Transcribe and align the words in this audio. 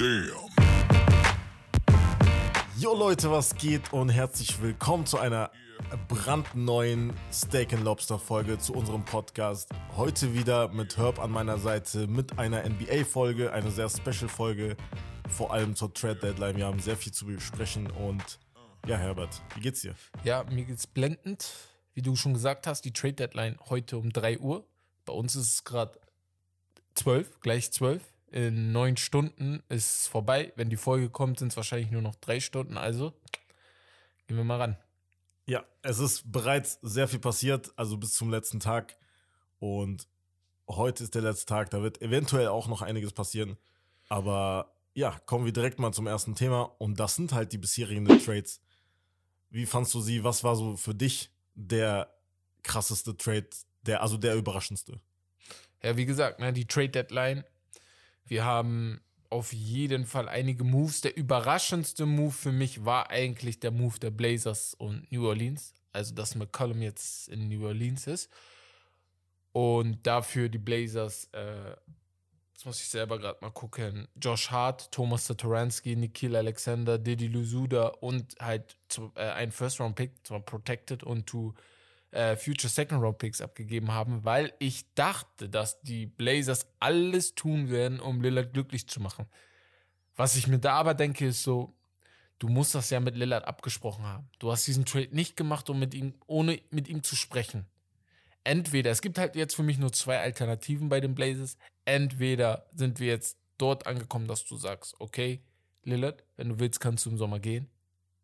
Damn. 0.00 0.30
Jo 2.78 2.94
Leute, 2.96 3.30
was 3.30 3.54
geht 3.54 3.92
und 3.92 4.08
herzlich 4.08 4.62
willkommen 4.62 5.04
zu 5.04 5.18
einer 5.18 5.50
brandneuen 6.08 7.12
Steak 7.30 7.74
and 7.74 7.84
Lobster 7.84 8.18
Folge 8.18 8.56
zu 8.56 8.72
unserem 8.72 9.04
Podcast. 9.04 9.68
Heute 9.98 10.32
wieder 10.32 10.68
mit 10.68 10.96
Herb 10.96 11.18
an 11.18 11.30
meiner 11.30 11.58
Seite 11.58 12.06
mit 12.06 12.38
einer 12.38 12.66
NBA 12.66 13.04
Folge, 13.04 13.52
eine 13.52 13.70
sehr 13.70 13.90
Special 13.90 14.30
Folge, 14.30 14.74
vor 15.28 15.52
allem 15.52 15.76
zur 15.76 15.92
Trade 15.92 16.18
Deadline. 16.18 16.56
Wir 16.56 16.64
haben 16.64 16.80
sehr 16.80 16.96
viel 16.96 17.12
zu 17.12 17.26
besprechen 17.26 17.90
und 17.90 18.38
ja, 18.86 18.96
Herbert, 18.96 19.42
wie 19.54 19.60
geht's 19.60 19.82
dir? 19.82 19.94
Ja, 20.24 20.44
mir 20.44 20.64
geht's 20.64 20.86
blendend. 20.86 21.46
Wie 21.92 22.00
du 22.00 22.16
schon 22.16 22.32
gesagt 22.32 22.66
hast, 22.66 22.86
die 22.86 22.94
Trade 22.94 23.12
Deadline 23.12 23.58
heute 23.68 23.98
um 23.98 24.10
3 24.10 24.38
Uhr. 24.38 24.66
Bei 25.04 25.12
uns 25.12 25.36
ist 25.36 25.52
es 25.52 25.64
gerade 25.64 26.00
12, 26.94 27.40
gleich 27.40 27.70
12. 27.70 28.02
In 28.30 28.70
neun 28.70 28.96
Stunden 28.96 29.62
ist 29.68 30.02
es 30.02 30.06
vorbei. 30.06 30.52
Wenn 30.56 30.70
die 30.70 30.76
Folge 30.76 31.10
kommt, 31.10 31.40
sind 31.40 31.48
es 31.48 31.56
wahrscheinlich 31.56 31.90
nur 31.90 32.02
noch 32.02 32.14
drei 32.14 32.38
Stunden. 32.38 32.76
Also 32.76 33.12
gehen 34.26 34.36
wir 34.36 34.44
mal 34.44 34.58
ran. 34.58 34.76
Ja, 35.46 35.64
es 35.82 35.98
ist 35.98 36.30
bereits 36.30 36.78
sehr 36.82 37.08
viel 37.08 37.18
passiert, 37.18 37.72
also 37.74 37.96
bis 37.96 38.14
zum 38.14 38.30
letzten 38.30 38.60
Tag. 38.60 38.96
Und 39.58 40.06
heute 40.68 41.02
ist 41.02 41.16
der 41.16 41.22
letzte 41.22 41.46
Tag, 41.46 41.70
da 41.70 41.82
wird 41.82 42.00
eventuell 42.02 42.46
auch 42.48 42.68
noch 42.68 42.82
einiges 42.82 43.12
passieren. 43.12 43.56
Aber 44.08 44.72
ja, 44.94 45.18
kommen 45.26 45.44
wir 45.44 45.52
direkt 45.52 45.80
mal 45.80 45.92
zum 45.92 46.06
ersten 46.06 46.36
Thema. 46.36 46.62
Und 46.78 47.00
das 47.00 47.16
sind 47.16 47.32
halt 47.32 47.52
die 47.52 47.58
bisherigen 47.58 48.06
Trades. 48.06 48.60
Wie 49.50 49.66
fandst 49.66 49.92
du 49.94 50.00
sie? 50.00 50.22
Was 50.22 50.44
war 50.44 50.54
so 50.54 50.76
für 50.76 50.94
dich 50.94 51.30
der 51.56 52.14
krasseste 52.62 53.16
Trade, 53.16 53.48
der, 53.82 54.02
also 54.02 54.16
der 54.16 54.36
überraschendste? 54.36 55.00
Ja, 55.82 55.96
wie 55.96 56.06
gesagt, 56.06 56.38
ne, 56.38 56.52
die 56.52 56.66
Trade 56.66 56.90
Deadline. 56.90 57.44
Wir 58.30 58.44
haben 58.44 59.00
auf 59.28 59.52
jeden 59.52 60.06
Fall 60.06 60.28
einige 60.28 60.62
Moves. 60.62 61.00
Der 61.00 61.16
überraschendste 61.16 62.06
Move 62.06 62.30
für 62.30 62.52
mich 62.52 62.84
war 62.84 63.10
eigentlich 63.10 63.58
der 63.58 63.72
Move 63.72 63.98
der 63.98 64.12
Blazers 64.12 64.74
und 64.74 65.10
New 65.10 65.26
Orleans. 65.26 65.74
Also, 65.92 66.14
dass 66.14 66.36
McCollum 66.36 66.80
jetzt 66.80 67.28
in 67.28 67.48
New 67.48 67.66
Orleans 67.66 68.06
ist. 68.06 68.30
Und 69.50 70.06
dafür 70.06 70.48
die 70.48 70.58
Blazers, 70.58 71.28
äh, 71.32 71.70
jetzt 72.52 72.66
muss 72.66 72.80
ich 72.80 72.88
selber 72.88 73.18
gerade 73.18 73.38
mal 73.40 73.50
gucken, 73.50 74.06
Josh 74.14 74.52
Hart, 74.52 74.92
Thomas 74.92 75.26
Satoransky, 75.26 75.96
Nikhil 75.96 76.36
Alexander, 76.36 76.98
Didi 76.98 77.26
Lusuda 77.26 77.88
und 78.00 78.36
halt 78.38 78.76
äh, 79.16 79.22
ein 79.22 79.50
First-Round-Pick, 79.50 80.24
zwar 80.24 80.38
Protected 80.38 81.02
und 81.02 81.26
to 81.26 81.52
äh, 82.10 82.36
Future 82.36 82.68
Second 82.68 83.02
Round 83.02 83.18
Picks 83.18 83.40
abgegeben 83.40 83.92
haben, 83.92 84.24
weil 84.24 84.52
ich 84.58 84.92
dachte, 84.94 85.48
dass 85.48 85.80
die 85.82 86.06
Blazers 86.06 86.66
alles 86.80 87.34
tun 87.34 87.70
werden, 87.70 88.00
um 88.00 88.20
Lillard 88.20 88.52
glücklich 88.52 88.88
zu 88.88 89.00
machen. 89.00 89.26
Was 90.16 90.36
ich 90.36 90.46
mir 90.46 90.58
da 90.58 90.74
aber 90.74 90.94
denke, 90.94 91.26
ist 91.26 91.42
so, 91.42 91.74
du 92.38 92.48
musst 92.48 92.74
das 92.74 92.90
ja 92.90 93.00
mit 93.00 93.16
Lillard 93.16 93.46
abgesprochen 93.46 94.04
haben. 94.04 94.28
Du 94.38 94.50
hast 94.50 94.66
diesen 94.66 94.84
Trade 94.84 95.08
nicht 95.12 95.36
gemacht, 95.36 95.70
um 95.70 95.78
mit 95.78 95.94
ihm, 95.94 96.14
ohne 96.26 96.60
mit 96.70 96.88
ihm 96.88 97.02
zu 97.02 97.16
sprechen. 97.16 97.66
Entweder, 98.42 98.90
es 98.90 99.02
gibt 99.02 99.18
halt 99.18 99.36
jetzt 99.36 99.54
für 99.54 99.62
mich 99.62 99.78
nur 99.78 99.92
zwei 99.92 100.18
Alternativen 100.18 100.88
bei 100.88 101.00
den 101.00 101.14
Blazers. 101.14 101.58
Entweder 101.84 102.66
sind 102.74 102.98
wir 102.98 103.08
jetzt 103.08 103.38
dort 103.58 103.86
angekommen, 103.86 104.26
dass 104.26 104.44
du 104.44 104.56
sagst, 104.56 104.94
okay, 104.98 105.42
Lillard, 105.84 106.24
wenn 106.36 106.48
du 106.48 106.58
willst, 106.58 106.80
kannst 106.80 107.06
du 107.06 107.10
im 107.10 107.18
Sommer 107.18 107.38
gehen. 107.38 107.68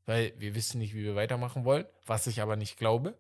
Weil 0.07 0.33
wir 0.39 0.55
wissen 0.55 0.79
nicht, 0.79 0.95
wie 0.95 1.05
wir 1.05 1.17
weitermachen 1.17 1.65
wollen, 1.65 1.85
was 2.07 2.27
ich 2.27 2.41
aber 2.41 2.57
nicht 2.57 2.79
glaube. 2.79 3.17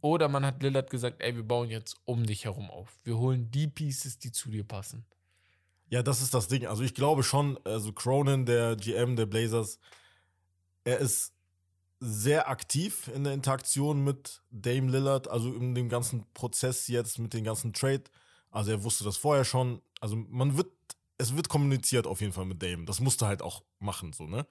Oder 0.00 0.28
man 0.28 0.44
hat 0.44 0.62
Lillard 0.62 0.90
gesagt, 0.90 1.22
ey, 1.22 1.34
wir 1.34 1.42
bauen 1.42 1.70
jetzt 1.70 1.96
um 2.04 2.26
dich 2.26 2.44
herum 2.44 2.70
auf. 2.70 2.98
Wir 3.04 3.16
holen 3.16 3.50
die 3.50 3.66
Pieces, 3.66 4.18
die 4.18 4.30
zu 4.30 4.50
dir 4.50 4.64
passen. 4.64 5.04
Ja, 5.88 6.02
das 6.02 6.20
ist 6.20 6.34
das 6.34 6.48
Ding. 6.48 6.66
Also 6.66 6.82
ich 6.82 6.94
glaube 6.94 7.22
schon, 7.22 7.58
also 7.64 7.92
Cronin, 7.92 8.44
der 8.44 8.76
GM 8.76 9.16
der 9.16 9.26
Blazers, 9.26 9.78
er 10.84 10.98
ist 10.98 11.32
sehr 12.00 12.48
aktiv 12.48 13.08
in 13.14 13.24
der 13.24 13.32
Interaktion 13.32 14.04
mit 14.04 14.42
Dame 14.50 14.90
Lillard, 14.90 15.28
also 15.28 15.52
in 15.54 15.74
dem 15.74 15.88
ganzen 15.88 16.26
Prozess 16.34 16.88
jetzt 16.88 17.18
mit 17.18 17.32
dem 17.32 17.44
ganzen 17.44 17.72
Trade. 17.72 18.04
Also 18.50 18.72
er 18.72 18.84
wusste 18.84 19.04
das 19.04 19.16
vorher 19.16 19.44
schon. 19.44 19.80
Also 20.00 20.16
man 20.16 20.56
wird, 20.56 20.70
es 21.18 21.34
wird 21.36 21.48
kommuniziert 21.48 22.06
auf 22.06 22.20
jeden 22.20 22.32
Fall 22.32 22.44
mit 22.44 22.62
Dame. 22.62 22.84
Das 22.84 23.00
musste 23.00 23.26
halt 23.26 23.40
auch 23.40 23.62
machen, 23.78 24.12
so, 24.12 24.26
ne? 24.26 24.46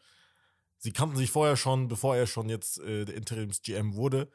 Sie 0.77 0.91
kannten 0.91 1.15
sich 1.15 1.31
vorher 1.31 1.55
schon, 1.57 1.87
bevor 1.87 2.15
er 2.15 2.27
schon 2.27 2.49
jetzt 2.49 2.79
äh, 2.79 3.05
der 3.05 3.15
Interims-GM 3.15 3.95
wurde. 3.95 4.29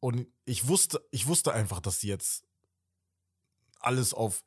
Und 0.00 0.26
ich 0.44 0.68
wusste, 0.68 1.06
ich 1.10 1.26
wusste 1.26 1.52
einfach, 1.52 1.80
dass 1.80 2.00
sie 2.00 2.08
jetzt 2.08 2.44
alles 3.80 4.14
auf. 4.14 4.44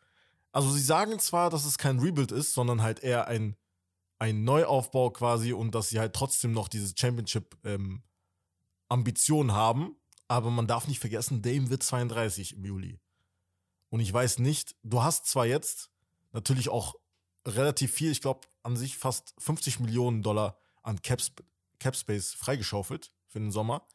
Also 0.51 0.71
sie 0.71 0.81
sagen 0.81 1.19
zwar, 1.19 1.49
dass 1.49 1.65
es 1.65 1.77
kein 1.77 1.99
Rebuild 1.99 2.31
ist, 2.31 2.53
sondern 2.53 2.81
halt 2.81 2.99
eher 2.99 3.27
ein, 3.27 3.55
ein 4.17 4.43
Neuaufbau 4.43 5.11
quasi 5.11 5.53
und 5.53 5.75
dass 5.75 5.89
sie 5.89 5.99
halt 5.99 6.13
trotzdem 6.13 6.51
noch 6.51 6.67
diese 6.67 6.93
Championship-Ambition 6.95 9.49
ähm, 9.49 9.55
haben. 9.55 9.95
Aber 10.27 10.51
man 10.51 10.67
darf 10.67 10.87
nicht 10.87 10.99
vergessen, 10.99 11.41
Dame 11.41 11.69
wird 11.69 11.83
32 11.83 12.55
im 12.55 12.65
Juli. 12.65 12.99
Und 13.89 13.99
ich 13.99 14.13
weiß 14.13 14.39
nicht, 14.39 14.75
du 14.83 15.01
hast 15.01 15.25
zwar 15.25 15.45
jetzt 15.45 15.89
natürlich 16.31 16.69
auch 16.69 16.95
relativ 17.47 17.91
viel, 17.91 18.11
ich 18.11 18.21
glaube 18.21 18.47
an 18.63 18.77
sich 18.77 18.97
fast 18.97 19.33
50 19.39 19.79
Millionen 19.79 20.21
Dollar 20.21 20.59
an 20.83 21.01
Cap, 21.01 21.21
Cap 21.79 21.95
Space 21.95 22.33
freigeschaufelt 22.33 23.11
für 23.27 23.39
den 23.39 23.51
Sommer. 23.51 23.87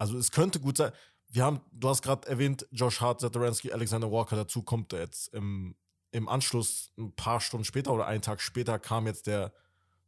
Also 0.00 0.16
es 0.16 0.32
könnte 0.32 0.58
gut 0.60 0.78
sein. 0.78 0.92
Wir 1.28 1.44
haben, 1.44 1.60
du 1.72 1.88
hast 1.88 2.02
gerade 2.02 2.26
erwähnt, 2.26 2.66
Josh 2.72 3.00
Hart, 3.00 3.20
Zataransky, 3.20 3.70
Alexander 3.70 4.10
Walker, 4.10 4.34
dazu 4.34 4.62
kommt 4.62 4.92
jetzt 4.92 5.32
im, 5.34 5.76
im 6.10 6.28
Anschluss, 6.28 6.90
ein 6.98 7.12
paar 7.14 7.40
Stunden 7.40 7.64
später 7.64 7.92
oder 7.92 8.06
einen 8.06 8.22
Tag 8.22 8.40
später, 8.40 8.78
kam 8.78 9.06
jetzt 9.06 9.26
der 9.26 9.52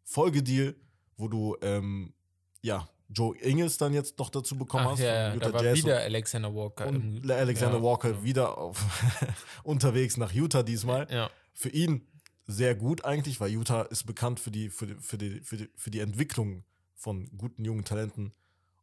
Folgedeal, 0.02 0.74
wo 1.16 1.28
du, 1.28 1.56
ähm, 1.60 2.14
ja, 2.62 2.88
Joe 3.10 3.36
Ingles 3.36 3.76
dann 3.76 3.92
jetzt 3.92 4.18
noch 4.18 4.30
dazu 4.30 4.56
bekommen 4.56 4.86
Ach, 4.86 4.92
hast. 4.92 5.00
Ja, 5.00 5.36
da 5.36 5.52
war 5.52 5.62
Jazz 5.62 5.78
wieder 5.78 5.98
Alexander 5.98 6.54
Walker. 6.54 6.86
Und 6.86 7.30
Alexander 7.30 7.76
ja, 7.76 7.84
Walker 7.84 8.10
ja. 8.10 8.24
wieder 8.24 8.56
auf, 8.56 8.82
unterwegs 9.62 10.16
nach 10.16 10.32
Utah 10.32 10.62
diesmal. 10.62 11.06
Ja. 11.10 11.30
Für 11.52 11.68
ihn 11.68 12.06
sehr 12.46 12.74
gut 12.74 13.04
eigentlich, 13.04 13.38
weil 13.40 13.50
Utah 13.50 13.82
ist 13.82 14.04
bekannt 14.06 14.40
für 14.40 14.50
die, 14.50 14.70
für 14.70 14.86
die, 14.86 14.94
für 14.94 15.18
die, 15.18 15.40
für 15.40 15.56
die, 15.58 15.70
für 15.76 15.90
die 15.90 16.00
Entwicklung 16.00 16.64
von 16.94 17.28
guten 17.36 17.66
jungen 17.66 17.84
Talenten. 17.84 18.32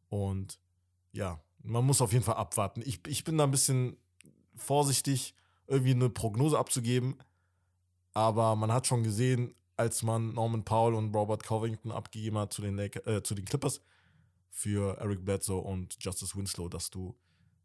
Und 0.08 0.60
ja, 1.12 1.40
man 1.62 1.84
muss 1.84 2.00
auf 2.00 2.12
jeden 2.12 2.24
Fall 2.24 2.36
abwarten. 2.36 2.82
Ich, 2.84 3.00
ich 3.06 3.24
bin 3.24 3.38
da 3.38 3.44
ein 3.44 3.50
bisschen 3.50 3.96
vorsichtig, 4.54 5.34
irgendwie 5.66 5.92
eine 5.92 6.10
Prognose 6.10 6.58
abzugeben. 6.58 7.16
Aber 8.12 8.56
man 8.56 8.72
hat 8.72 8.86
schon 8.86 9.02
gesehen, 9.02 9.54
als 9.76 10.02
man 10.02 10.34
Norman 10.34 10.64
Powell 10.64 10.94
und 10.94 11.14
Robert 11.14 11.44
Covington 11.44 11.92
abgegeben 11.92 12.38
hat 12.38 12.52
zu 12.52 12.60
den, 12.60 12.76
Lake, 12.76 13.04
äh, 13.06 13.22
zu 13.22 13.34
den 13.34 13.44
Clippers 13.44 13.80
für 14.50 14.98
Eric 14.98 15.24
Bledsoe 15.24 15.60
und 15.60 15.96
Justice 16.00 16.36
Winslow, 16.36 16.68
dass 16.68 16.90
du 16.90 17.16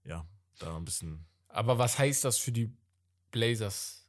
ja 0.06 0.26
da 0.60 0.78
ein 0.78 0.86
bisschen. 0.86 1.26
Aber 1.50 1.78
was 1.78 1.98
heißt 1.98 2.24
das 2.24 2.38
für 2.38 2.52
die 2.52 2.72
Blazers 3.32 4.08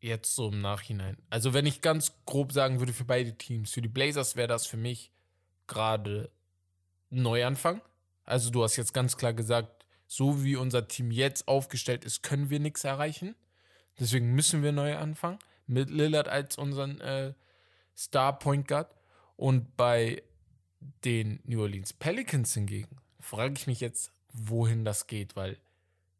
jetzt 0.00 0.34
so 0.34 0.48
im 0.48 0.60
Nachhinein? 0.60 1.16
Also, 1.30 1.54
wenn 1.54 1.66
ich 1.66 1.80
ganz 1.80 2.12
grob 2.26 2.52
sagen 2.52 2.78
würde 2.78 2.92
für 2.92 3.04
beide 3.04 3.36
Teams, 3.36 3.72
für 3.72 3.82
die 3.82 3.88
Blazers 3.88 4.36
wäre 4.36 4.48
das 4.48 4.66
für 4.66 4.76
mich 4.76 5.12
gerade 5.66 6.30
ein 7.10 7.22
Neuanfang. 7.22 7.80
Also 8.30 8.50
du 8.50 8.62
hast 8.62 8.76
jetzt 8.76 8.94
ganz 8.94 9.16
klar 9.16 9.32
gesagt, 9.32 9.84
so 10.06 10.44
wie 10.44 10.56
unser 10.56 10.86
Team 10.86 11.10
jetzt 11.10 11.48
aufgestellt 11.48 12.04
ist, 12.04 12.22
können 12.22 12.48
wir 12.48 12.60
nichts 12.60 12.84
erreichen. 12.84 13.34
Deswegen 13.98 14.34
müssen 14.34 14.62
wir 14.62 14.72
neu 14.72 14.96
anfangen. 14.96 15.38
Mit 15.66 15.90
Lillard 15.90 16.28
als 16.28 16.56
unseren 16.56 17.00
äh, 17.00 17.34
Star 17.96 18.38
Point 18.38 18.68
Guard. 18.68 18.94
Und 19.36 19.76
bei 19.76 20.22
den 21.04 21.40
New 21.44 21.60
Orleans 21.60 21.92
Pelicans 21.92 22.54
hingegen 22.54 22.96
frage 23.18 23.54
ich 23.54 23.66
mich 23.66 23.80
jetzt, 23.80 24.12
wohin 24.32 24.84
das 24.84 25.06
geht, 25.06 25.36
weil 25.36 25.58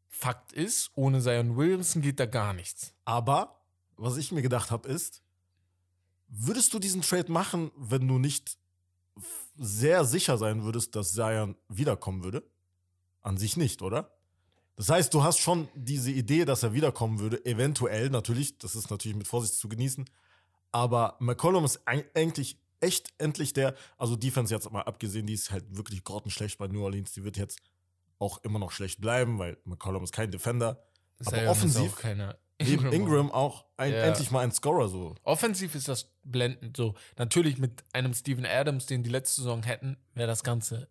Fakt 0.07 0.51
ist, 0.51 0.91
ohne 0.95 1.21
Zion 1.21 1.55
Williamson 1.55 2.01
geht 2.01 2.19
da 2.19 2.25
gar 2.25 2.53
nichts. 2.53 2.93
Aber 3.05 3.61
was 3.95 4.17
ich 4.17 4.31
mir 4.31 4.41
gedacht 4.41 4.69
habe, 4.69 4.87
ist, 4.89 5.23
würdest 6.27 6.73
du 6.73 6.79
diesen 6.79 7.01
Trade 7.01 7.31
machen, 7.31 7.71
wenn 7.77 8.07
du 8.07 8.19
nicht 8.19 8.57
sehr 9.57 10.05
sicher 10.05 10.37
sein 10.37 10.63
würdest, 10.63 10.95
dass 10.95 11.13
Zion 11.13 11.55
wiederkommen 11.67 12.23
würde? 12.23 12.43
An 13.21 13.37
sich 13.37 13.57
nicht, 13.57 13.81
oder? 13.81 14.11
Das 14.75 14.89
heißt, 14.89 15.13
du 15.13 15.23
hast 15.23 15.39
schon 15.39 15.67
diese 15.75 16.11
Idee, 16.11 16.45
dass 16.45 16.63
er 16.63 16.73
wiederkommen 16.73 17.19
würde, 17.19 17.45
eventuell 17.45 18.09
natürlich, 18.09 18.57
das 18.57 18.75
ist 18.75 18.89
natürlich 18.89 19.17
mit 19.17 19.27
Vorsicht 19.27 19.53
zu 19.55 19.69
genießen, 19.69 20.09
aber 20.71 21.17
McCollum 21.19 21.65
ist 21.65 21.81
eigentlich 21.85 22.57
echt 22.79 23.13
endlich 23.19 23.53
der, 23.53 23.75
also 23.97 24.15
Defense 24.15 24.53
jetzt 24.53 24.71
mal 24.71 24.81
abgesehen, 24.81 25.27
die 25.27 25.33
ist 25.33 25.51
halt 25.51 25.65
wirklich 25.75 26.03
grottenschlecht 26.03 26.57
bei 26.57 26.67
New 26.67 26.83
Orleans, 26.83 27.11
die 27.11 27.23
wird 27.23 27.37
jetzt 27.37 27.59
auch 28.17 28.43
immer 28.43 28.59
noch 28.59 28.71
schlecht 28.71 29.01
bleiben, 29.01 29.37
weil 29.37 29.57
McCollum 29.65 30.03
ist 30.03 30.13
kein 30.13 30.31
Defender. 30.31 30.83
aber 31.19 31.37
Zion 31.37 31.47
offensiv 31.47 31.95
auch 32.61 32.77
keiner. 32.77 32.93
Ingram, 32.93 32.93
Ingram 32.93 33.31
auch 33.31 33.65
ein, 33.77 33.91
ja. 33.91 33.99
endlich 34.03 34.31
mal 34.31 34.41
ein 34.41 34.51
Scorer 34.51 34.87
so. 34.87 35.15
Offensiv 35.23 35.75
ist 35.75 35.87
das 35.87 36.11
blendend 36.23 36.77
so. 36.77 36.95
Natürlich 37.17 37.57
mit 37.57 37.83
einem 37.93 38.13
Steven 38.13 38.45
Adams, 38.45 38.85
den 38.85 39.03
die 39.03 39.09
letzte 39.09 39.41
Saison 39.41 39.63
hätten, 39.63 39.97
wäre 40.13 40.27
das 40.27 40.43
Ganze 40.43 40.87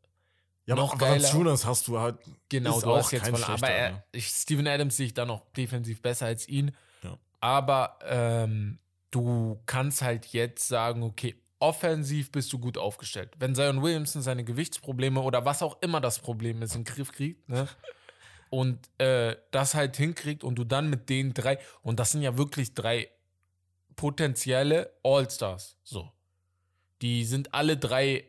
ja, 0.67 0.76
noch 0.76 0.93
aber 0.93 1.06
geiler. 1.06 1.28
Jonas 1.32 1.67
hast 1.67 1.88
du 1.88 1.99
halt 1.99 2.19
genau, 2.49 2.81
du 2.81 2.94
hast 2.94 3.11
jetzt 3.11 3.28
voll, 3.28 3.43
aber 3.43 3.70
er, 3.70 4.05
ich, 4.12 4.28
Steven 4.28 4.67
Adams 4.69 4.96
sehe 4.96 5.06
ich 5.06 5.14
da 5.14 5.25
noch 5.25 5.44
defensiv 5.56 6.00
besser 6.00 6.26
als 6.26 6.46
ihn. 6.49 6.72
Ja. 7.02 7.19
Aber 7.40 7.99
ähm, 8.05 8.78
du 9.11 9.61
kannst 9.67 10.02
halt 10.02 10.26
jetzt 10.26 10.69
sagen, 10.69 11.02
okay, 11.02 11.34
offensiv 11.58 12.31
bist 12.31 12.52
du 12.52 12.58
gut 12.58 12.78
aufgestellt. 12.78 13.32
Wenn 13.38 13.55
Zion 13.55 13.82
Williamson 13.82 14.22
seine 14.22 14.44
Gewichtsprobleme 14.44 15.20
oder 15.20 15.44
was 15.44 15.62
auch 15.62 15.81
immer 15.82 16.00
das 16.00 16.20
Problem 16.20 16.62
ist, 16.62 16.75
in 16.75 16.84
den 16.84 16.94
Griff 16.94 17.12
kriegt, 17.12 17.49
ne? 17.49 17.69
Und 18.50 18.79
äh, 18.99 19.37
das 19.52 19.75
halt 19.75 19.97
hinkriegt 19.97 20.43
und 20.44 20.56
du 20.56 20.64
dann 20.64 20.91
mit 20.91 21.08
den 21.08 21.32
drei, 21.35 21.58
und 21.82 22.00
das 22.00 22.12
sind 22.12 22.23
ja 22.23 22.37
wirklich 22.37 22.75
drei 22.75 23.08
potenzielle 23.97 24.93
All-Stars, 25.02 25.76
so. 25.85 26.11
Die 27.00 27.25
sind 27.25 27.55
alle 27.55 27.76
drei, 27.76 28.25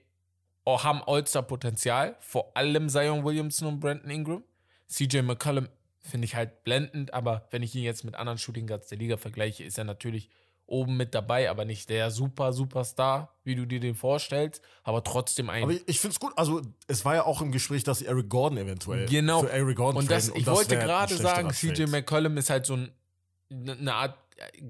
oh, 0.64 0.84
haben 0.84 1.02
All-Star-Potenzial, 1.04 2.16
vor 2.20 2.56
allem 2.56 2.88
Zion 2.88 3.26
Williamson 3.26 3.68
und 3.68 3.80
Brandon 3.80 4.10
Ingram. 4.12 4.44
CJ 4.88 5.22
McCollum 5.22 5.68
finde 6.00 6.26
ich 6.26 6.36
halt 6.36 6.64
blendend, 6.64 7.14
aber 7.14 7.48
wenn 7.52 7.64
ich 7.64 7.76
ihn 7.76 7.84
jetzt 7.84 8.04
mit 8.04 8.16
anderen 8.16 8.38
Shooting 8.38 8.68
Guards 8.68 8.88
der 8.88 8.98
Liga 8.98 9.18
vergleiche, 9.18 9.64
ist 9.64 9.78
er 9.78 9.84
natürlich 9.84 10.30
oben 10.72 10.98
mit 10.98 11.14
dabei, 11.14 11.50
aber 11.50 11.66
nicht 11.66 11.90
der 11.90 12.10
super 12.12 12.54
Superstar, 12.54 13.36
wie 13.44 13.56
du 13.56 13.66
dir 13.66 13.80
den 13.80 13.96
vorstellst, 13.96 14.62
aber 14.84 15.04
trotzdem 15.04 15.50
ein. 15.50 15.64
Aber 15.64 15.74
ich, 15.74 15.84
ich 15.86 16.00
finde 16.00 16.14
es 16.14 16.20
gut. 16.20 16.34
Also, 16.38 16.62
es 16.88 17.06
war 17.06 17.16
ja 17.16 17.26
auch 17.26 17.42
im 17.42 17.52
Gespräch, 17.52 17.84
dass 17.84 18.00
sie 18.00 18.06
Eric 18.06 18.30
Gordon 18.30 18.58
eventuell 18.58 19.06
genau. 19.06 19.42
für 19.42 19.52
Eric 19.52 19.78
Gordon 19.78 20.02
und 20.02 20.10
das, 20.10 20.28
traden, 20.28 20.40
ich 20.40 20.46
das 20.46 20.56
wollte 20.56 20.78
gerade 20.78 21.16
sagen, 21.16 21.52
CJ. 21.52 21.86
McCollum 21.88 22.38
ist 22.38 22.50
halt 22.50 22.66
so 22.66 22.76
ein, 22.76 22.92
eine 23.50 23.94
Art 23.94 24.18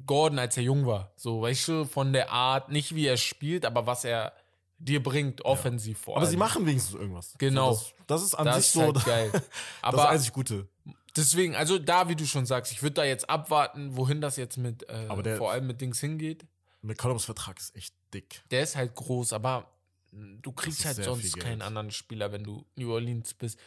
Gordon, 0.06 0.40
als 0.40 0.58
er 0.58 0.64
jung 0.64 0.86
war. 0.86 1.14
So, 1.16 1.42
weißt 1.42 1.68
du, 1.68 1.86
von 1.86 2.14
der 2.14 2.32
Art, 2.32 2.72
nicht 2.72 2.96
wie 2.96 3.06
er 3.06 3.18
spielt, 3.18 3.66
aber 3.66 3.86
was 3.86 4.04
er 4.04 4.34
dir 4.80 5.02
bringt, 5.04 5.46
offensiv 5.46 6.00
vor 6.00 6.18
Aber 6.18 6.26
sie 6.26 6.38
machen 6.38 6.66
wenigstens 6.66 6.96
irgendwas. 6.96 7.36
Genau. 7.38 7.74
So, 7.74 7.80
das, 7.80 8.08
das 8.08 8.24
ist 8.24 8.36
an 8.36 8.46
das 8.46 8.56
sich 8.56 8.66
ist 8.66 8.74
so 8.74 8.82
halt 8.82 8.96
das, 8.96 9.06
geil. 9.06 9.30
das 9.32 9.44
Aber 9.82 10.10
einzig 10.10 10.34
Gute. 10.34 10.68
Deswegen, 11.16 11.56
also 11.56 11.78
da, 11.80 12.10
wie 12.10 12.16
du 12.16 12.26
schon 12.26 12.46
sagst, 12.46 12.72
ich 12.72 12.82
würde 12.84 12.96
da 12.96 13.04
jetzt 13.04 13.30
abwarten, 13.30 13.96
wohin 13.98 14.22
das 14.22 14.38
jetzt 14.38 14.58
mit, 14.58 14.88
äh, 14.90 15.06
Aber 15.10 15.24
der- 15.24 15.38
vor 15.38 15.52
allem 15.52 15.68
mit 15.68 15.82
Dings 15.82 16.00
hingeht. 16.00 16.46
McCollums 16.82 17.26
Vertrag 17.26 17.60
ist 17.60 17.76
echt 17.76 17.94
dick. 18.14 18.42
Der 18.52 18.64
ist 18.64 18.76
halt 18.76 18.96
groß, 18.96 19.34
aber 19.34 19.72
du 20.12 20.52
kriegst 20.52 20.84
halt 20.86 20.98
sonst 21.04 21.38
keinen 21.40 21.62
anderen 21.62 21.92
Spieler, 21.92 22.32
wenn 22.32 22.44
du 22.44 22.66
New 22.76 22.92
Orleans 22.92 23.34
bist. 23.34 23.60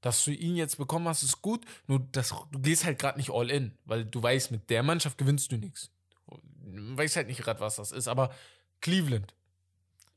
Dass 0.00 0.24
du 0.24 0.32
ihn 0.32 0.56
jetzt 0.56 0.78
bekommen 0.78 1.06
hast, 1.06 1.22
ist 1.22 1.42
gut. 1.42 1.64
Nur 1.86 2.00
das, 2.10 2.34
du 2.50 2.58
gehst 2.58 2.84
halt 2.84 2.98
gerade 2.98 3.18
nicht 3.18 3.30
all 3.30 3.50
in, 3.50 3.72
weil 3.84 4.04
du 4.04 4.20
weißt, 4.20 4.50
mit 4.50 4.68
der 4.68 4.82
Mannschaft 4.82 5.16
gewinnst 5.16 5.52
du 5.52 5.56
nichts. 5.58 5.90
Du 6.26 6.96
weißt 6.96 7.14
halt 7.16 7.28
nicht 7.28 7.40
gerade, 7.42 7.60
was 7.60 7.76
das 7.76 7.92
ist. 7.92 8.08
Aber 8.08 8.34
Cleveland, 8.80 9.32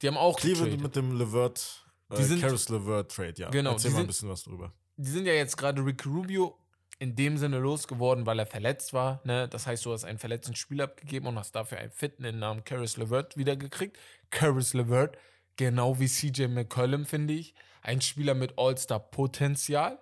die 0.01 0.07
haben 0.07 0.17
auch 0.17 0.37
Cleveland 0.39 0.71
getradet. 0.71 0.81
mit 0.81 0.95
dem 0.95 1.17
Levert, 1.19 1.85
Die 2.11 2.15
äh, 2.15 2.23
sind- 2.23 2.41
Caris 2.41 2.67
Levert 2.69 3.11
Trade, 3.11 3.33
ja. 3.37 3.49
Genau, 3.51 3.73
Erzähl 3.73 3.89
die 3.91 3.93
mal 3.93 3.99
ein 3.99 4.01
sind- 4.03 4.07
bisschen 4.07 4.29
was 4.29 4.43
drüber. 4.43 4.73
die 4.97 5.09
sind 5.11 5.25
ja 5.27 5.33
jetzt 5.33 5.55
gerade 5.57 5.85
Rick 5.85 6.03
Rubio 6.07 6.57
in 6.97 7.15
dem 7.15 7.37
Sinne 7.37 7.59
losgeworden, 7.59 8.25
weil 8.25 8.39
er 8.39 8.45
verletzt 8.45 8.93
war. 8.93 9.21
Ne? 9.25 9.47
Das 9.49 9.67
heißt, 9.67 9.85
du 9.85 9.91
hast 9.93 10.05
einen 10.05 10.19
verletzten 10.19 10.55
Spieler 10.55 10.85
abgegeben 10.85 11.27
und 11.27 11.37
hast 11.37 11.55
dafür 11.55 11.77
einen 11.77 11.91
fitten 11.91 12.23
den 12.23 12.39
Namen 12.39 12.63
Caris 12.63 12.97
LeVert 12.97 13.37
wiedergekriegt. 13.37 13.97
Caris 14.29 14.73
LeVert, 14.73 15.17
genau 15.57 15.99
wie 15.99 16.07
CJ 16.07 16.47
McCollum, 16.47 17.05
finde 17.05 17.33
ich. 17.33 17.53
Ein 17.81 18.01
Spieler 18.01 18.33
mit 18.33 18.57
All-Star-Potenzial. 18.57 19.99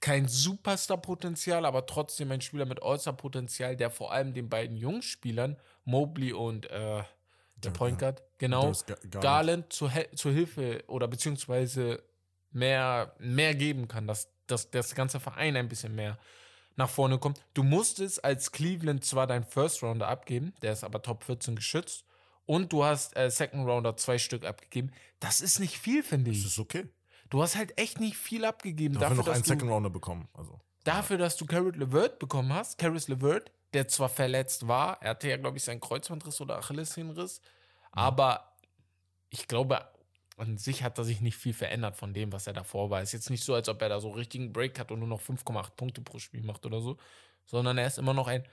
Kein 0.00 0.26
Superstar-Potenzial, 0.26 1.64
aber 1.64 1.86
trotzdem 1.86 2.32
ein 2.32 2.40
Spieler 2.40 2.66
mit 2.66 2.82
All-Star-Potenzial, 2.82 3.76
der 3.76 3.88
vor 3.88 4.12
allem 4.12 4.34
den 4.34 4.48
beiden 4.48 4.76
Jungspielern, 4.76 5.56
Mobley 5.84 6.32
und 6.32 6.68
äh, 6.70 7.04
der 7.56 7.70
Point 7.70 8.00
Guard, 8.00 8.22
genau, 8.38 8.72
Garland. 9.20 9.72
Zur, 9.72 9.92
zur 10.16 10.32
Hilfe 10.32 10.82
oder 10.88 11.06
beziehungsweise 11.06 12.02
mehr, 12.50 13.14
mehr 13.18 13.54
geben 13.54 13.86
kann, 13.86 14.06
dass, 14.06 14.28
dass 14.46 14.70
das 14.70 14.94
ganze 14.94 15.20
Verein 15.20 15.56
ein 15.56 15.68
bisschen 15.68 15.94
mehr 15.94 16.18
nach 16.76 16.88
vorne 16.88 17.18
kommt. 17.18 17.40
Du 17.54 17.62
musstest 17.62 18.24
als 18.24 18.50
Cleveland 18.52 19.04
zwar 19.04 19.26
deinen 19.26 19.44
First 19.44 19.82
Rounder 19.82 20.08
abgeben, 20.08 20.54
der 20.62 20.72
ist 20.72 20.84
aber 20.84 21.02
Top 21.02 21.24
14 21.24 21.56
geschützt, 21.56 22.04
und 22.46 22.72
du 22.72 22.84
hast 22.84 23.16
äh, 23.16 23.30
Second 23.30 23.68
Rounder 23.68 23.96
zwei 23.96 24.18
Stück 24.18 24.44
abgegeben. 24.44 24.90
Das 25.20 25.40
ist 25.40 25.60
nicht 25.60 25.78
viel, 25.78 26.02
finde 26.02 26.30
Das 26.30 26.40
ich. 26.40 26.46
ist 26.46 26.58
okay. 26.58 26.88
Du 27.30 27.40
hast 27.42 27.56
halt 27.56 27.78
echt 27.78 28.00
nicht 28.00 28.16
viel 28.16 28.44
abgegeben 28.44 28.94
Dafür 28.94 29.08
dafür, 29.10 29.16
noch 29.18 29.24
dass 29.26 29.34
einen 29.36 29.42
du, 29.44 29.48
Second 29.50 29.70
Rounder 29.70 29.90
bekommen. 29.90 30.28
Also. 30.34 30.60
dafür, 30.84 31.18
dass 31.18 31.36
du 31.36 31.46
Carrot 31.46 31.76
LeVert 31.76 32.18
bekommen 32.18 32.52
hast. 32.52 32.78
Caris 32.78 33.06
LeVert, 33.08 33.52
der 33.74 33.86
zwar 33.88 34.08
verletzt 34.08 34.66
war, 34.66 35.00
er 35.02 35.10
hatte 35.10 35.28
ja, 35.28 35.36
glaube 35.36 35.56
ich, 35.56 35.64
seinen 35.64 35.80
Kreuzbandriss 35.80 36.40
oder 36.40 36.58
Achillessehnenriss, 36.58 37.40
aber 37.92 38.52
ich 39.30 39.46
glaube, 39.48 39.88
an 40.36 40.56
sich 40.56 40.82
hat 40.82 40.98
er 40.98 41.04
sich 41.04 41.20
nicht 41.20 41.36
viel 41.36 41.52
verändert 41.52 41.96
von 41.96 42.14
dem, 42.14 42.32
was 42.32 42.46
er 42.46 42.52
davor 42.52 42.90
war. 42.90 43.02
Ist 43.02 43.12
jetzt 43.12 43.30
nicht 43.30 43.44
so, 43.44 43.54
als 43.54 43.68
ob 43.68 43.82
er 43.82 43.88
da 43.88 44.00
so 44.00 44.10
richtigen 44.10 44.52
Break 44.52 44.78
hat 44.78 44.90
und 44.90 44.98
nur 44.98 45.08
noch 45.08 45.20
5,8 45.20 45.70
Punkte 45.76 46.00
pro 46.00 46.18
Spiel 46.18 46.42
macht 46.42 46.64
oder 46.66 46.80
so, 46.80 46.96
sondern 47.44 47.78
er 47.78 47.86
ist 47.86 47.98
immer 47.98 48.14
noch 48.14 48.28
ein 48.28 48.44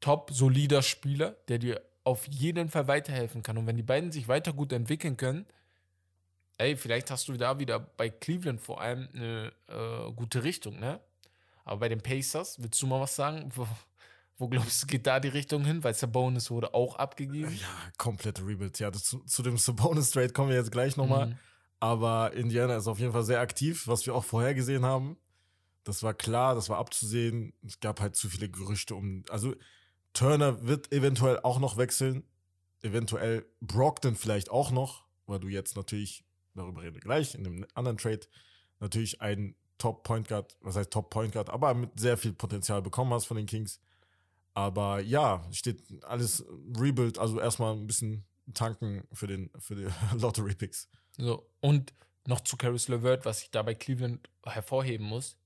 top 0.00 0.30
solider 0.32 0.82
Spieler, 0.82 1.36
der 1.48 1.58
dir 1.58 1.82
auf 2.04 2.26
jeden 2.26 2.68
Fall 2.68 2.88
weiterhelfen 2.88 3.42
kann. 3.42 3.58
Und 3.58 3.66
wenn 3.66 3.76
die 3.76 3.82
beiden 3.82 4.10
sich 4.10 4.26
weiter 4.28 4.52
gut 4.52 4.72
entwickeln 4.72 5.16
können, 5.16 5.46
ey, 6.58 6.76
vielleicht 6.76 7.10
hast 7.10 7.28
du 7.28 7.34
da 7.34 7.58
wieder 7.58 7.78
bei 7.78 8.08
Cleveland 8.10 8.60
vor 8.60 8.80
allem 8.80 9.08
eine 9.14 9.52
äh, 9.68 10.12
gute 10.12 10.42
Richtung, 10.44 10.80
ne? 10.80 11.00
Aber 11.64 11.80
bei 11.80 11.88
den 11.88 12.00
Pacers, 12.00 12.60
willst 12.60 12.82
du 12.82 12.88
mal 12.88 13.00
was 13.00 13.14
sagen? 13.14 13.52
Wo, 14.42 14.48
glaubst 14.48 14.82
du, 14.82 14.86
geht 14.88 15.06
da 15.06 15.20
die 15.20 15.28
Richtung 15.28 15.64
hin? 15.64 15.84
Weil 15.84 15.94
Sabonis 15.94 16.50
wurde 16.50 16.74
auch 16.74 16.96
abgegeben. 16.96 17.56
Ja, 17.60 17.92
komplette 17.96 18.44
Rebuild. 18.44 18.76
Ja, 18.80 18.90
das, 18.90 19.04
zu, 19.04 19.20
zu 19.20 19.40
dem 19.44 19.56
Sabonis 19.56 20.10
Trade 20.10 20.32
kommen 20.32 20.48
wir 20.48 20.56
jetzt 20.56 20.72
gleich 20.72 20.96
nochmal. 20.96 21.26
Mhm. 21.26 21.38
Aber 21.78 22.32
Indiana 22.32 22.74
ist 22.74 22.88
auf 22.88 22.98
jeden 22.98 23.12
Fall 23.12 23.22
sehr 23.22 23.38
aktiv, 23.38 23.86
was 23.86 24.04
wir 24.04 24.16
auch 24.16 24.24
vorher 24.24 24.52
gesehen 24.52 24.84
haben. 24.84 25.16
Das 25.84 26.02
war 26.02 26.12
klar, 26.12 26.56
das 26.56 26.68
war 26.68 26.78
abzusehen. 26.78 27.52
Es 27.64 27.78
gab 27.78 28.00
halt 28.00 28.16
zu 28.16 28.28
viele 28.28 28.48
Gerüchte 28.48 28.96
um. 28.96 29.22
Also 29.28 29.54
Turner 30.12 30.66
wird 30.66 30.90
eventuell 30.90 31.38
auch 31.38 31.60
noch 31.60 31.76
wechseln. 31.76 32.24
Eventuell 32.80 33.46
Brockton 33.60 34.16
vielleicht 34.16 34.50
auch 34.50 34.72
noch, 34.72 35.04
weil 35.26 35.38
du 35.38 35.46
jetzt 35.46 35.76
natürlich, 35.76 36.24
darüber 36.56 36.82
reden 36.82 36.96
wir 36.96 37.00
gleich, 37.00 37.36
in 37.36 37.44
dem 37.44 37.64
anderen 37.74 37.96
Trade, 37.96 38.26
natürlich 38.80 39.20
einen 39.20 39.54
Top 39.78 40.02
Point 40.02 40.26
Guard, 40.26 40.56
was 40.62 40.74
heißt 40.74 40.90
Top 40.90 41.10
Point 41.10 41.32
Guard, 41.32 41.48
aber 41.48 41.74
mit 41.74 42.00
sehr 42.00 42.16
viel 42.16 42.32
Potenzial 42.32 42.82
bekommen 42.82 43.12
hast 43.14 43.26
von 43.26 43.36
den 43.36 43.46
Kings. 43.46 43.80
Aber 44.54 45.00
ja, 45.00 45.46
steht 45.50 45.82
alles 46.04 46.44
Rebuild, 46.76 47.18
also 47.18 47.40
erstmal 47.40 47.74
ein 47.74 47.86
bisschen 47.86 48.24
tanken 48.54 49.06
für 49.12 49.26
den 49.26 49.50
für 49.58 49.74
die 49.74 49.88
Lottery 50.18 50.54
Picks. 50.54 50.88
So, 51.16 51.48
und 51.60 51.92
noch 52.26 52.40
zu 52.40 52.56
Caris 52.56 52.88
LeVert, 52.88 53.24
was 53.24 53.42
ich 53.42 53.50
da 53.50 53.62
bei 53.62 53.74
Cleveland 53.74 54.28
hervorheben 54.44 55.06
muss. 55.06 55.36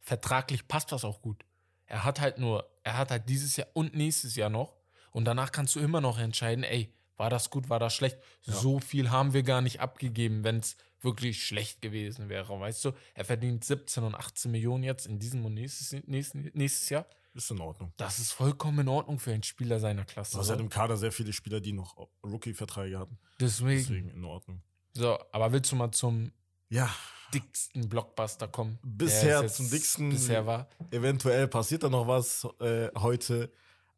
Vertraglich 0.00 0.68
passt 0.68 0.92
das 0.92 1.04
auch 1.04 1.22
gut. 1.22 1.44
Er 1.86 2.04
hat 2.04 2.20
halt 2.20 2.38
nur, 2.38 2.68
er 2.82 2.98
hat 2.98 3.10
halt 3.10 3.28
dieses 3.28 3.56
Jahr 3.56 3.68
und 3.72 3.94
nächstes 3.94 4.36
Jahr 4.36 4.50
noch. 4.50 4.76
Und 5.12 5.24
danach 5.24 5.52
kannst 5.52 5.74
du 5.76 5.80
immer 5.80 6.00
noch 6.00 6.18
entscheiden, 6.18 6.64
ey, 6.64 6.92
war 7.16 7.30
das 7.30 7.50
gut, 7.50 7.70
war 7.70 7.78
das 7.78 7.94
schlecht? 7.94 8.18
Ja. 8.42 8.52
So 8.52 8.78
viel 8.78 9.10
haben 9.10 9.32
wir 9.32 9.42
gar 9.42 9.62
nicht 9.62 9.80
abgegeben, 9.80 10.44
wenn 10.44 10.58
es 10.58 10.76
wirklich 11.00 11.44
schlecht 11.44 11.80
gewesen 11.80 12.28
wäre. 12.28 12.60
Weißt 12.60 12.84
du, 12.84 12.92
er 13.14 13.24
verdient 13.24 13.64
17 13.64 14.04
und 14.04 14.14
18 14.14 14.50
Millionen 14.50 14.84
jetzt 14.84 15.06
in 15.06 15.18
diesem 15.18 15.44
und 15.44 15.54
nächstes, 15.54 15.92
nächstes, 16.06 16.54
nächstes 16.54 16.88
Jahr. 16.90 17.06
Ist 17.36 17.50
in 17.50 17.60
Ordnung. 17.60 17.92
Das 17.98 18.18
ist 18.18 18.32
vollkommen 18.32 18.78
in 18.80 18.88
Ordnung 18.88 19.18
für 19.18 19.30
einen 19.32 19.42
Spieler 19.42 19.78
seiner 19.78 20.06
Klasse. 20.06 20.32
Du 20.32 20.38
hast 20.38 20.48
halt 20.48 20.60
im 20.60 20.70
Kader 20.70 20.96
sehr 20.96 21.12
viele 21.12 21.34
Spieler, 21.34 21.60
die 21.60 21.72
noch 21.74 22.08
Rookie-Verträge 22.24 22.98
hatten. 22.98 23.18
Deswegen. 23.38 23.78
Deswegen 23.80 24.08
in 24.08 24.24
Ordnung. 24.24 24.62
So, 24.94 25.18
aber 25.32 25.52
willst 25.52 25.70
du 25.70 25.76
mal 25.76 25.90
zum 25.92 26.32
Ja, 26.70 26.88
dicksten 27.34 27.90
Blockbuster 27.90 28.48
kommen? 28.48 28.78
Bisher 28.82 29.46
zum 29.48 29.68
dicksten- 29.68 30.08
Bisher 30.08 30.46
war. 30.46 30.68
eventuell 30.90 31.46
passiert 31.46 31.82
da 31.82 31.90
noch 31.90 32.06
was 32.08 32.48
äh, 32.60 32.88
heute. 32.96 33.52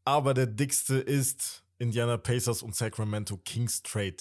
Aber 0.05 0.35
der 0.35 0.47
dickste 0.47 0.97
ist 0.99 1.63
Indiana 1.79 2.17
Pacers 2.17 2.63
und 2.63 2.75
Sacramento 2.75 3.37
Kings 3.37 3.83
Trade. 3.85 4.17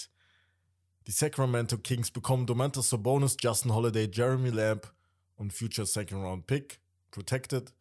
Die 1.08 1.12
Sacramento 1.12 1.76
Kings 1.78 2.12
bekommen 2.12 2.46
Domantas 2.46 2.90
Sabonis, 2.90 3.36
Justin 3.40 3.74
Holiday, 3.74 4.08
Jeremy 4.12 4.50
Lamb 4.50 4.92
und 5.34 5.52
Future 5.52 5.86
Second 5.88 6.22
Round 6.22 6.46
Pick, 6.46 6.78
protected. 7.10 7.72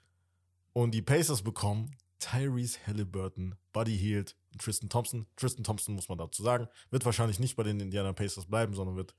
Und 0.77 0.91
die 0.91 1.01
Pacers 1.01 1.41
bekommen 1.41 1.95
Tyrese 2.19 2.77
Halliburton, 2.85 3.55
Buddy 3.73 3.97
Hield 3.97 4.35
Tristan 4.59 4.89
Thompson. 4.89 5.25
Tristan 5.35 5.63
Thompson, 5.63 5.95
muss 5.95 6.07
man 6.07 6.19
dazu 6.19 6.43
sagen, 6.43 6.67
wird 6.91 7.03
wahrscheinlich 7.03 7.39
nicht 7.39 7.55
bei 7.55 7.63
den 7.63 7.79
Indiana 7.79 8.13
Pacers 8.13 8.45
bleiben, 8.45 8.75
sondern 8.75 8.95
wird 8.95 9.15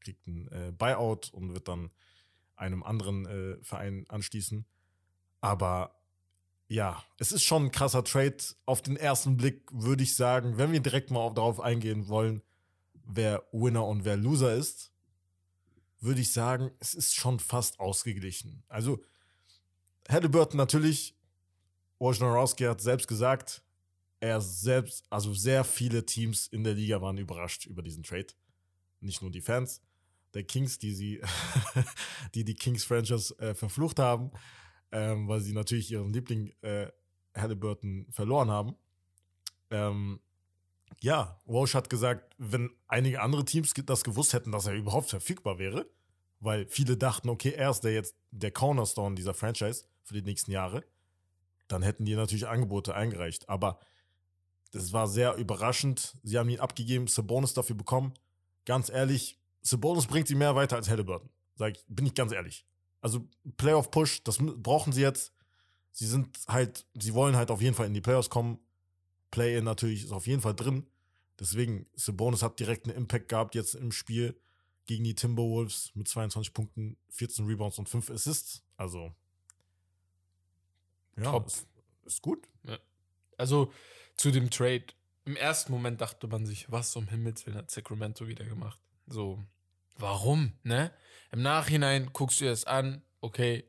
kriegt 0.00 0.26
ein 0.26 0.48
äh, 0.50 0.72
Buyout 0.72 1.30
und 1.34 1.52
wird 1.52 1.68
dann 1.68 1.90
einem 2.56 2.82
anderen 2.82 3.26
äh, 3.26 3.62
Verein 3.62 4.06
anschließen. 4.08 4.64
Aber 5.42 5.94
ja, 6.68 7.04
es 7.18 7.32
ist 7.32 7.42
schon 7.42 7.66
ein 7.66 7.70
krasser 7.70 8.02
Trade. 8.02 8.38
Auf 8.64 8.80
den 8.80 8.96
ersten 8.96 9.36
Blick 9.36 9.68
würde 9.72 10.04
ich 10.04 10.16
sagen, 10.16 10.56
wenn 10.56 10.72
wir 10.72 10.80
direkt 10.80 11.10
mal 11.10 11.20
auf, 11.20 11.34
darauf 11.34 11.60
eingehen 11.60 12.08
wollen, 12.08 12.40
wer 12.94 13.44
Winner 13.52 13.86
und 13.86 14.06
wer 14.06 14.16
Loser 14.16 14.54
ist, 14.54 14.90
würde 16.00 16.22
ich 16.22 16.32
sagen, 16.32 16.70
es 16.78 16.94
ist 16.94 17.14
schon 17.14 17.40
fast 17.40 17.78
ausgeglichen. 17.78 18.62
Also, 18.68 19.02
Halliburton 20.08 20.56
natürlich, 20.56 21.16
Wojnarowski 21.98 22.64
hat 22.64 22.80
selbst 22.80 23.08
gesagt, 23.08 23.62
er 24.20 24.40
selbst, 24.40 25.06
also 25.10 25.34
sehr 25.34 25.64
viele 25.64 26.04
Teams 26.06 26.46
in 26.46 26.64
der 26.64 26.74
Liga 26.74 27.00
waren 27.00 27.18
überrascht 27.18 27.66
über 27.66 27.82
diesen 27.82 28.02
Trade. 28.02 28.28
Nicht 29.00 29.22
nur 29.22 29.30
die 29.30 29.40
Fans 29.40 29.82
der 30.34 30.44
Kings, 30.44 30.78
die 30.78 30.92
sie, 30.92 31.20
die 32.34 32.44
die 32.44 32.54
Kings-Franchise 32.54 33.38
äh, 33.38 33.54
verflucht 33.54 33.98
haben, 33.98 34.30
ähm, 34.92 35.28
weil 35.28 35.40
sie 35.40 35.52
natürlich 35.52 35.90
ihren 35.90 36.12
Liebling 36.12 36.52
äh, 36.60 36.88
Halliburton 37.34 38.06
verloren 38.10 38.50
haben. 38.50 38.76
ähm, 39.70 40.20
ja, 41.00 41.40
Walsh 41.44 41.74
hat 41.74 41.90
gesagt, 41.90 42.34
wenn 42.38 42.70
einige 42.86 43.20
andere 43.20 43.44
Teams 43.44 43.74
das 43.74 44.04
gewusst 44.04 44.32
hätten, 44.32 44.52
dass 44.52 44.66
er 44.66 44.74
überhaupt 44.74 45.10
verfügbar 45.10 45.58
wäre, 45.58 45.90
weil 46.40 46.66
viele 46.68 46.96
dachten, 46.96 47.28
okay, 47.28 47.50
er 47.50 47.70
ist 47.70 47.80
der 47.80 47.92
jetzt 47.92 48.16
der 48.30 48.52
Cornerstone 48.52 49.16
dieser 49.16 49.34
Franchise 49.34 49.84
für 50.04 50.14
die 50.14 50.22
nächsten 50.22 50.52
Jahre, 50.52 50.84
dann 51.68 51.82
hätten 51.82 52.04
die 52.04 52.14
natürlich 52.14 52.46
Angebote 52.46 52.94
eingereicht. 52.94 53.48
Aber 53.48 53.80
das 54.72 54.92
war 54.92 55.08
sehr 55.08 55.34
überraschend. 55.36 56.16
Sie 56.22 56.38
haben 56.38 56.48
ihn 56.48 56.60
abgegeben, 56.60 57.06
Sabonis 57.06 57.54
dafür 57.54 57.76
bekommen. 57.76 58.14
Ganz 58.64 58.88
ehrlich, 58.90 59.38
Sabonis 59.62 60.06
bringt 60.06 60.28
sie 60.28 60.34
mehr 60.34 60.54
weiter 60.54 60.76
als 60.76 60.88
Halliburton. 60.88 61.30
Sag 61.56 61.76
ich, 61.76 61.84
bin 61.88 62.06
ich 62.06 62.14
ganz 62.14 62.32
ehrlich. 62.32 62.66
Also 63.00 63.28
Playoff 63.56 63.90
Push, 63.90 64.24
das 64.24 64.38
brauchen 64.38 64.92
sie 64.92 65.02
jetzt. 65.02 65.32
Sie 65.92 66.06
sind 66.06 66.38
halt, 66.48 66.86
sie 66.94 67.14
wollen 67.14 67.36
halt 67.36 67.50
auf 67.50 67.60
jeden 67.60 67.74
Fall 67.74 67.86
in 67.86 67.94
die 67.94 68.00
Playoffs 68.00 68.30
kommen. 68.30 68.58
Play-in 69.30 69.64
natürlich 69.64 70.04
ist 70.04 70.12
auf 70.12 70.26
jeden 70.26 70.42
Fall 70.42 70.54
drin. 70.54 70.86
Deswegen, 71.38 71.86
Sabonis 71.94 72.42
hat 72.42 72.58
direkt 72.60 72.86
einen 72.86 72.96
Impact 72.96 73.28
gehabt 73.28 73.54
jetzt 73.54 73.74
im 73.74 73.92
Spiel 73.92 74.38
gegen 74.86 75.04
die 75.04 75.14
Timberwolves 75.14 75.92
mit 75.94 76.08
22 76.08 76.52
Punkten, 76.52 76.96
14 77.10 77.46
Rebounds 77.46 77.78
und 77.78 77.88
5 77.88 78.10
Assists. 78.10 78.62
Also, 78.76 79.14
ja, 81.16 81.30
Top. 81.30 81.46
Ist, 81.46 81.66
ist 82.04 82.22
gut. 82.22 82.48
Ja. 82.64 82.78
Also, 83.36 83.72
zu 84.16 84.30
dem 84.30 84.50
Trade. 84.50 84.86
Im 85.24 85.36
ersten 85.36 85.72
Moment 85.72 86.00
dachte 86.00 86.26
man 86.26 86.44
sich, 86.44 86.70
was 86.70 86.94
um 86.96 87.08
Himmels 87.08 87.46
Willen 87.46 87.56
hat 87.56 87.70
Sacramento 87.70 88.28
wieder 88.28 88.44
gemacht? 88.44 88.78
So, 89.06 89.42
warum, 89.96 90.52
ne? 90.62 90.92
Im 91.32 91.42
Nachhinein 91.42 92.10
guckst 92.12 92.40
du 92.40 92.50
es 92.50 92.64
an, 92.64 93.02
okay, 93.20 93.64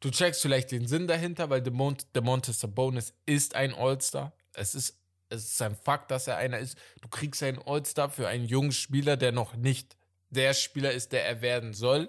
du 0.00 0.10
checkst 0.10 0.42
vielleicht 0.42 0.72
den 0.72 0.88
Sinn 0.88 1.06
dahinter, 1.06 1.50
weil 1.50 1.62
DeMont 1.62 2.14
DeMontis 2.16 2.60
Sabonis 2.60 3.14
ist 3.26 3.54
ein 3.54 3.74
All-Star. 3.74 4.32
Es 4.54 4.74
ist, 4.74 4.98
es 5.28 5.44
ist 5.44 5.62
ein 5.62 5.76
Fakt, 5.76 6.10
dass 6.10 6.26
er 6.26 6.38
einer 6.38 6.58
ist. 6.58 6.78
Du 7.02 7.08
kriegst 7.08 7.42
einen 7.42 7.58
All-Star 7.58 8.10
für 8.10 8.28
einen 8.28 8.46
jungen 8.46 8.72
Spieler, 8.72 9.16
der 9.16 9.32
noch 9.32 9.54
nicht 9.54 9.96
der 10.30 10.54
Spieler 10.54 10.92
ist, 10.92 11.12
der 11.12 11.26
er 11.26 11.42
werden 11.42 11.74
soll. 11.74 12.08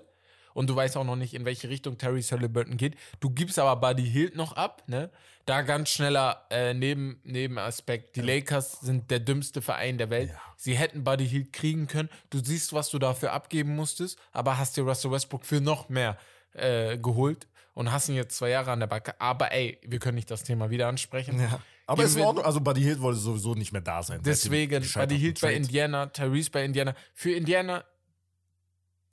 Und 0.57 0.71
du 0.71 0.75
weißt 0.75 0.97
auch 0.97 1.03
noch 1.03 1.15
nicht, 1.15 1.35
in 1.35 1.45
welche 1.45 1.69
Richtung 1.69 1.99
Terry 1.99 2.23
Halliburton 2.23 2.77
geht. 2.77 2.95
Du 3.19 3.29
gibst 3.29 3.59
aber 3.59 3.75
Buddy 3.75 4.09
Hield 4.09 4.35
noch 4.35 4.53
ab, 4.53 4.81
ne? 4.87 5.11
Da 5.45 5.61
ganz 5.61 5.89
schneller 5.89 6.47
äh, 6.49 6.73
Neben, 6.73 7.21
Nebenaspekt. 7.23 8.15
Die. 8.15 8.21
Lakers 8.21 8.81
sind 8.81 9.11
der 9.11 9.19
dümmste 9.19 9.61
Verein 9.61 9.99
der 9.99 10.09
Welt. 10.09 10.31
Ja. 10.31 10.41
Sie 10.55 10.75
hätten 10.75 11.03
Buddy 11.03 11.27
Hield 11.27 11.53
kriegen 11.53 11.85
können. 11.85 12.09
Du 12.31 12.39
siehst, 12.39 12.73
was 12.73 12.89
du 12.89 12.97
dafür 12.97 13.33
abgeben 13.33 13.75
musstest, 13.75 14.17
aber 14.31 14.57
hast 14.57 14.75
dir 14.75 14.81
Russell 14.81 15.11
Westbrook 15.11 15.45
für 15.45 15.61
noch 15.61 15.89
mehr 15.89 16.17
äh, 16.53 16.97
geholt 16.97 17.47
und 17.75 17.91
hast 17.91 18.09
ihn 18.09 18.15
jetzt 18.15 18.35
zwei 18.35 18.49
Jahre 18.49 18.71
an 18.71 18.79
der 18.79 18.87
Backe. 18.87 19.13
Aber 19.21 19.51
ey, 19.51 19.79
wir 19.85 19.99
können 19.99 20.15
nicht 20.15 20.31
das 20.31 20.41
Thema 20.41 20.71
wieder 20.71 20.87
ansprechen. 20.87 21.39
Ja. 21.39 21.59
Aber 21.85 22.03
es 22.03 22.17
war 22.17 22.43
also 22.43 22.61
Buddy 22.61 22.81
Hield 22.81 22.99
wollte 22.99 23.19
sowieso 23.19 23.53
nicht 23.53 23.73
mehr 23.73 23.81
da 23.81 24.01
sein. 24.01 24.21
Deswegen, 24.25 24.83
Buddy 24.91 25.19
Hield 25.19 25.39
bei 25.39 25.53
Indiana, 25.53 26.07
Tyrese 26.07 26.49
bei 26.49 26.65
Indiana. 26.65 26.95
Für 27.13 27.31
Indiana 27.31 27.83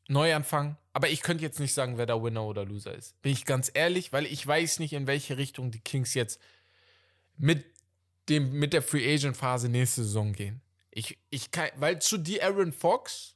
Neuanfang. 0.08 0.78
Aber 0.94 1.08
ich 1.10 1.22
könnte 1.22 1.42
jetzt 1.42 1.58
nicht 1.58 1.74
sagen, 1.74 1.98
wer 1.98 2.06
da 2.06 2.22
Winner 2.22 2.44
oder 2.44 2.64
Loser 2.64 2.94
ist. 2.94 3.20
Bin 3.20 3.32
ich 3.32 3.44
ganz 3.44 3.70
ehrlich, 3.74 4.12
weil 4.12 4.26
ich 4.26 4.46
weiß 4.46 4.78
nicht, 4.78 4.92
in 4.92 5.08
welche 5.08 5.36
Richtung 5.36 5.72
die 5.72 5.80
Kings 5.80 6.14
jetzt 6.14 6.40
mit, 7.36 7.64
dem, 8.28 8.52
mit 8.52 8.72
der 8.72 8.80
Free 8.80 9.12
Agent 9.12 9.36
Phase 9.36 9.68
nächste 9.68 10.04
Saison 10.04 10.32
gehen. 10.32 10.62
Ich, 10.92 11.18
ich 11.30 11.50
kann, 11.50 11.68
weil 11.76 12.00
zu 12.00 12.16
die 12.16 12.40
Aaron 12.40 12.72
Fox 12.72 13.34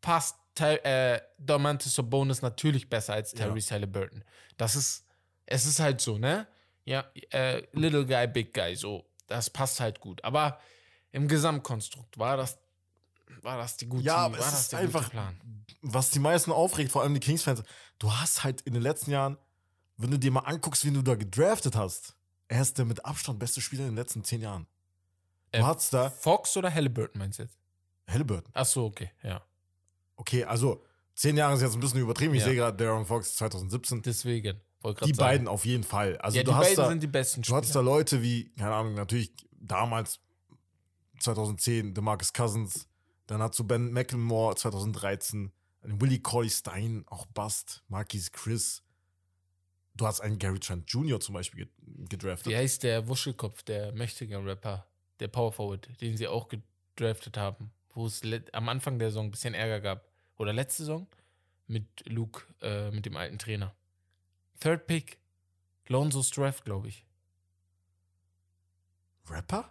passt 0.00 0.36
äh, 0.60 1.20
Domantas 1.38 1.96
Bonus 2.04 2.40
natürlich 2.40 2.88
besser 2.88 3.14
als 3.14 3.32
Terry 3.32 3.58
ja. 3.58 3.70
Halliburton. 3.72 4.22
Das 4.56 4.76
ist, 4.76 5.04
es 5.46 5.66
ist 5.66 5.80
halt 5.80 6.00
so, 6.00 6.18
ne? 6.18 6.46
Ja, 6.84 7.10
äh, 7.30 7.62
Little 7.72 8.06
Guy, 8.06 8.28
Big 8.28 8.54
Guy, 8.54 8.76
so. 8.76 9.04
Das 9.26 9.50
passt 9.50 9.80
halt 9.80 9.98
gut. 9.98 10.22
Aber 10.22 10.60
im 11.10 11.26
Gesamtkonstrukt 11.26 12.18
war 12.18 12.36
das 12.36 12.58
war 13.42 13.58
das 13.58 13.76
die 13.76 13.86
gute, 13.86 14.04
ja, 14.04 14.30
war 14.30 14.38
es 14.38 14.60
ist 14.60 14.74
einfach, 14.74 15.10
Plan. 15.10 15.38
was 15.80 16.10
die 16.10 16.18
meisten 16.18 16.52
aufregt, 16.52 16.92
vor 16.92 17.02
allem 17.02 17.14
die 17.14 17.20
Kings-Fans, 17.20 17.62
du 17.98 18.12
hast 18.12 18.44
halt 18.44 18.60
in 18.62 18.74
den 18.74 18.82
letzten 18.82 19.10
Jahren, 19.10 19.38
wenn 19.96 20.10
du 20.10 20.18
dir 20.18 20.30
mal 20.30 20.40
anguckst, 20.40 20.84
wen 20.84 20.94
du 20.94 21.02
da 21.02 21.14
gedraftet 21.14 21.76
hast, 21.76 22.14
er 22.48 22.62
ist 22.62 22.78
der 22.78 22.84
mit 22.84 23.04
Abstand 23.04 23.38
beste 23.38 23.60
Spieler 23.60 23.84
in 23.84 23.90
den 23.90 23.96
letzten 23.96 24.24
zehn 24.24 24.42
Jahren. 24.42 24.66
Du 25.52 25.60
äh, 25.60 25.62
hast 25.62 25.92
da. 25.92 26.10
Fox 26.10 26.56
oder 26.56 26.72
Halliburton 26.72 27.18
meinst 27.18 27.38
du 27.38 27.44
jetzt? 27.44 27.58
Halliburton. 28.08 28.50
Ach 28.54 28.66
so, 28.66 28.86
okay, 28.86 29.10
ja. 29.22 29.42
Okay, 30.16 30.44
also 30.44 30.84
zehn 31.14 31.36
Jahre 31.36 31.54
ist 31.54 31.62
jetzt 31.62 31.74
ein 31.74 31.80
bisschen 31.80 32.00
übertrieben. 32.00 32.34
Ich 32.34 32.40
ja. 32.40 32.46
sehe 32.46 32.56
gerade 32.56 32.76
Darren 32.76 33.06
Fox 33.06 33.36
2017. 33.36 34.02
Deswegen. 34.02 34.60
Die 34.84 34.88
sagen. 34.88 35.16
beiden 35.16 35.48
auf 35.48 35.64
jeden 35.64 35.84
Fall. 35.84 36.16
Also 36.18 36.36
ja, 36.36 36.42
du 36.42 36.50
die 36.50 36.56
hast 36.56 36.62
beiden 36.64 36.76
da, 36.76 36.88
sind 36.88 37.02
die 37.02 37.06
besten 37.06 37.44
Spieler. 37.44 37.60
Du 37.60 37.66
hast 37.66 37.74
da 37.74 37.80
Leute 37.80 38.20
wie, 38.22 38.50
keine 38.56 38.74
Ahnung, 38.74 38.94
natürlich 38.94 39.32
damals 39.52 40.20
2010 41.20 41.94
DeMarcus 41.94 42.32
Cousins, 42.32 42.88
dann 43.32 43.42
hast 43.42 43.58
du 43.58 43.64
Ben 43.64 43.92
McLemore 43.92 44.56
2013, 44.56 45.52
Willie 45.82 46.20
Corley 46.20 46.50
Stein, 46.50 47.04
auch 47.06 47.26
Bust, 47.26 47.82
Marquis 47.88 48.30
Chris. 48.30 48.82
Du 49.94 50.06
hast 50.06 50.20
einen 50.20 50.38
Gary 50.38 50.60
Trent 50.60 50.90
Jr. 50.90 51.18
zum 51.20 51.34
Beispiel 51.34 51.68
gedraftet. 52.08 52.52
Wie 52.52 52.56
heißt 52.56 52.82
der 52.82 53.08
Wuschelkopf, 53.08 53.62
der 53.62 53.92
mächtige 53.92 54.44
Rapper, 54.44 54.86
der 55.20 55.28
Power 55.28 55.52
Forward, 55.52 55.88
den 56.00 56.16
sie 56.16 56.28
auch 56.28 56.48
gedraftet 56.48 57.36
haben, 57.36 57.72
wo 57.94 58.06
es 58.06 58.22
am 58.52 58.68
Anfang 58.68 58.98
der 58.98 59.10
Saison 59.10 59.26
ein 59.26 59.30
bisschen 59.30 59.54
Ärger 59.54 59.80
gab. 59.80 60.08
Oder 60.36 60.52
letzte 60.52 60.82
Saison 60.84 61.06
mit 61.66 61.86
Luke, 62.06 62.42
äh, 62.60 62.90
mit 62.90 63.06
dem 63.06 63.16
alten 63.16 63.38
Trainer. 63.38 63.74
Third 64.60 64.86
Pick, 64.86 65.18
Lonzo's 65.88 66.30
Draft, 66.30 66.64
glaube 66.64 66.88
ich. 66.88 67.06
Rapper? 69.28 69.70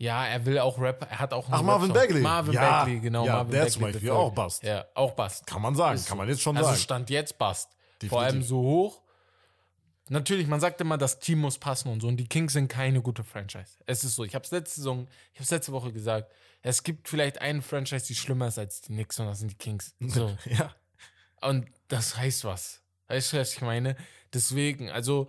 Ja, 0.00 0.26
er 0.26 0.46
will 0.46 0.58
auch 0.58 0.80
Rap. 0.80 1.06
Er 1.10 1.18
hat 1.18 1.34
auch 1.34 1.46
Ach, 1.50 1.60
Marvin 1.60 1.92
Bagley. 1.92 2.22
Marvin 2.22 2.54
ja, 2.54 2.84
Bagley, 2.84 3.00
genau. 3.00 3.26
Ja, 3.26 3.34
Marvin 3.34 3.52
der 3.52 3.58
Bagley 3.58 3.72
zum 3.72 3.82
Beispiel 3.82 4.10
auch 4.10 4.32
Bast. 4.32 4.62
Ja, 4.62 4.86
auch 4.94 5.12
Bast. 5.12 5.46
Kann 5.46 5.60
man 5.60 5.74
sagen, 5.74 6.02
kann 6.06 6.16
man 6.16 6.26
jetzt 6.26 6.40
schon 6.40 6.56
also 6.56 6.64
sagen. 6.64 6.72
Also 6.72 6.82
Stand 6.82 7.10
jetzt 7.10 7.36
Bast. 7.36 7.68
Definitiv. 8.00 8.08
Vor 8.08 8.22
allem 8.22 8.42
so 8.42 8.62
hoch. 8.62 9.02
Natürlich, 10.08 10.46
man 10.46 10.58
sagt 10.58 10.80
immer, 10.80 10.96
das 10.96 11.18
Team 11.18 11.40
muss 11.40 11.58
passen 11.58 11.90
und 11.90 12.00
so. 12.00 12.08
Und 12.08 12.16
die 12.16 12.26
Kings 12.26 12.54
sind 12.54 12.68
keine 12.68 13.02
gute 13.02 13.22
Franchise. 13.24 13.76
Es 13.84 14.02
ist 14.02 14.14
so. 14.14 14.24
Ich 14.24 14.34
habe 14.34 14.42
es 14.42 14.50
letzte 14.50 14.76
Saison, 14.76 15.06
ich 15.34 15.40
habe 15.40 15.54
letzte 15.54 15.72
Woche 15.72 15.92
gesagt. 15.92 16.32
Es 16.62 16.82
gibt 16.82 17.06
vielleicht 17.06 17.42
eine 17.42 17.60
Franchise, 17.60 18.06
die 18.06 18.14
schlimmer 18.14 18.48
ist 18.48 18.58
als 18.58 18.80
die 18.80 18.94
Knicks 18.94 19.20
und 19.20 19.26
das 19.26 19.40
sind 19.40 19.50
die 19.50 19.58
Kings. 19.58 19.94
So. 20.00 20.34
ja. 20.46 20.74
Und 21.42 21.66
das 21.88 22.16
heißt 22.16 22.46
was. 22.46 22.80
Weißt 23.08 23.34
du, 23.34 23.38
was 23.38 23.52
ich 23.52 23.60
meine? 23.60 23.96
Deswegen, 24.32 24.88
also 24.88 25.28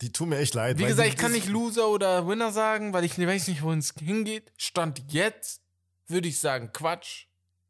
die 0.00 0.12
tun 0.12 0.30
mir 0.30 0.38
echt 0.38 0.54
leid. 0.54 0.78
Wie 0.78 0.84
gesagt, 0.84 1.08
ich 1.08 1.16
kann 1.16 1.32
nicht 1.32 1.48
Loser 1.48 1.88
oder 1.88 2.26
Winner 2.26 2.52
sagen, 2.52 2.92
weil 2.92 3.04
ich 3.04 3.18
weiß 3.18 3.48
nicht, 3.48 3.62
wohin 3.62 3.80
es 3.80 3.94
hingeht. 3.98 4.52
Stand 4.56 5.12
jetzt 5.12 5.62
würde 6.06 6.28
ich 6.28 6.38
sagen, 6.38 6.72
Quatsch, 6.72 7.26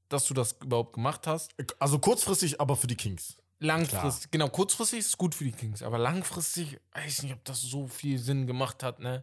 dass 0.08 0.26
du 0.26 0.34
das 0.34 0.56
überhaupt 0.62 0.94
gemacht 0.94 1.26
hast. 1.26 1.52
Also 1.78 1.98
kurzfristig, 1.98 2.60
aber 2.60 2.76
für 2.76 2.86
die 2.86 2.96
Kings. 2.96 3.36
Langfristig, 3.58 4.30
genau, 4.30 4.48
kurzfristig 4.48 5.00
ist 5.00 5.08
es 5.08 5.18
gut 5.18 5.34
für 5.34 5.44
die 5.44 5.52
Kings, 5.52 5.82
aber 5.82 5.98
langfristig 5.98 6.80
weiß 6.94 7.18
ich 7.18 7.22
nicht, 7.24 7.32
ob 7.34 7.44
das 7.44 7.60
so 7.60 7.86
viel 7.86 8.18
Sinn 8.18 8.46
gemacht 8.46 8.82
hat, 8.82 9.00
ne? 9.00 9.22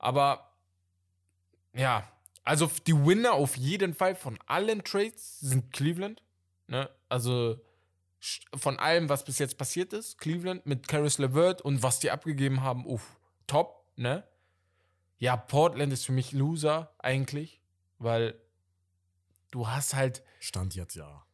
Aber 0.00 0.50
ja, 1.72 2.10
also 2.42 2.68
die 2.88 3.06
Winner 3.06 3.34
auf 3.34 3.56
jeden 3.56 3.94
Fall 3.94 4.16
von 4.16 4.36
allen 4.46 4.82
Trades 4.82 5.38
sind 5.38 5.72
Cleveland, 5.72 6.22
ne? 6.66 6.90
Also 7.08 7.60
von 8.54 8.78
allem, 8.78 9.08
was 9.08 9.24
bis 9.24 9.38
jetzt 9.38 9.58
passiert 9.58 9.92
ist, 9.92 10.18
Cleveland 10.18 10.64
mit 10.66 10.86
Caris 10.86 11.18
LeVert 11.18 11.62
und 11.62 11.82
was 11.82 11.98
die 11.98 12.10
abgegeben 12.10 12.62
haben, 12.62 12.86
uff, 12.86 13.18
top, 13.46 13.84
ne? 13.96 14.24
Ja, 15.18 15.36
Portland 15.36 15.92
ist 15.92 16.06
für 16.06 16.12
mich 16.12 16.32
Loser 16.32 16.94
eigentlich, 16.98 17.60
weil 17.98 18.40
du 19.50 19.68
hast 19.68 19.94
halt. 19.94 20.22
Stand 20.40 20.74
jetzt 20.74 20.94
ja. 20.94 21.24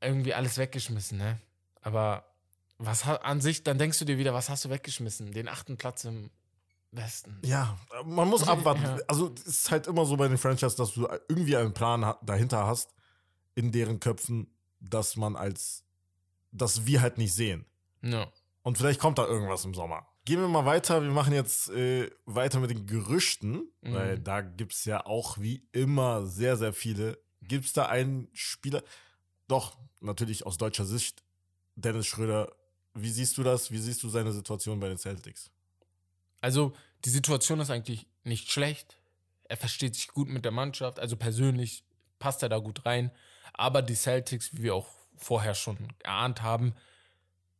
Irgendwie 0.00 0.34
alles 0.34 0.58
weggeschmissen, 0.58 1.18
ne? 1.18 1.40
Aber 1.80 2.24
was 2.78 3.06
an 3.06 3.40
sich, 3.40 3.62
dann 3.62 3.78
denkst 3.78 3.98
du 3.98 4.04
dir 4.04 4.18
wieder, 4.18 4.34
was 4.34 4.48
hast 4.48 4.64
du 4.64 4.70
weggeschmissen? 4.70 5.32
Den 5.32 5.48
achten 5.48 5.76
Platz 5.76 6.04
im 6.04 6.30
Westen. 6.90 7.40
Ja, 7.44 7.78
man 8.04 8.28
muss 8.28 8.42
abwarten. 8.48 8.82
Ja. 8.82 8.98
Also, 9.08 9.32
es 9.36 9.46
ist 9.46 9.70
halt 9.70 9.86
immer 9.86 10.04
so 10.04 10.16
bei 10.16 10.28
den 10.28 10.38
Franchises, 10.38 10.76
dass 10.76 10.92
du 10.94 11.08
irgendwie 11.28 11.56
einen 11.56 11.74
Plan 11.74 12.14
dahinter 12.22 12.66
hast, 12.66 12.94
in 13.54 13.70
deren 13.70 14.00
Köpfen, 14.00 14.48
dass 14.80 15.16
man 15.16 15.36
als 15.36 15.84
das 16.52 16.86
wir 16.86 17.00
halt 17.00 17.18
nicht 17.18 17.34
sehen. 17.34 17.66
Ja. 18.02 18.30
Und 18.62 18.78
vielleicht 18.78 19.00
kommt 19.00 19.18
da 19.18 19.26
irgendwas 19.26 19.64
im 19.64 19.74
Sommer. 19.74 20.06
Gehen 20.24 20.40
wir 20.40 20.48
mal 20.48 20.64
weiter. 20.64 21.02
Wir 21.02 21.10
machen 21.10 21.32
jetzt 21.32 21.68
äh, 21.70 22.08
weiter 22.26 22.60
mit 22.60 22.70
den 22.70 22.86
Gerüchten, 22.86 23.68
mhm. 23.80 23.94
weil 23.94 24.18
da 24.18 24.40
gibt 24.40 24.72
es 24.72 24.84
ja 24.84 25.04
auch 25.04 25.38
wie 25.38 25.66
immer 25.72 26.26
sehr, 26.26 26.56
sehr 26.56 26.72
viele. 26.72 27.18
Gibt 27.40 27.64
es 27.64 27.72
da 27.72 27.86
einen 27.86 28.28
Spieler? 28.32 28.84
Doch, 29.48 29.76
natürlich 30.00 30.46
aus 30.46 30.58
deutscher 30.58 30.84
Sicht, 30.84 31.24
Dennis 31.74 32.06
Schröder. 32.06 32.52
Wie 32.94 33.10
siehst 33.10 33.36
du 33.36 33.42
das? 33.42 33.72
Wie 33.72 33.78
siehst 33.78 34.02
du 34.02 34.08
seine 34.08 34.32
Situation 34.32 34.78
bei 34.78 34.88
den 34.88 34.98
Celtics? 34.98 35.50
Also, 36.40 36.72
die 37.04 37.10
Situation 37.10 37.58
ist 37.58 37.70
eigentlich 37.70 38.06
nicht 38.22 38.50
schlecht. 38.50 38.98
Er 39.44 39.56
versteht 39.56 39.96
sich 39.96 40.08
gut 40.08 40.28
mit 40.28 40.44
der 40.44 40.52
Mannschaft. 40.52 41.00
Also 41.00 41.16
persönlich 41.16 41.84
passt 42.18 42.42
er 42.42 42.48
da 42.48 42.58
gut 42.58 42.86
rein. 42.86 43.10
Aber 43.54 43.82
die 43.82 43.94
Celtics, 43.94 44.54
wie 44.54 44.62
wir 44.62 44.74
auch 44.74 44.88
vorher 45.24 45.54
schon 45.54 45.76
erahnt 46.02 46.42
haben, 46.42 46.74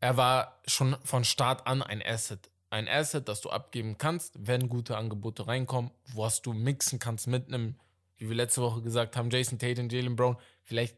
er 0.01 0.17
war 0.17 0.61
schon 0.67 0.97
von 1.05 1.25
Start 1.25 1.67
an 1.67 1.83
ein 1.83 2.03
Asset. 2.05 2.51
ein 2.71 2.89
Asset, 2.89 3.29
das 3.29 3.41
du 3.41 3.51
abgeben 3.51 3.99
kannst, 3.99 4.35
wenn 4.39 4.69
gute 4.69 4.97
Angebote 4.97 5.47
reinkommen, 5.47 5.91
was 6.15 6.41
du 6.43 6.53
mixen 6.55 6.99
kannst 6.99 7.27
mit 7.27 7.49
einem, 7.49 7.77
wie 8.17 8.29
wir 8.29 8.35
letzte 8.35 8.63
Woche 8.63 8.83
gesagt 8.83 9.17
haben, 9.17 9.31
Jason 9.31 9.59
Tate 9.59 9.81
und 9.81 9.93
Jalen 9.93 10.17
Brown. 10.17 10.39
Vielleicht 10.63 10.97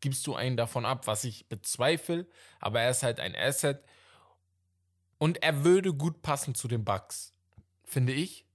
gibst 0.00 0.26
du 0.26 0.34
einen 0.34 0.56
davon 0.56 0.86
ab, 0.86 1.06
was 1.06 1.24
ich 1.24 1.48
bezweifle, 1.48 2.26
aber 2.60 2.80
er 2.80 2.90
ist 2.90 3.02
halt 3.02 3.20
ein 3.20 3.34
Asset. 3.34 3.82
Und 5.18 5.42
er 5.42 5.64
würde 5.64 5.92
gut 5.92 6.22
passen 6.22 6.54
zu 6.54 6.68
den 6.68 6.84
Bucks, 6.84 7.34
finde 7.84 8.12
ich. 8.12 8.46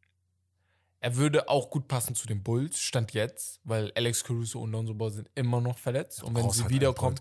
Er 1.06 1.18
würde 1.18 1.50
auch 1.50 1.70
gut 1.70 1.88
passen 1.88 2.16
zu 2.16 2.26
den 2.26 2.42
Bulls, 2.42 2.80
stand 2.80 3.14
jetzt, 3.14 3.60
weil 3.64 3.92
Alex 3.94 4.24
Caruso 4.24 4.60
und 4.60 4.72
Lonzo 4.72 4.96
Ball 4.96 5.12
sind 5.12 5.30
immer 5.36 5.62
noch 5.62 5.78
verletzt. 5.78 6.24
und 6.24 6.34
wenn 6.34 6.50
sie 6.50 6.64
halt 6.64 6.72
wiederkommen, 6.72 7.16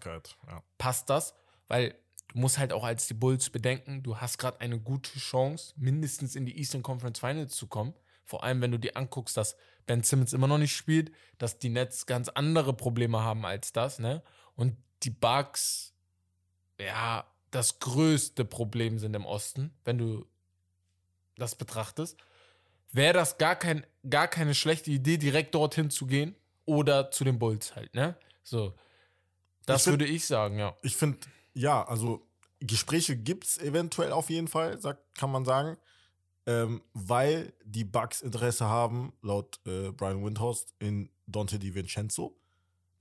Ja. 0.47 0.62
passt 0.79 1.11
das, 1.11 1.35
weil 1.69 1.95
du 2.29 2.38
musst 2.38 2.57
halt 2.57 2.73
auch 2.73 2.83
als 2.83 3.07
die 3.09 3.12
Bulls 3.12 3.50
bedenken, 3.50 4.03
du 4.03 4.17
hast 4.17 4.38
gerade 4.38 4.59
eine 4.62 4.81
gute 4.81 5.19
Chance, 5.19 5.75
mindestens 5.76 6.35
in 6.35 6.47
die 6.47 6.57
Eastern 6.59 6.83
Conference 6.83 7.19
Finals 7.19 7.55
zu 7.57 7.67
kommen. 7.67 7.93
Vor 8.25 8.43
allem, 8.43 8.62
wenn 8.62 8.71
du 8.71 8.79
dir 8.79 8.97
anguckst, 8.97 9.37
dass 9.37 9.55
Ben 9.85 10.03
Simmons 10.03 10.33
immer 10.33 10.47
noch 10.47 10.57
nicht 10.57 10.75
spielt, 10.75 11.12
dass 11.37 11.59
die 11.59 11.69
Nets 11.69 12.07
ganz 12.07 12.31
andere 12.31 12.73
Probleme 12.73 13.21
haben 13.21 13.45
als 13.45 13.75
das, 13.75 13.99
ne? 13.99 14.23
Und 14.57 14.79
die 15.03 15.11
Bucks, 15.11 15.93
ja, 16.81 17.26
das 17.50 17.81
größte 17.81 18.47
Problem 18.47 18.99
sind 18.99 19.14
im 19.14 19.26
Osten, 19.26 19.75
wenn 19.85 19.99
du 19.99 20.25
das 21.37 21.55
betrachtest. 21.55 22.17
Wäre 22.95 23.13
das 23.13 23.37
gar, 23.39 23.57
kein, 23.57 23.85
gar 24.09 24.29
keine 24.29 24.55
schlechte 24.55 24.91
Idee, 24.91 25.19
direkt 25.19 25.55
dorthin 25.55 25.91
zu 25.91 26.07
gehen 26.07 26.35
oder 26.65 27.11
zu 27.11 27.25
den 27.25 27.39
Bulls 27.39 27.75
halt, 27.77 27.93
ne? 27.95 28.17
So. 28.43 28.73
Das 29.67 29.81
Ich 29.81 29.85
find- 29.85 29.93
würde 30.01 30.07
ich 30.07 30.27
sagen, 30.27 30.59
ja. 30.59 30.77
Ich 30.83 30.97
finde, 30.97 31.19
ja, 31.55 31.83
also 31.87 32.27
Gespräche 32.61 33.17
gibt 33.17 33.45
es 33.45 33.59
eventuell 33.59 34.13
auf 34.13 34.31
jeden 34.31 34.49
Fall, 34.49 34.81
sagt, 34.81 35.15
kann 35.19 35.31
man 35.31 35.45
sagen. 35.45 35.77
Ähm, 36.47 36.83
weil 36.93 37.53
die 37.65 37.85
Bucks 37.85 38.21
Interesse 38.21 38.67
haben, 38.67 39.13
laut 39.23 39.59
äh, 39.67 39.91
Brian 39.93 40.23
Windhorst, 40.25 40.75
in 40.79 41.09
Dante 41.27 41.59
DiVincenzo, 41.59 42.37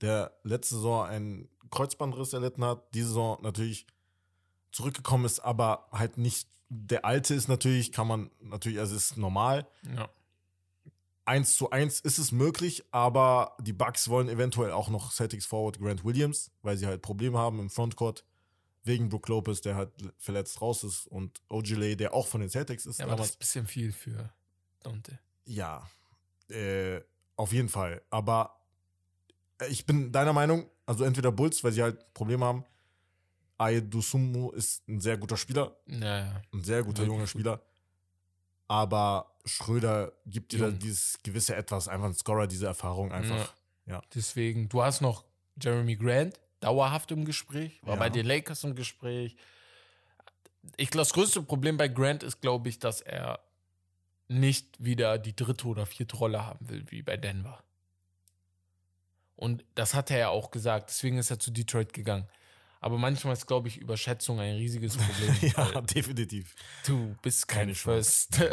der 0.00 0.32
letzte 0.44 0.76
Saison 0.76 1.06
einen 1.06 1.48
Kreuzbandriss 1.70 2.32
erlitten 2.32 2.64
hat, 2.64 2.82
diese 2.94 3.08
Saison 3.08 3.38
natürlich 3.42 3.86
zurückgekommen 4.74 5.24
ist, 5.24 5.40
aber 5.40 5.88
halt 5.92 6.18
nicht 6.18 6.48
der 6.68 7.04
alte 7.04 7.34
ist 7.34 7.46
natürlich, 7.48 7.92
kann 7.92 8.08
man 8.08 8.30
natürlich, 8.40 8.80
also 8.80 8.96
ist 8.96 9.16
normal. 9.16 9.66
Ja. 9.96 10.08
Eins 11.24 11.56
zu 11.56 11.70
eins 11.70 12.00
ist 12.00 12.18
es 12.18 12.32
möglich, 12.32 12.84
aber 12.90 13.56
die 13.60 13.72
Bucks 13.72 14.08
wollen 14.08 14.28
eventuell 14.28 14.72
auch 14.72 14.88
noch 14.88 15.12
Celtics 15.12 15.46
Forward 15.46 15.78
Grant 15.78 16.04
Williams, 16.04 16.50
weil 16.62 16.76
sie 16.76 16.86
halt 16.86 17.02
Probleme 17.02 17.38
haben 17.38 17.60
im 17.60 17.70
Frontcourt 17.70 18.24
wegen 18.82 19.08
Brook 19.08 19.28
Lopez, 19.28 19.60
der 19.60 19.76
halt 19.76 19.90
verletzt 20.18 20.60
raus 20.60 20.82
ist 20.82 21.06
und 21.06 21.40
Ojale, 21.48 21.96
der 21.96 22.12
auch 22.12 22.26
von 22.26 22.40
den 22.40 22.50
Celtics 22.50 22.84
ist. 22.84 22.98
Ja, 22.98 23.06
aber 23.06 23.16
das 23.16 23.28
ist 23.28 23.36
ein 23.36 23.38
bisschen 23.38 23.66
viel 23.66 23.92
für 23.92 24.32
Dante. 24.82 25.18
ja, 25.46 25.88
äh, 26.48 27.00
auf 27.36 27.52
jeden 27.52 27.68
Fall. 27.68 28.02
Aber 28.10 28.60
ich 29.70 29.86
bin 29.86 30.12
deiner 30.12 30.32
Meinung, 30.32 30.68
also 30.84 31.04
entweder 31.04 31.32
Bulls, 31.32 31.62
weil 31.62 31.72
sie 31.72 31.82
halt 31.82 32.12
Probleme 32.12 32.44
haben. 32.44 32.64
Aedusumu 33.64 34.50
ist 34.52 34.86
ein 34.88 35.00
sehr 35.00 35.16
guter 35.16 35.36
Spieler, 35.36 35.76
Naja. 35.86 36.42
ein 36.52 36.62
sehr 36.64 36.82
guter 36.82 37.04
junger. 37.04 37.26
Spieler. 37.26 37.60
Aber 38.68 39.30
Schröder 39.44 40.12
gibt 40.26 40.52
dir 40.52 40.60
Jung. 40.68 40.78
dieses 40.78 41.18
gewisse 41.22 41.54
Etwas, 41.54 41.88
einfach 41.88 42.06
ein 42.06 42.14
Scorer, 42.14 42.46
diese 42.46 42.66
Erfahrung 42.66 43.12
einfach. 43.12 43.52
Deswegen, 44.14 44.68
du 44.68 44.82
hast 44.82 45.00
noch 45.02 45.24
Jeremy 45.60 45.96
Grant, 45.96 46.40
dauerhaft 46.60 47.10
im 47.12 47.24
Gespräch, 47.26 47.78
war 47.82 47.94
Ja. 47.94 47.98
bei 48.00 48.08
den 48.10 48.24
Lakers 48.26 48.64
im 48.64 48.74
Gespräch. 48.74 49.36
Ich 50.78 50.90
glaube, 50.90 51.02
das 51.02 51.12
größte 51.12 51.42
Problem 51.42 51.76
bei 51.76 51.88
Grant 51.88 52.22
ist, 52.22 52.40
glaube 52.40 52.70
ich, 52.70 52.78
dass 52.78 53.02
er 53.02 53.40
nicht 54.28 54.82
wieder 54.82 55.18
die 55.18 55.36
dritte 55.36 55.66
oder 55.68 55.84
vierte 55.84 56.16
Rolle 56.16 56.46
haben 56.46 56.66
will, 56.70 56.84
wie 56.90 57.02
bei 57.02 57.18
Denver. 57.18 57.62
Und 59.36 59.64
das 59.74 59.92
hat 59.94 60.10
er 60.10 60.18
ja 60.18 60.28
auch 60.30 60.50
gesagt, 60.50 60.88
deswegen 60.88 61.18
ist 61.18 61.30
er 61.30 61.38
zu 61.38 61.50
Detroit 61.50 61.92
gegangen. 61.92 62.26
Aber 62.84 62.98
manchmal 62.98 63.32
ist, 63.32 63.46
glaube 63.46 63.68
ich, 63.68 63.78
Überschätzung 63.78 64.38
ein 64.40 64.56
riesiges 64.56 64.98
Problem. 64.98 65.34
ja, 65.56 65.80
definitiv. 65.80 66.54
du 66.86 67.16
bist 67.22 67.48
kein 67.48 67.60
Keine. 67.60 67.74
First. 67.74 68.38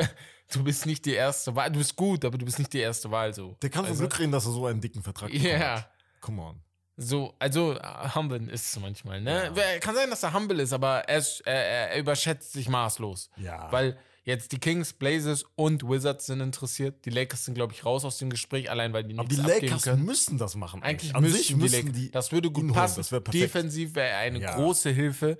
Du 0.54 0.64
bist 0.66 0.86
nicht 0.86 1.06
die 1.06 1.14
erste 1.14 1.56
Wahl. 1.56 1.72
Du 1.72 1.80
bist 1.80 1.96
gut, 1.96 2.26
aber 2.26 2.38
du 2.38 2.44
bist 2.44 2.60
nicht 2.60 2.74
die 2.74 2.80
erste 2.80 3.10
Wahl. 3.10 3.34
So. 3.34 3.56
Der 3.62 3.70
kann 3.70 3.86
Also- 3.86 4.00
Glück 4.00 4.20
reden, 4.20 4.34
dass 4.34 4.46
er 4.46 4.52
so 4.52 4.66
einen 4.66 4.82
dicken 4.82 5.02
Vertrag 5.02 5.32
bekommen 5.32 5.50
Ja. 5.50 5.76
hat. 5.78 5.92
Come 6.20 6.42
on. 6.42 6.62
So, 6.98 7.34
also 7.40 7.74
äh, 7.78 8.10
humble 8.14 8.50
ist 8.52 8.68
es 8.76 8.80
manchmal, 8.82 9.22
ne? 9.22 9.50
Ja. 9.56 9.80
Kann 9.80 9.96
sein, 9.96 10.10
dass 10.10 10.24
er 10.24 10.34
humble 10.34 10.62
ist, 10.62 10.74
aber 10.74 11.08
er, 11.08 11.24
er, 11.46 11.54
er 11.54 11.92
er 11.92 12.00
überschätzt 12.00 12.52
sich 12.52 12.68
maßlos. 12.68 13.30
Ja. 13.38 13.72
Weil 13.72 13.98
jetzt 14.24 14.52
die 14.52 14.60
Kings, 14.60 14.94
Blazers 14.94 15.46
und 15.56 15.88
Wizards 15.88 16.26
sind 16.28 16.42
interessiert. 16.42 17.06
Die 17.06 17.10
Lakers 17.10 17.46
sind, 17.46 17.56
glaube 17.56 17.74
ich, 17.74 17.86
raus 17.86 18.06
aus 18.06 18.18
dem 18.18 18.30
Gespräch, 18.30 18.70
allein 18.70 18.94
weil 18.94 19.04
die 19.04 19.18
Aber 19.18 19.28
nichts 19.28 19.44
die 19.44 19.52
abgeben 19.52 19.66
Lakers 19.68 19.84
können. 19.84 20.06
müssen 20.06 20.38
das 20.38 20.56
machen. 20.56 20.84
Eigentlich 20.84 21.14
müssten 21.14 21.38
sich 21.38 21.48
die 21.48 21.56
müssen 21.56 21.76
Lakers. 21.88 21.94
die. 21.96 22.12
das 22.12 22.32
würde 22.32 22.52
gut 22.52 22.72
passen. 22.74 22.98
das 22.98 23.12
wär. 23.12 23.22
Defensiv 23.22 23.96
wäre 23.96 24.16
eine 24.18 24.40
Ja. 24.40 24.56
große 24.56 24.90
Hilfe. 24.92 25.38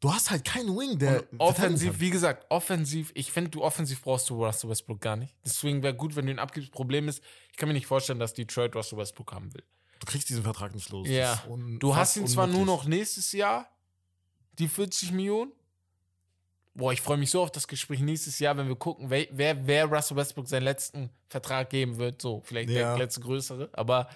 Du 0.00 0.12
hast 0.12 0.32
halt 0.32 0.44
keinen 0.44 0.76
Wing, 0.76 0.98
der. 0.98 1.30
Und 1.30 1.38
offensiv, 1.40 2.00
wie 2.00 2.10
gesagt, 2.10 2.46
offensiv, 2.50 3.12
ich 3.14 3.30
finde, 3.30 3.50
du 3.50 3.62
offensiv 3.62 4.02
brauchst 4.02 4.28
du 4.30 4.44
Russell 4.44 4.68
Westbrook 4.68 5.00
gar 5.00 5.14
nicht. 5.14 5.32
Deswegen 5.44 5.84
wäre 5.84 5.94
gut, 5.94 6.16
wenn 6.16 6.26
du 6.26 6.32
ihn 6.32 6.40
abgibst. 6.40 6.72
Problem 6.72 7.06
ist, 7.06 7.22
ich 7.52 7.56
kann 7.56 7.68
mir 7.68 7.74
nicht 7.74 7.86
vorstellen, 7.86 8.18
dass 8.18 8.34
Detroit 8.34 8.74
Russell 8.74 8.98
Westbrook 8.98 9.32
haben 9.32 9.54
will. 9.54 9.62
Du 10.00 10.06
kriegst 10.06 10.28
diesen 10.28 10.42
Vertrag 10.42 10.74
nicht 10.74 10.90
los. 10.90 11.06
Ja. 11.06 11.40
Du 11.78 11.94
hast 11.94 12.16
ihn 12.16 12.26
zwar 12.26 12.48
nur 12.48 12.66
noch 12.66 12.84
nächstes 12.84 13.30
Jahr, 13.30 13.68
die 14.58 14.66
40 14.66 15.12
Millionen. 15.12 15.52
Boah, 16.74 16.92
ich 16.92 17.02
freue 17.02 17.18
mich 17.18 17.30
so 17.30 17.42
auf 17.42 17.50
das 17.52 17.68
Gespräch 17.68 18.00
nächstes 18.00 18.38
Jahr, 18.38 18.56
wenn 18.56 18.66
wir 18.66 18.76
gucken, 18.76 19.10
wer, 19.10 19.26
wer, 19.30 19.66
wer 19.66 19.84
Russell 19.86 20.16
Westbrook 20.16 20.48
seinen 20.48 20.62
letzten 20.62 21.10
Vertrag 21.28 21.68
geben 21.68 21.98
wird. 21.98 22.22
So, 22.22 22.40
vielleicht 22.44 22.70
Ja. 22.70 22.94
der 22.94 22.98
letzte 23.04 23.20
größere. 23.20 23.68
Aber 23.74 24.08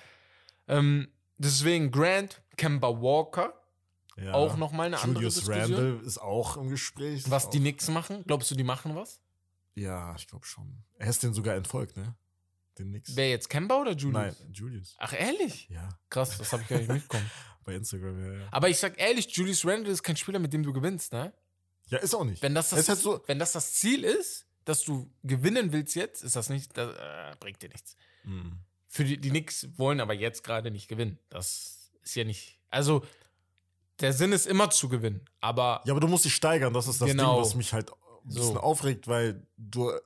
ähm, 0.69 1.09
deswegen 1.37 1.91
Grant, 1.91 2.41
Kemba 2.57 2.89
Walker, 2.89 3.53
Ja. 4.17 4.33
auch 4.33 4.57
nochmal 4.57 4.87
eine 4.87 4.97
andere 5.01 5.17
Julius 5.25 5.35
Diskussion. 5.35 5.75
Randle 5.75 6.07
ist 6.07 6.19
auch 6.19 6.57
im 6.57 6.71
Gespräch. 6.71 7.31
Was 7.31 7.51
die 7.51 7.59
Knicks 7.59 7.89
machen, 7.89 8.25
glaubst 8.27 8.51
du, 8.51 8.55
die 8.55 8.65
machen 8.65 8.97
was? 8.97 9.21
Ja, 9.75 10.15
ich 10.17 10.27
glaube 10.27 10.47
schon. 10.47 10.83
Er 10.99 11.09
ist 11.11 11.23
den 11.23 11.35
sogar 11.35 11.55
entfolgt, 11.57 11.99
ne? 11.99 12.15
Den 12.79 12.91
Nix. 12.91 13.15
Wer 13.15 13.29
jetzt, 13.31 13.49
Kemba 13.51 13.81
oder 13.81 13.93
Julius? 13.93 14.39
Nein, 14.41 14.53
Julius. 14.53 14.97
Ach, 14.99 15.13
ehrlich? 15.13 15.69
Ja, 15.69 15.89
Krass, 16.09 16.39
das 16.39 16.53
habe 16.53 16.63
ich 16.63 16.69
gar 16.69 16.79
nicht 16.79 16.89
mitbekommen. 16.89 17.31
bei 17.65 17.75
Instagram, 17.75 18.19
ja, 18.25 18.41
ja. 18.41 18.49
Aber 18.51 18.71
ich 18.71 18.79
sag 18.79 18.99
ehrlich, 18.99 19.29
Julius 19.37 19.65
Randle 19.67 19.93
ist 19.93 20.03
kein 20.03 20.17
Spieler, 20.17 20.39
mit 20.39 20.53
dem 20.55 20.63
du 20.63 20.73
gewinnst, 20.73 21.13
ne? 21.13 21.33
Ja, 21.89 21.99
ist 21.99 22.15
auch 22.15 22.25
nicht. 22.25 22.43
Wenn 22.43 22.55
das 22.55 22.71
das, 22.71 22.81
ist 22.81 22.89
halt 22.89 22.99
so- 22.99 23.23
wenn 23.27 23.39
das, 23.39 23.53
das 23.53 23.75
Ziel 23.75 24.05
ist, 24.05 24.47
dass 24.65 24.83
du 24.83 25.09
gewinnen 25.23 25.73
willst 25.73 25.95
jetzt, 25.95 26.23
ist 26.25 26.35
das 26.37 26.49
nicht, 26.49 26.77
das 26.77 26.95
äh, 26.97 27.37
bringt 27.39 27.63
dir 27.63 27.69
nichts. 27.69 27.97
Mhm. 28.25 28.59
Für 28.89 29.05
die, 29.05 29.19
die 29.21 29.31
Knicks 29.31 29.69
wollen 29.77 30.01
aber 30.01 30.15
jetzt 30.15 30.43
gerade 30.43 30.71
nicht 30.71 30.89
gewinnen. 30.89 31.19
Das 31.29 31.91
ist 32.03 32.15
ja 32.17 32.25
nicht. 32.25 32.59
Also, 32.71 33.05
der 34.01 34.13
Sinn 34.13 34.33
ist 34.33 34.47
immer 34.47 34.71
zu 34.71 34.89
gewinnen. 34.89 35.25
Aber 35.41 35.83
Ja, 35.85 35.93
aber 35.93 36.01
du 36.01 36.09
musst 36.09 36.25
dich 36.25 36.35
steigern. 36.35 36.73
Das 36.75 36.89
ist 36.89 37.01
das 37.01 37.09
Genau. 37.09 37.35
Ding, 37.37 37.43
was 37.45 37.55
mich 37.55 37.73
halt 37.73 37.91
ein 37.91 37.97
bisschen 38.29 38.55
So. 38.55 38.61
aufregt, 38.61 39.07
weil 39.07 39.47
du 39.57 39.91
äh, 39.91 40.01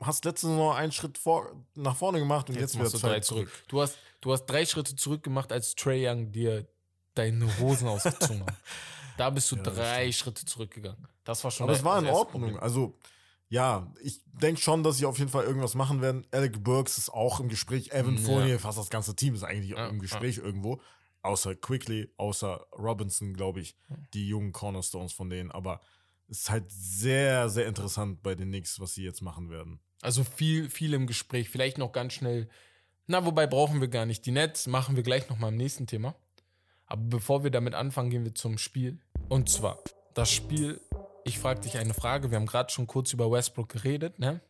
hast 0.00 0.24
letzte 0.26 0.48
Saison 0.48 0.74
einen 0.74 0.92
Schritt 0.92 1.16
vor, 1.16 1.64
nach 1.74 1.96
vorne 1.96 2.18
gemacht 2.18 2.48
und 2.50 2.56
jetzt, 2.56 2.74
jetzt 2.74 2.80
wieder 2.80 2.90
du 2.90 2.98
zwei 2.98 3.08
drei 3.08 3.20
zurück. 3.20 3.50
Du 3.68 3.80
hast, 3.80 3.96
du 4.20 4.32
hast 4.32 4.44
drei 4.46 4.66
Schritte 4.66 4.94
zurück 4.96 5.22
gemacht, 5.22 5.50
als 5.52 5.74
Trey 5.74 6.06
Young 6.06 6.32
dir 6.32 6.66
deine 7.14 7.46
Hosen 7.60 7.88
ausgezogen 7.88 8.42
hat. 8.42 8.54
Da 9.16 9.30
bist 9.30 9.50
du 9.50 9.56
Ja, 9.56 9.62
drei 9.62 10.12
Schritte 10.12 10.44
zurückgegangen. 10.44 11.06
Das 11.24 11.42
war 11.44 11.50
schon 11.50 11.64
Aber 11.64 11.72
es 11.72 11.78
das 11.78 11.84
war 11.84 11.98
in 11.98 12.06
Ordnung. 12.06 12.58
Also, 12.58 12.98
ja, 13.48 13.92
ich 14.00 14.20
denke 14.26 14.60
schon, 14.60 14.82
dass 14.82 14.98
sie 14.98 15.06
auf 15.06 15.18
jeden 15.18 15.30
Fall 15.30 15.44
irgendwas 15.44 15.74
machen 15.74 16.00
werden. 16.02 16.26
Alec 16.32 16.62
Burks 16.62 16.98
ist 16.98 17.10
auch 17.10 17.40
im 17.40 17.48
Gespräch. 17.48 17.92
Evan 17.92 18.16
Ja. 18.16 18.22
Fournier, 18.22 18.58
fast 18.58 18.78
das 18.78 18.90
ganze 18.90 19.14
Team 19.14 19.34
ist 19.34 19.44
eigentlich 19.44 19.70
Ja, 19.70 19.86
im 19.88 20.00
Gespräch 20.00 20.38
irgendwo. 20.38 20.80
Außer 21.22 21.54
Quickly, 21.56 22.12
außer 22.16 22.66
Robinson, 22.78 23.34
glaube 23.34 23.60
ich. 23.60 23.76
Die 24.14 24.28
jungen 24.28 24.52
Cornerstones 24.52 25.12
von 25.12 25.30
denen. 25.30 25.50
Aber 25.50 25.80
es 26.28 26.40
ist 26.40 26.50
halt 26.50 26.64
sehr, 26.68 27.48
sehr 27.48 27.66
interessant 27.66 28.22
bei 28.22 28.34
den 28.34 28.48
Knicks, 28.48 28.80
was 28.80 28.94
sie 28.94 29.04
jetzt 29.04 29.22
machen 29.22 29.50
werden. 29.50 29.80
Also 30.02 30.24
viel, 30.24 30.68
viel 30.70 30.94
im 30.94 31.06
Gespräch. 31.06 31.48
Vielleicht 31.48 31.78
noch 31.78 31.92
ganz 31.92 32.12
schnell. 32.12 32.48
Na, 33.06 33.24
wobei 33.24 33.46
brauchen 33.46 33.80
wir 33.80 33.88
gar 33.88 34.06
nicht. 34.06 34.26
Die 34.26 34.32
Nets 34.32 34.66
machen 34.66 34.96
wir 34.96 35.02
gleich 35.02 35.28
noch 35.28 35.38
mal 35.38 35.48
im 35.48 35.56
nächsten 35.56 35.86
Thema. 35.86 36.14
Aber 36.86 37.02
bevor 37.02 37.42
wir 37.42 37.50
damit 37.50 37.74
anfangen, 37.74 38.10
gehen 38.10 38.24
wir 38.24 38.34
zum 38.34 38.58
Spiel. 38.58 39.00
Und 39.28 39.48
zwar, 39.48 39.78
das 40.14 40.30
Spiel, 40.30 40.80
ich 41.24 41.38
frage 41.38 41.60
dich 41.60 41.76
eine 41.78 41.94
Frage. 41.94 42.30
Wir 42.30 42.36
haben 42.36 42.46
gerade 42.46 42.70
schon 42.70 42.86
kurz 42.86 43.12
über 43.12 43.30
Westbrook 43.30 43.68
geredet, 43.68 44.18
ne? 44.20 44.40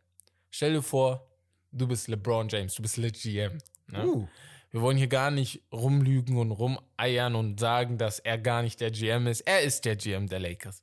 Stell 0.51 0.75
dir 0.75 0.83
vor, 0.83 1.27
du 1.73 1.87
bist 1.87 2.09
LeBron 2.09 2.49
James, 2.49 2.75
du 2.75 2.83
bist 2.83 2.99
Le 2.99 3.11
GM. 3.11 3.59
Ne? 3.89 4.07
Uh. 4.07 4.29
Wir 4.71 4.83
wollen 4.83 4.99
hier 4.99 5.07
gar 5.07 5.31
nicht 5.31 5.63
rumlügen 5.73 6.37
und 6.37 6.51
rumeiern 6.51 7.35
und 7.35 7.59
sagen, 7.59 7.97
dass 7.97 8.19
er 8.19 8.37
gar 8.37 8.63
nicht 8.63 8.81
der 8.81 8.91
GM 8.91 9.27
ist. 9.27 9.41
Er 9.43 9.63
ist 9.63 9.87
der 9.87 9.97
GM 9.97 10.29
der 10.29 10.41
Lakers. 10.41 10.83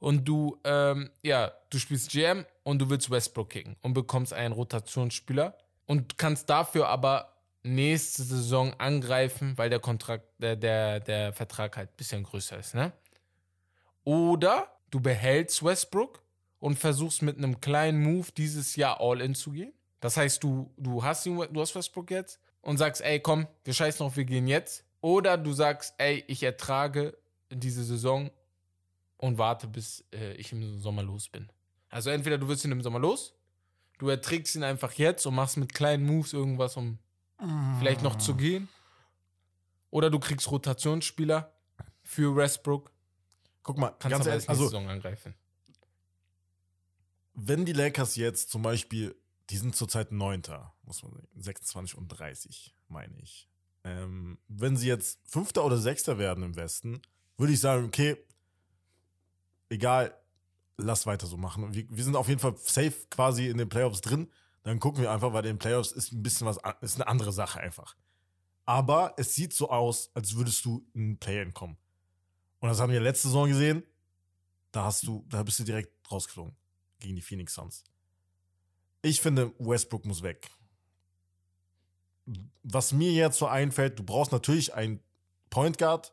Und 0.00 0.24
du, 0.24 0.58
ähm, 0.64 1.10
ja, 1.22 1.52
du 1.68 1.78
spielst 1.78 2.10
GM 2.10 2.44
und 2.64 2.80
du 2.80 2.90
willst 2.90 3.10
Westbrook 3.10 3.50
kicken 3.50 3.76
und 3.82 3.92
bekommst 3.92 4.32
einen 4.32 4.52
Rotationsspieler 4.52 5.56
und 5.86 6.18
kannst 6.18 6.50
dafür 6.50 6.88
aber 6.88 7.36
nächste 7.62 8.22
Saison 8.22 8.74
angreifen, 8.78 9.56
weil 9.56 9.70
der 9.70 9.80
Kontrakt, 9.80 10.24
der, 10.38 10.56
der, 10.56 10.98
der 11.00 11.32
Vertrag 11.32 11.76
halt 11.76 11.90
ein 11.90 11.96
bisschen 11.96 12.24
größer 12.24 12.58
ist, 12.58 12.74
ne? 12.74 12.92
Oder 14.04 14.70
du 14.90 15.00
behältst 15.00 15.64
Westbrook 15.64 16.22
und 16.58 16.78
versuchst 16.78 17.22
mit 17.22 17.38
einem 17.38 17.60
kleinen 17.60 18.02
Move 18.02 18.28
dieses 18.36 18.76
Jahr 18.76 19.00
all 19.00 19.20
in 19.20 19.34
zu 19.34 19.52
gehen. 19.52 19.72
Das 20.00 20.16
heißt, 20.16 20.42
du, 20.42 20.72
du 20.76 21.02
hast 21.02 21.26
ihn, 21.26 21.36
du 21.50 21.60
hast 21.60 21.74
Westbrook 21.74 22.10
jetzt 22.10 22.40
und 22.62 22.78
sagst, 22.78 23.02
ey, 23.02 23.20
komm, 23.20 23.46
wir 23.64 23.74
scheißen 23.74 23.98
drauf, 23.98 24.16
wir 24.16 24.24
gehen 24.24 24.46
jetzt. 24.46 24.84
Oder 25.00 25.38
du 25.38 25.52
sagst, 25.52 25.94
ey, 25.98 26.24
ich 26.26 26.42
ertrage 26.42 27.16
diese 27.50 27.84
Saison 27.84 28.30
und 29.16 29.38
warte, 29.38 29.66
bis 29.66 30.04
äh, 30.12 30.34
ich 30.34 30.52
im 30.52 30.80
Sommer 30.80 31.02
los 31.02 31.28
bin. 31.28 31.50
Also 31.88 32.10
entweder 32.10 32.38
du 32.38 32.48
wirst 32.48 32.64
ihn 32.64 32.72
im 32.72 32.82
Sommer 32.82 32.98
los, 32.98 33.34
du 33.98 34.08
erträgst 34.08 34.54
ihn 34.54 34.62
einfach 34.62 34.92
jetzt 34.92 35.26
und 35.26 35.34
machst 35.34 35.56
mit 35.56 35.74
kleinen 35.74 36.06
Moves 36.06 36.32
irgendwas, 36.32 36.76
um 36.76 36.98
vielleicht 37.78 38.02
noch 38.02 38.16
zu 38.16 38.34
gehen. 38.34 38.68
Oder 39.90 40.10
du 40.10 40.18
kriegst 40.18 40.50
Rotationsspieler 40.50 41.52
für 42.02 42.36
Westbrook, 42.36 42.92
Guck 43.70 43.78
mal, 43.78 43.90
kannst 44.00 44.16
ganz 44.16 44.26
ehrlich, 44.26 44.48
also 44.48 44.64
Saison 44.64 44.88
angreifen. 44.88 45.32
wenn 47.34 47.64
die 47.64 47.72
Lakers 47.72 48.16
jetzt 48.16 48.50
zum 48.50 48.62
Beispiel, 48.62 49.14
die 49.48 49.58
sind 49.58 49.76
zurzeit 49.76 50.10
Neunter, 50.10 50.74
muss 50.82 51.04
man 51.04 51.12
sagen, 51.12 51.28
26 51.36 51.96
und 51.96 52.08
30, 52.08 52.74
meine 52.88 53.16
ich. 53.20 53.48
Ähm, 53.84 54.38
wenn 54.48 54.76
sie 54.76 54.88
jetzt 54.88 55.20
Fünfter 55.24 55.64
oder 55.64 55.78
Sechster 55.78 56.18
werden 56.18 56.42
im 56.42 56.56
Westen, 56.56 57.00
würde 57.36 57.52
ich 57.52 57.60
sagen, 57.60 57.84
okay, 57.84 58.16
egal, 59.68 60.12
lass 60.76 61.06
weiter 61.06 61.28
so 61.28 61.36
machen. 61.36 61.72
Wir, 61.72 61.86
wir 61.88 62.02
sind 62.02 62.16
auf 62.16 62.28
jeden 62.28 62.40
Fall 62.40 62.56
safe 62.56 63.06
quasi 63.08 63.46
in 63.46 63.56
den 63.56 63.68
Playoffs 63.68 64.00
drin. 64.00 64.28
Dann 64.64 64.80
gucken 64.80 65.00
wir 65.00 65.12
einfach, 65.12 65.32
weil 65.32 65.46
in 65.46 65.54
den 65.54 65.58
Playoffs 65.58 65.92
ist 65.92 66.10
ein 66.10 66.24
bisschen 66.24 66.48
was, 66.48 66.58
ist 66.80 66.96
eine 66.96 67.06
andere 67.06 67.32
Sache 67.32 67.60
einfach. 67.60 67.94
Aber 68.66 69.14
es 69.16 69.36
sieht 69.36 69.52
so 69.52 69.70
aus, 69.70 70.10
als 70.14 70.34
würdest 70.34 70.64
du 70.64 70.84
in 70.92 71.12
ein 71.12 71.18
Play-In 71.18 71.54
kommen. 71.54 71.76
Und 72.60 72.68
das 72.68 72.80
haben 72.80 72.92
wir 72.92 73.00
letzte 73.00 73.28
Saison 73.28 73.48
gesehen. 73.48 73.82
Da 74.72 74.84
hast 74.84 75.02
du, 75.06 75.24
da 75.28 75.42
bist 75.42 75.58
du 75.58 75.64
direkt 75.64 75.90
rausgeflogen 76.10 76.54
gegen 77.00 77.16
die 77.16 77.22
Phoenix 77.22 77.54
Suns. 77.54 77.84
Ich 79.02 79.20
finde, 79.20 79.52
Westbrook 79.58 80.04
muss 80.04 80.22
weg. 80.22 80.50
Was 82.62 82.92
mir 82.92 83.12
jetzt 83.12 83.38
so 83.38 83.46
einfällt, 83.46 83.98
du 83.98 84.04
brauchst 84.04 84.30
natürlich 84.30 84.74
einen 84.74 85.00
Point 85.48 85.78
Guard, 85.78 86.12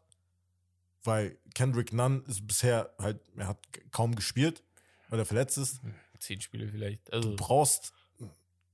weil 1.04 1.38
Kendrick 1.54 1.94
Nunn 1.94 2.24
ist 2.28 2.48
bisher 2.48 2.94
halt, 2.98 3.20
er 3.36 3.48
hat 3.48 3.60
kaum 3.92 4.16
gespielt, 4.16 4.64
weil 5.10 5.20
er 5.20 5.26
verletzt 5.26 5.58
ist. 5.58 5.82
Zehn 6.20 6.42
Spiele 6.42 6.68
vielleicht. 6.68 7.12
Also, 7.14 7.32
Du 7.32 7.36
brauchst 7.36 7.94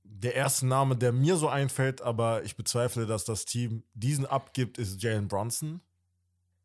der 0.04 0.34
erste 0.34 0.66
Name, 0.66 0.96
der 0.96 1.12
mir 1.12 1.36
so 1.36 1.48
einfällt, 1.48 2.00
aber 2.00 2.44
ich 2.44 2.56
bezweifle, 2.56 3.06
dass 3.06 3.24
das 3.24 3.44
Team 3.44 3.82
diesen 3.94 4.24
abgibt, 4.24 4.78
ist 4.78 5.02
Jalen 5.02 5.28
Bronson, 5.28 5.80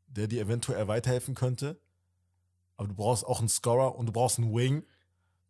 der 0.09 0.27
dir 0.27 0.41
eventuell 0.41 0.87
weiterhelfen 0.87 1.35
könnte. 1.35 1.79
Aber 2.77 2.87
du 2.87 2.95
brauchst 2.95 3.25
auch 3.25 3.39
einen 3.39 3.49
Scorer 3.49 3.95
und 3.95 4.05
du 4.07 4.11
brauchst 4.11 4.37
einen 4.39 4.53
Wing. 4.55 4.83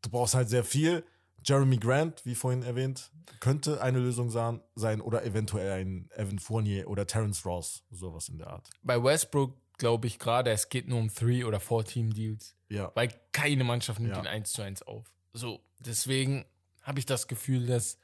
Du 0.02 0.10
brauchst 0.10 0.34
halt 0.36 0.50
sehr 0.50 0.63
viel. 0.63 1.04
Jeremy 1.43 1.78
Grant, 1.78 2.26
wie 2.26 2.36
vorhin 2.36 2.63
erwähnt, 2.63 3.12
könnte 3.39 3.82
eine 3.82 4.00
Lösung 4.00 4.30
sein, 4.30 5.02
oder 5.02 5.24
eventuell 5.24 5.72
ein 5.72 6.10
Evan 6.15 6.38
Fournier 6.39 6.89
oder 6.89 7.08
Terrence 7.08 7.45
Ross, 7.45 7.84
sowas 7.91 8.28
in 8.28 8.38
der 8.39 8.48
Art. 8.48 8.69
bei 8.84 9.02
Westbrook 9.02 9.56
glaube 9.78 10.08
ich 10.08 10.19
gerade, 10.19 10.52
es 10.52 10.67
geht 10.67 10.89
nur 10.89 11.00
um 11.00 11.08
Three- 11.13 11.45
oder 11.45 11.62
Four-Team-Deals. 11.62 12.58
Ja, 12.67 12.91
Weil 12.95 13.13
keine 13.32 13.63
Mannschaft 13.63 14.02
nimmt 14.02 14.13
Ja. 14.15 14.22
ihn 14.22 14.28
eins 14.28 14.52
zu 14.52 14.62
eins 14.62 14.82
auf. 14.82 15.13
So, 15.32 15.63
deswegen 15.80 16.45
habe 16.82 17.00
ich 17.00 17.06
das 17.06 17.30
Gefühl, 17.30 17.65
dass 17.67 17.98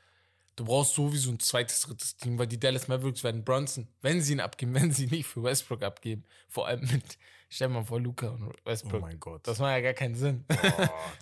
du 0.56 0.66
brauchst 0.66 0.94
sowieso 0.96 1.32
ein 1.32 1.40
zweites, 1.40 1.82
drittes 1.82 2.16
Team, 2.18 2.38
weil 2.38 2.48
die 2.48 2.60
Dallas 2.60 2.88
Mavericks 2.88 3.24
werden 3.24 3.44
Bronson, 3.44 3.88
wenn 4.02 4.22
sie 4.22 4.34
ihn 4.34 4.40
abgeben, 4.40 4.74
wenn 4.76 4.92
sie 4.92 5.08
nicht 5.08 5.26
für 5.28 5.44
Westbrook 5.44 5.84
abgeben, 5.84 6.24
vor 6.48 6.68
allem 6.68 6.82
mit, 6.82 7.18
stell 7.50 7.70
mal 7.70 7.84
vor, 7.84 8.00
Luca 8.00 8.30
und 8.30 8.44
oh 8.44 8.52
Westbrook. 8.66 9.02
mein 9.02 9.20
Gott. 9.20 9.48
das 9.48 9.60
macht 9.60 9.72
ja 9.72 9.82
gar 9.82 9.94
keinen 9.94 10.16
Sinn. 10.16 10.46
oh, 10.50 10.56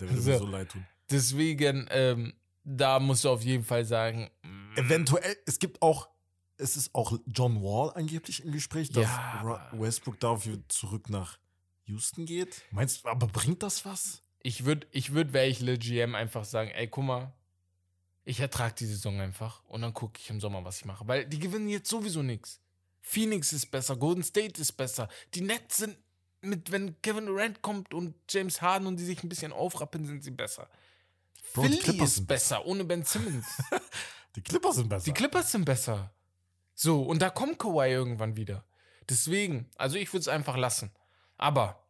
der 0.00 0.08
würde 0.10 0.20
So. 0.20 0.30
mir 0.30 0.38
so 0.38 0.46
leid 0.46 0.68
tun. 0.70 0.86
Deswegen, 1.10 1.86
ähm, 1.90 2.34
da 2.64 2.98
musst 2.98 3.24
du 3.24 3.30
auf 3.30 3.42
jeden 3.42 3.64
Fall 3.64 3.84
sagen, 3.84 4.30
mm, 4.42 4.78
Eventuell, 4.78 5.36
es 5.46 5.58
gibt 5.58 5.82
auch, 5.82 6.08
es 6.56 6.76
ist 6.76 6.94
auch 6.94 7.18
John 7.26 7.62
Wall 7.62 7.92
angeblich 7.94 8.44
im 8.44 8.52
Gespräch, 8.52 8.88
dass 8.90 9.04
Ja, 9.04 9.68
Westbrook 9.72 10.18
dafür 10.20 10.58
zurück 10.68 11.10
nach 11.10 11.38
Houston 11.84 12.24
geht. 12.24 12.62
Meinst 12.70 13.04
du, 13.04 13.08
aber 13.08 13.26
bringt 13.26 13.62
das 13.62 13.84
was? 13.84 14.22
ich 14.46 14.64
würde, 14.64 14.86
ich 14.90 15.12
würd, 15.12 15.32
wäre 15.32 15.46
ich 15.46 15.60
Le 15.60 15.78
GM, 15.78 16.14
einfach 16.14 16.44
sagen, 16.44 16.70
ey, 16.70 16.86
guck 16.88 17.04
mal, 17.04 17.32
ich 18.24 18.40
ertrage 18.40 18.74
die 18.74 18.86
Saison 18.86 19.20
einfach 19.20 19.62
und 19.68 19.82
dann 19.82 19.92
gucke 19.92 20.18
ich 20.20 20.30
im 20.30 20.40
Sommer, 20.40 20.64
was 20.64 20.78
ich 20.78 20.84
mache. 20.84 21.06
Weil 21.06 21.26
die 21.26 21.38
gewinnen 21.38 21.68
jetzt 21.68 21.88
sowieso 21.88 22.22
nichts. 22.22 22.60
Phoenix 23.00 23.52
ist 23.52 23.70
besser, 23.70 23.96
Golden 23.96 24.22
State 24.22 24.60
ist 24.60 24.72
besser. 24.72 25.08
Die 25.34 25.42
Nets 25.42 25.76
sind 25.76 25.98
mit, 26.40 26.70
wenn 26.72 27.00
Kevin 27.02 27.26
Durant 27.26 27.62
kommt 27.62 27.92
und 27.92 28.14
James 28.28 28.62
Harden 28.62 28.86
und 28.86 28.96
die 28.96 29.04
sich 29.04 29.22
ein 29.22 29.28
bisschen 29.28 29.52
aufrappen, 29.52 30.06
sind 30.06 30.24
sie 30.24 30.30
besser. 30.30 30.68
Bro, 31.52 31.62
die 31.62 31.68
Philly 31.68 31.82
Clippers 31.82 32.08
ist 32.08 32.14
sind 32.16 32.26
besser, 32.26 32.64
ohne 32.66 32.84
Ben 32.84 33.04
Simmons. 33.04 33.46
Die 34.36 34.42
Clippers 34.42 34.74
sind 34.74 34.88
besser. 34.88 35.04
Die 35.04 35.12
Clippers 35.12 35.52
sind 35.52 35.64
besser. 35.64 36.12
So, 36.74 37.02
und 37.02 37.22
da 37.22 37.30
kommt 37.30 37.58
Kawhi 37.60 37.92
irgendwann 37.92 38.36
wieder. 38.36 38.64
Deswegen, 39.08 39.70
also 39.76 39.96
ich 39.96 40.12
würde 40.12 40.22
es 40.22 40.28
einfach 40.28 40.56
lassen. 40.56 40.90
Aber 41.36 41.86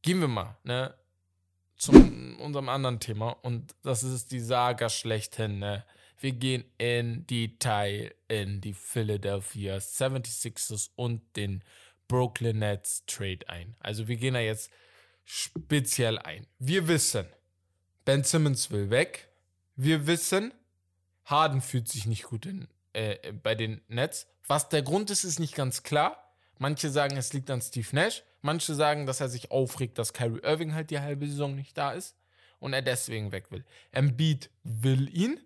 gehen 0.00 0.20
wir 0.20 0.28
mal, 0.28 0.56
ne, 0.64 0.94
zu 1.76 1.92
unserem 2.38 2.68
anderen 2.68 3.00
Thema. 3.00 3.36
Und 3.42 3.74
das 3.82 4.02
ist 4.02 4.32
die 4.32 4.40
Saga 4.40 4.88
schlechthin, 4.88 5.58
ne. 5.58 5.84
Wir 6.18 6.32
gehen 6.32 6.64
in 6.78 7.26
Detail 7.26 8.14
in 8.28 8.62
die 8.62 8.72
Philadelphia 8.72 9.76
76ers 9.76 10.88
und 10.96 11.20
den 11.36 11.62
Brooklyn 12.08 12.58
Nets 12.60 13.04
Trade 13.06 13.48
ein. 13.48 13.76
Also 13.80 14.08
wir 14.08 14.16
gehen 14.16 14.32
da 14.32 14.40
jetzt 14.40 14.70
speziell 15.24 16.18
ein. 16.18 16.46
Wir 16.58 16.88
wissen, 16.88 17.26
Ben 18.06 18.24
Simmons 18.24 18.70
will 18.70 18.88
weg. 18.88 19.28
Wir 19.74 20.06
wissen, 20.06 20.54
Harden 21.26 21.60
fühlt 21.60 21.88
sich 21.88 22.06
nicht 22.06 22.22
gut 22.22 22.46
in, 22.46 22.68
äh, 22.94 23.32
bei 23.32 23.54
den 23.54 23.82
Nets. 23.88 24.26
Was 24.46 24.68
der 24.68 24.82
Grund 24.82 25.10
ist, 25.10 25.24
ist 25.24 25.38
nicht 25.38 25.54
ganz 25.54 25.82
klar. 25.82 26.32
Manche 26.58 26.88
sagen, 26.88 27.16
es 27.16 27.32
liegt 27.32 27.50
an 27.50 27.60
Steve 27.60 27.88
Nash. 27.92 28.22
Manche 28.46 28.74
sagen, 28.76 29.06
dass 29.06 29.20
er 29.20 29.28
sich 29.28 29.50
aufregt, 29.50 29.98
dass 29.98 30.12
Kyrie 30.12 30.40
Irving 30.42 30.72
halt 30.72 30.90
die 30.90 31.00
halbe 31.00 31.26
Saison 31.26 31.56
nicht 31.56 31.76
da 31.76 31.90
ist 31.90 32.16
und 32.60 32.72
er 32.72 32.80
deswegen 32.80 33.32
weg 33.32 33.50
will. 33.50 33.64
Embiid 33.90 34.50
will 34.62 35.08
ihn, 35.14 35.40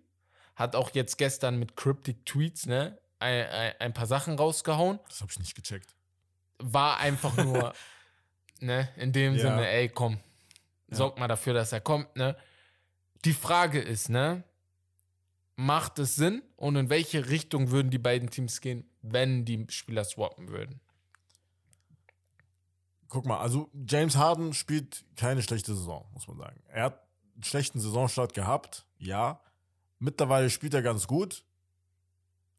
hat 0.55 0.75
auch 0.75 0.91
jetzt 0.91 1.17
gestern 1.17 1.57
mit 1.57 1.75
Cryptic 1.75 2.25
Tweets 2.27 2.67
ne, 2.67 2.99
ein, 3.17 3.47
ein, 3.47 3.73
ein 3.79 3.93
paar 3.93 4.05
Sachen 4.05 4.35
rausgehauen. 4.35 4.99
das 5.09 5.21
habe 5.21 5.31
ich 5.31 5.39
nicht 5.39 5.55
gecheckt. 5.55 5.95
War 6.59 6.99
einfach 6.99 7.35
nur, 7.37 7.73
ne, 8.59 8.87
in 8.97 9.11
dem 9.11 9.33
Ja. 9.33 9.41
Sinne, 9.41 9.67
ey, 9.67 9.89
komm, 9.89 10.19
sorg 10.91 11.17
mal 11.17 11.27
dafür, 11.27 11.55
dass 11.55 11.71
er 11.71 11.81
kommt, 11.81 12.15
ne. 12.15 12.37
Die 13.25 13.33
Frage 13.33 13.79
ist, 13.81 14.09
ne, 14.09 14.43
macht 15.55 15.97
es 15.97 16.15
Sinn 16.15 16.43
und 16.55 16.75
in 16.75 16.89
welche 16.91 17.29
Richtung 17.29 17.71
würden 17.71 17.89
die 17.89 17.97
beiden 17.97 18.29
Teams 18.29 18.61
gehen, 18.61 18.87
wenn 19.01 19.43
die 19.43 19.65
Spieler 19.69 20.03
swappen 20.03 20.49
würden? 20.49 20.79
Guck 23.11 23.25
mal, 23.25 23.39
also 23.39 23.69
James 23.73 24.15
Harden 24.15 24.53
spielt 24.53 25.03
keine 25.17 25.43
schlechte 25.43 25.75
Saison, 25.75 26.07
muss 26.13 26.29
man 26.29 26.37
sagen. 26.37 26.63
Er 26.69 26.85
hat 26.85 27.05
einen 27.35 27.43
schlechten 27.43 27.77
Saisonstart 27.77 28.33
gehabt, 28.33 28.87
ja. 28.99 29.41
Mittlerweile 29.99 30.49
spielt 30.49 30.73
er 30.73 30.81
ganz 30.81 31.07
gut. 31.07 31.43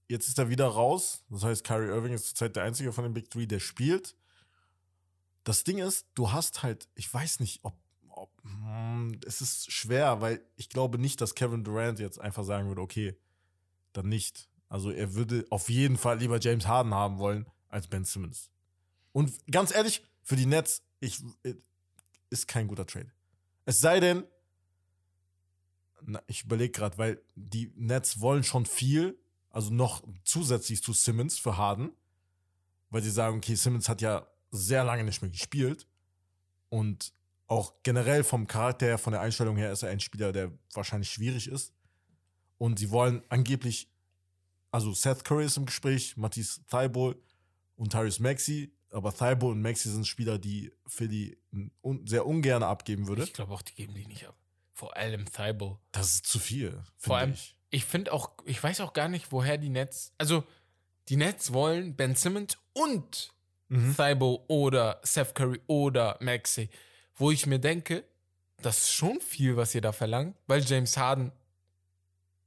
Jetzt 0.09 0.29
ist 0.29 0.39
er 0.39 0.51
wieder 0.51 0.67
raus. 0.67 1.25
Das 1.31 1.43
heißt, 1.43 1.65
Kyrie 1.65 1.89
Irving 1.89 2.13
ist 2.13 2.27
zurzeit 2.27 2.55
der 2.55 2.65
einzige 2.65 2.93
von 2.93 3.03
den 3.03 3.15
Big 3.15 3.31
Three, 3.31 3.47
der 3.47 3.61
spielt. 3.61 4.15
Das 5.43 5.65
Ding 5.65 5.79
ist, 5.79 6.07
du 6.13 6.33
hast 6.33 6.63
halt, 6.63 6.87
ich 6.97 7.13
weiß 7.13 7.41
nicht, 7.41 7.65
ob, 7.65 7.75
ob 8.11 8.31
hm, 8.43 9.19
es 9.27 9.41
ist 9.41 9.73
schwer, 9.73 10.21
weil 10.21 10.45
ich 10.57 10.69
glaube 10.69 10.99
nicht, 10.99 11.23
dass 11.23 11.35
Kevin 11.35 11.65
Durant 11.65 11.99
jetzt 11.99 12.21
einfach 12.21 12.45
sagen 12.45 12.69
würde, 12.69 12.83
okay, 12.83 13.17
dann 13.95 14.11
nicht. 14.11 14.51
Also 14.69 14.91
er 14.91 15.15
würde 15.15 15.47
auf 15.49 15.71
jeden 15.71 15.97
Fall 15.97 16.19
lieber 16.19 16.39
James 16.39 16.67
Harden 16.67 16.93
haben 16.93 17.17
wollen 17.17 17.47
als 17.71 17.87
Ben 17.87 18.05
Simmons. 18.05 18.51
Und 19.13 19.33
ganz 19.51 19.75
ehrlich, 19.75 20.03
für 20.23 20.37
die 20.37 20.47
Nets, 20.47 20.83
ich, 21.01 21.23
äh, 21.43 21.55
ist 22.31 22.49
kein 22.49 22.69
guter 22.69 22.87
Trade. 22.87 23.11
Es 23.65 23.81
sei 23.81 24.01
denn, 24.01 24.25
na, 26.05 26.23
ich 26.27 26.45
überlege 26.45 26.73
gerade, 26.73 26.99
weil 26.99 27.23
die 27.35 27.73
Nets 27.77 28.21
wollen 28.21 28.45
schon 28.45 28.67
viel, 28.67 29.19
also 29.51 29.73
noch 29.73 30.03
zusätzlich 30.25 30.83
zu 30.83 30.93
Simmons 30.93 31.39
für 31.39 31.57
Harden, 31.57 31.93
weil 32.91 33.03
sie 33.03 33.11
sagen, 33.11 33.39
okay, 33.39 33.55
Simmons 33.55 33.89
hat 33.89 34.01
ja 34.01 34.27
sehr 34.51 34.85
lange 34.85 35.05
nicht 35.05 35.23
mehr 35.23 35.31
gespielt 35.31 35.87
und 36.69 37.13
auch 37.47 37.75
generell 37.83 38.25
vom 38.25 38.47
Charakter 38.47 38.87
her, 38.87 38.99
von 38.99 39.13
der 39.13 39.21
Einstellung 39.21 39.57
her 39.57 39.73
ist 39.73 39.83
er 39.83 39.91
ein 39.91 40.01
Spieler, 40.01 40.33
der 40.33 40.53
wahrscheinlich 40.73 41.11
schwierig 41.11 41.49
ist. 41.49 41.75
Und 42.57 42.79
sie 42.79 42.91
wollen 42.91 43.23
angeblich, 43.29 43.91
also 44.71 44.95
Seth 44.95 45.25
Curry 45.25 45.45
ist 45.45 45.59
im 45.59 45.67
Gespräch, 45.67 46.17
Matisse 46.17 46.65
Thibault 46.65 47.19
und 47.77 47.93
Tyrese 47.93 48.23
Maxey, 48.23 48.73
aber 48.93 49.13
Thibault 49.13 49.53
und 49.53 49.63
Maxey 49.63 49.91
sind 49.91 50.07
Spieler, 50.07 50.39
die 50.39 50.73
Philly 50.87 51.37
un 51.83 52.07
sehr 52.07 52.27
ungern 52.27 52.63
abgeben 52.63 53.09
würde. 53.09 53.25
Ich 53.25 53.33
glaube 53.33 53.53
auch, 53.53 53.63
die 53.63 53.75
geben 53.75 53.95
die 53.95 54.07
nicht 54.07 54.27
ab. 54.27 54.37
Vor 54.73 54.97
allem 54.97 55.27
Thibault. 55.31 55.79
Das 55.93 56.15
ist 56.15 56.27
zu 56.27 56.39
viel. 56.39 56.83
Vor 56.99 57.17
allem, 57.17 57.33
ich. 57.33 57.57
ich 57.71 57.85
finde 57.85 58.13
auch, 58.13 58.33
ich 58.45 58.63
weiß 58.63 58.81
auch 58.81 58.93
gar 58.93 59.09
nicht, 59.09 59.33
woher 59.33 59.59
die 59.59 59.69
Nets, 59.69 60.13
also 60.19 60.45
die 61.09 61.17
Nets 61.17 61.53
wollen 61.53 61.97
Ben 61.97 62.15
Simmons 62.15 62.59
und 62.73 63.33
Mhm. 63.73 63.97
Thibault 63.97 64.43
oder 64.49 65.01
Seth 65.03 65.35
Curry 65.35 65.59
oder 65.67 66.19
Maxey, 66.21 66.69
wo 67.15 67.31
ich 67.31 67.47
mir 67.47 67.59
denke, 67.59 68.05
das 68.61 68.83
ist 68.83 68.93
schon 68.93 69.19
viel, 69.23 69.57
was 69.57 69.75
ihr 69.75 69.81
da 69.81 69.93
verlangt, 69.93 70.37
weil 70.47 70.63
James 70.63 70.99
Harden 70.99 71.33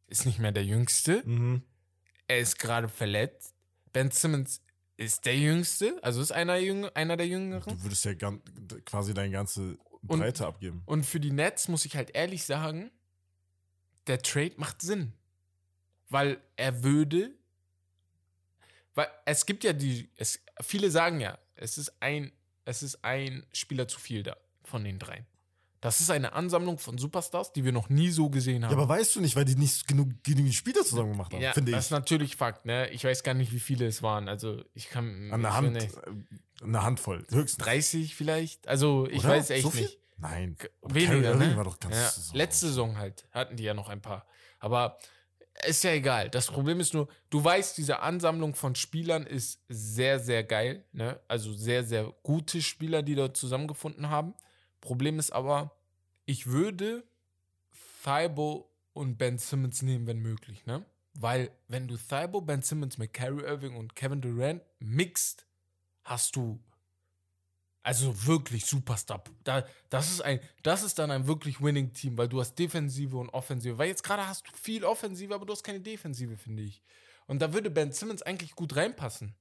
ist 0.06 0.28
nicht 0.28 0.38
mehr 0.38 0.52
der 0.52 0.64
Jüngste. 0.64 1.24
Mhm. 1.26 1.64
Er 2.28 2.38
ist 2.40 2.60
gerade 2.60 2.88
verletzt. 2.90 3.56
Ben 3.92 4.12
Simmons 4.12 4.62
ist 4.98 5.26
der 5.26 5.38
Jüngste, 5.38 6.00
also 6.04 6.22
ist 6.22 6.32
einer, 6.32 6.56
Jüng 6.58 6.86
einer 6.90 7.18
der 7.18 7.28
Jüngeren. 7.28 7.78
Du 7.78 7.84
würdest 7.84 8.06
ja 8.06 8.14
gan- 8.14 8.42
quasi 8.86 9.14
deine 9.14 9.32
ganze 9.32 9.78
Und- 10.08 10.20
Breite 10.20 10.46
abgeben. 10.48 10.82
Und 10.86 11.06
für 11.06 11.20
die 11.20 11.32
Nets 11.32 11.68
muss 11.68 11.86
ich 11.86 11.96
halt 11.96 12.12
ehrlich 12.16 12.44
sagen, 12.46 12.92
der 14.08 14.22
Trade 14.22 14.54
macht 14.58 14.82
Sinn. 14.82 15.14
Weil 16.10 16.40
er 16.56 16.84
würde. 16.84 17.32
Weil 18.94 19.08
es 19.26 19.46
gibt 19.46 19.64
ja 19.64 19.74
die. 19.74 20.10
Es, 20.16 20.40
viele 20.62 20.90
sagen 20.92 21.20
ja, 21.20 21.38
es 21.56 21.78
ist 21.78 21.92
ein, 22.00 22.32
es 22.64 22.84
ist 22.84 23.04
ein 23.04 23.46
Spieler 23.52 23.88
zu 23.88 24.00
viel 24.00 24.24
da 24.24 24.38
von 24.64 24.84
den 24.84 25.00
dreien. 25.00 25.26
Das 25.86 26.02
ist 26.02 26.10
eine 26.10 26.34
Ansammlung 26.34 26.80
von 26.80 26.98
Superstars, 26.98 27.54
die 27.54 27.64
wir 27.64 27.72
noch 27.72 27.90
nie 27.90 28.10
so 28.10 28.30
gesehen 28.32 28.64
haben. 28.66 28.72
Ja, 28.72 28.78
aber 28.78 28.90
weißt 28.90 29.16
du 29.16 29.22
nicht, 29.22 29.36
weil 29.36 29.46
die 29.46 29.56
nicht 29.56 29.88
genug, 29.88 30.10
genug 30.24 30.52
Spieler 30.52 30.84
zusammen 30.84 31.12
gemacht 31.12 31.32
haben, 31.32 31.42
Ja, 31.42 31.54
finde 31.54 31.72
das 31.74 31.82
ich. 31.82 31.86
ist 31.88 31.92
natürlich 31.92 32.36
Fakt, 32.36 32.66
ne? 32.66 32.90
Ich 32.90 33.04
weiß 33.04 33.22
gar 33.22 33.36
nicht, 33.36 33.52
wie 33.54 33.60
viele 33.60 33.86
es 33.86 34.02
waren. 34.02 34.28
Also 34.28 34.64
ich 34.74 34.90
kann. 34.90 35.32
An 35.32 35.42
der 35.44 35.54
Hand, 35.56 35.74
nicht- 35.74 35.94
eine 36.64 36.82
Handvoll, 36.82 37.20
höchstens. 37.30 37.64
30 37.64 38.16
vielleicht. 38.16 38.68
Also 38.68 39.08
ich 39.12 39.20
Oder? 39.20 39.30
weiß 39.30 39.52
echt 39.52 39.62
so 39.64 39.70
nicht. 39.70 40.00
Nein. 40.18 40.58
Weniger, 40.82 41.36
ne? 41.36 41.56
war 41.56 41.66
doch 41.66 41.80
ganz 41.80 41.96
ja, 41.96 42.10
Saison. 42.10 42.36
letzte 42.36 42.68
Saison 42.68 42.98
halt 42.98 43.28
hatten 43.32 43.56
die 43.58 43.64
ja 43.64 43.74
noch 43.76 43.90
ein 43.90 44.02
paar. 44.02 44.26
Aber 44.60 44.98
ist 45.68 45.84
ja 45.84 45.92
egal. 45.92 46.30
Das 46.30 46.48
Problem 46.48 46.80
ist 46.80 46.94
nur, 46.94 47.08
du 47.30 47.44
weißt, 47.44 47.78
diese 47.78 48.00
Ansammlung 48.00 48.56
von 48.56 48.74
Spielern 48.76 49.28
ist 49.28 49.62
sehr, 49.70 50.20
sehr 50.20 50.44
geil. 50.44 50.84
Ne? 50.94 51.20
Also 51.28 51.54
sehr, 51.54 51.84
sehr 51.84 52.12
gute 52.24 52.62
Spieler, 52.62 53.04
die 53.04 53.14
dort 53.16 53.38
zusammengefunden 53.38 54.10
haben. 54.10 54.34
Problem 54.86 55.20
ist 55.20 55.32
aber, 55.32 55.76
ich 56.26 56.48
würde 56.48 57.04
Thibault 58.04 58.66
und 58.94 59.18
Ben 59.18 59.40
Simmons 59.40 59.82
nehmen, 59.82 60.06
wenn 60.06 60.20
möglich. 60.20 60.66
Ne? 60.66 60.86
Weil, 61.16 61.50
wenn 61.68 61.88
du 61.88 61.98
Thibault, 61.98 62.46
Ben 62.46 62.62
Simmons 62.62 62.98
mit 62.98 63.12
Kyrie 63.14 63.44
Irving 63.44 63.76
und 63.76 63.96
Kevin 63.96 64.22
Durant 64.22 64.62
mixt, 64.80 65.48
hast 66.04 66.36
du 66.36 66.60
also 67.82 68.26
wirklich 68.26 68.66
Superstar. 68.66 69.24
Da, 69.44 69.64
das, 69.90 70.12
ist 70.12 70.22
ein, 70.22 70.40
das 70.64 70.82
ist 70.82 70.98
dann 70.98 71.12
ein 71.12 71.28
wirklich 71.28 71.62
Winning-Team, 71.62 72.18
weil 72.18 72.28
du 72.28 72.40
hast 72.40 72.56
Defensive 72.56 73.16
und 73.16 73.30
Offensive. 73.30 73.78
Weil 73.78 73.90
jetzt 73.90 74.04
gerade 74.04 74.28
hast 74.28 74.48
du 74.48 74.52
viel 74.56 74.84
Offensive, 74.84 75.34
aber 75.34 75.46
du 75.46 75.54
hast 75.54 75.64
keine 75.64 75.82
Defensive, 75.82 76.36
finde 76.38 76.64
ich. 76.64 76.82
Und 77.28 77.42
da 77.42 77.54
würde 77.54 77.70
Ben 77.70 77.92
Simmons 77.92 78.22
eigentlich 78.22 78.56
gut 78.56 78.76
reinpassen. 78.76 79.36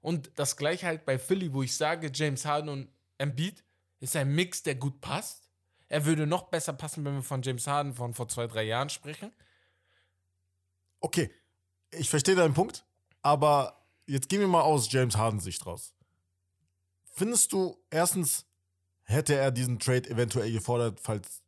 Und 0.00 0.30
das 0.36 0.56
gleiche 0.56 0.86
halt 0.86 1.04
bei 1.04 1.18
Philly, 1.18 1.52
wo 1.52 1.62
ich 1.62 1.76
sage, 1.76 2.10
James 2.12 2.44
Harden 2.44 2.68
und 2.68 2.88
Embiid 3.18 3.62
ist 4.02 4.16
ein 4.16 4.34
Mix, 4.34 4.64
der 4.64 4.74
gut 4.74 5.00
passt. 5.00 5.48
Er 5.88 6.04
würde 6.04 6.26
noch 6.26 6.48
besser 6.48 6.72
passen, 6.72 7.04
wenn 7.04 7.14
wir 7.14 7.22
von 7.22 7.40
James 7.42 7.66
Harden 7.68 7.94
von 7.94 8.14
vor 8.14 8.28
zwei, 8.28 8.48
drei 8.48 8.64
Jahren 8.64 8.90
sprechen. 8.90 9.32
Okay, 10.98 11.30
ich 11.92 12.10
verstehe 12.10 12.34
deinen 12.34 12.54
Punkt, 12.54 12.84
aber 13.22 13.86
jetzt 14.06 14.28
gehen 14.28 14.40
wir 14.40 14.48
mal 14.48 14.62
aus 14.62 14.90
James 14.90 15.16
Hardens 15.16 15.44
Sicht 15.44 15.64
raus. 15.66 15.94
Findest 17.12 17.52
du, 17.52 17.78
erstens, 17.90 18.46
hätte 19.04 19.36
er 19.36 19.52
diesen 19.52 19.78
Trade 19.78 20.10
eventuell 20.10 20.50
gefordert, 20.50 20.98
falls 21.00 21.42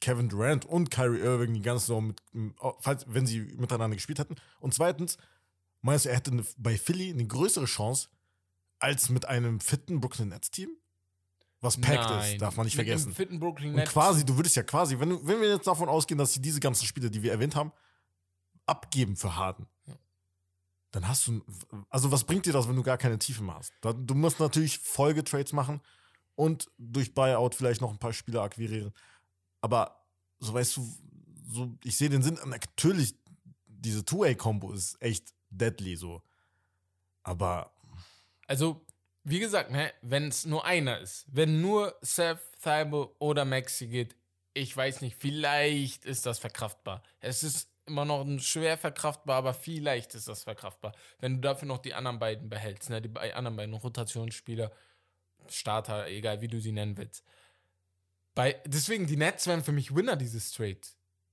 Kevin 0.00 0.28
Durant 0.28 0.64
und 0.66 0.90
Kyrie 0.90 1.20
Irving 1.20 1.54
die 1.54 1.62
ganze 1.62 1.86
Saison 1.86 2.06
mit, 2.06 2.22
falls, 2.78 3.04
wenn 3.08 3.26
sie 3.26 3.40
miteinander 3.40 3.96
gespielt 3.96 4.20
hätten? 4.20 4.36
Und 4.60 4.74
zweitens, 4.74 5.18
meinst 5.80 6.04
du, 6.04 6.10
er 6.10 6.16
hätte 6.16 6.44
bei 6.56 6.76
Philly 6.76 7.10
eine 7.10 7.26
größere 7.26 7.64
Chance 7.64 8.10
als 8.78 9.08
mit 9.08 9.26
einem 9.26 9.58
fitten 9.58 10.00
Brooklyn 10.00 10.28
Nets 10.28 10.52
Team? 10.52 10.70
Was 11.62 11.76
packed 11.78 12.08
Nein. 12.10 12.32
ist, 12.34 12.40
darf 12.42 12.56
man 12.56 12.64
nicht 12.64 12.76
Mit 12.76 12.86
vergessen. 12.86 13.14
fitten 13.14 13.38
Brooklyn 13.38 13.74
Und 13.74 13.84
quasi, 13.86 14.24
du 14.24 14.36
würdest 14.36 14.56
ja 14.56 14.62
quasi, 14.62 14.98
wenn, 14.98 15.10
wenn 15.26 15.40
wir 15.40 15.48
jetzt 15.50 15.66
davon 15.66 15.88
ausgehen, 15.90 16.16
dass 16.18 16.32
sie 16.32 16.40
diese 16.40 16.58
ganzen 16.60 16.86
Spiele, 16.86 17.10
die 17.10 17.22
wir 17.22 17.32
erwähnt 17.32 17.54
haben, 17.54 17.72
abgeben 18.66 19.16
für 19.16 19.36
Harden, 19.36 19.66
Ja. 19.86 19.94
dann 20.92 21.06
hast 21.06 21.26
du, 21.26 21.44
also 21.90 22.10
was 22.10 22.24
bringt 22.24 22.46
dir 22.46 22.52
das, 22.54 22.66
wenn 22.68 22.76
du 22.76 22.82
gar 22.82 22.96
keine 22.98 23.18
Tiefe 23.18 23.42
mehr 23.42 23.56
hast? 23.56 23.72
Da, 23.82 23.92
du 23.92 24.14
musst 24.14 24.40
natürlich 24.40 24.78
Folgetrades 24.78 25.52
machen 25.52 25.80
und 26.34 26.70
durch 26.78 27.12
Buyout 27.14 27.54
vielleicht 27.54 27.80
noch 27.82 27.90
ein 27.90 27.98
paar 27.98 28.12
Spieler 28.14 28.42
akquirieren. 28.42 28.92
Aber 29.60 30.02
so 30.38 30.54
weißt 30.54 30.78
du, 30.78 30.88
so, 31.52 31.76
ich 31.84 31.96
sehe 31.96 32.08
den 32.08 32.22
Sinn, 32.22 32.38
natürlich, 32.46 33.14
diese 33.66 34.02
Two-Way-Kombo 34.04 34.72
ist 34.72 34.96
echt 35.02 35.34
deadly 35.50 35.96
so. 35.96 36.22
Aber 37.22 37.70
Also, 38.46 38.86
wie 39.24 39.40
gesagt, 39.40 39.70
ne, 39.70 39.92
wenn 40.02 40.28
es 40.28 40.44
nur 40.46 40.64
einer 40.64 40.98
ist, 40.98 41.26
wenn 41.30 41.60
nur 41.60 41.96
Seth, 42.00 42.38
Thibault 42.62 43.14
oder 43.18 43.44
Maxi 43.44 43.86
geht, 43.88 44.16
ich 44.54 44.76
weiß 44.76 45.00
nicht, 45.02 45.16
vielleicht 45.18 46.04
ist 46.04 46.26
das 46.26 46.38
verkraftbar. 46.38 47.02
Es 47.20 47.42
ist 47.42 47.70
immer 47.86 48.04
noch 48.04 48.26
schwer 48.40 48.78
verkraftbar, 48.78 49.36
aber 49.36 49.54
vielleicht 49.54 50.14
ist 50.14 50.28
das 50.28 50.44
verkraftbar. 50.44 50.92
Wenn 51.18 51.36
du 51.36 51.40
dafür 51.40 51.68
noch 51.68 51.78
die 51.78 51.94
anderen 51.94 52.18
beiden 52.18 52.48
behältst, 52.48 52.90
ne, 52.90 53.00
die 53.02 53.16
anderen 53.32 53.56
beiden 53.56 53.74
Rotationsspieler, 53.74 54.70
Starter, 55.48 56.06
egal 56.08 56.40
wie 56.40 56.48
du 56.48 56.60
sie 56.60 56.72
nennen 56.72 56.96
willst. 56.96 57.24
Bei, 58.34 58.60
deswegen, 58.64 59.06
die 59.06 59.16
Nets 59.16 59.46
wären 59.46 59.64
für 59.64 59.72
mich 59.72 59.94
Winner 59.94 60.16
dieses 60.16 60.52
Trade. 60.52 60.80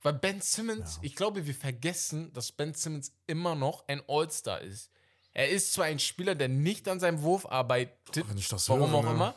Weil 0.02 0.13
Ben 0.13 0.41
Simmons, 0.41 0.95
Ja. 0.95 1.02
ich 1.04 1.15
glaube, 1.15 1.45
wir 1.45 1.54
vergessen, 1.54 2.32
dass 2.34 2.52
Ben 2.52 2.73
Simmons 2.73 3.13
immer 3.28 3.56
noch 3.56 3.88
ein 3.88 4.02
All-Star 4.08 4.62
ist. 4.62 4.91
Er 5.38 5.50
ist 5.50 5.73
zwar 5.73 5.86
ein 5.86 6.00
Spieler, 6.00 6.34
der 6.34 6.47
nicht 6.47 6.88
an 6.88 7.00
seinem 7.00 7.21
Wurf 7.21 7.45
arbeitet, 7.45 8.28
wenn 8.28 8.39
ich 8.39 8.47
das 8.47 8.67
warum 8.69 8.89
höre, 8.89 8.97
auch 8.97 9.04
ne? 9.04 9.12
immer, 9.12 9.36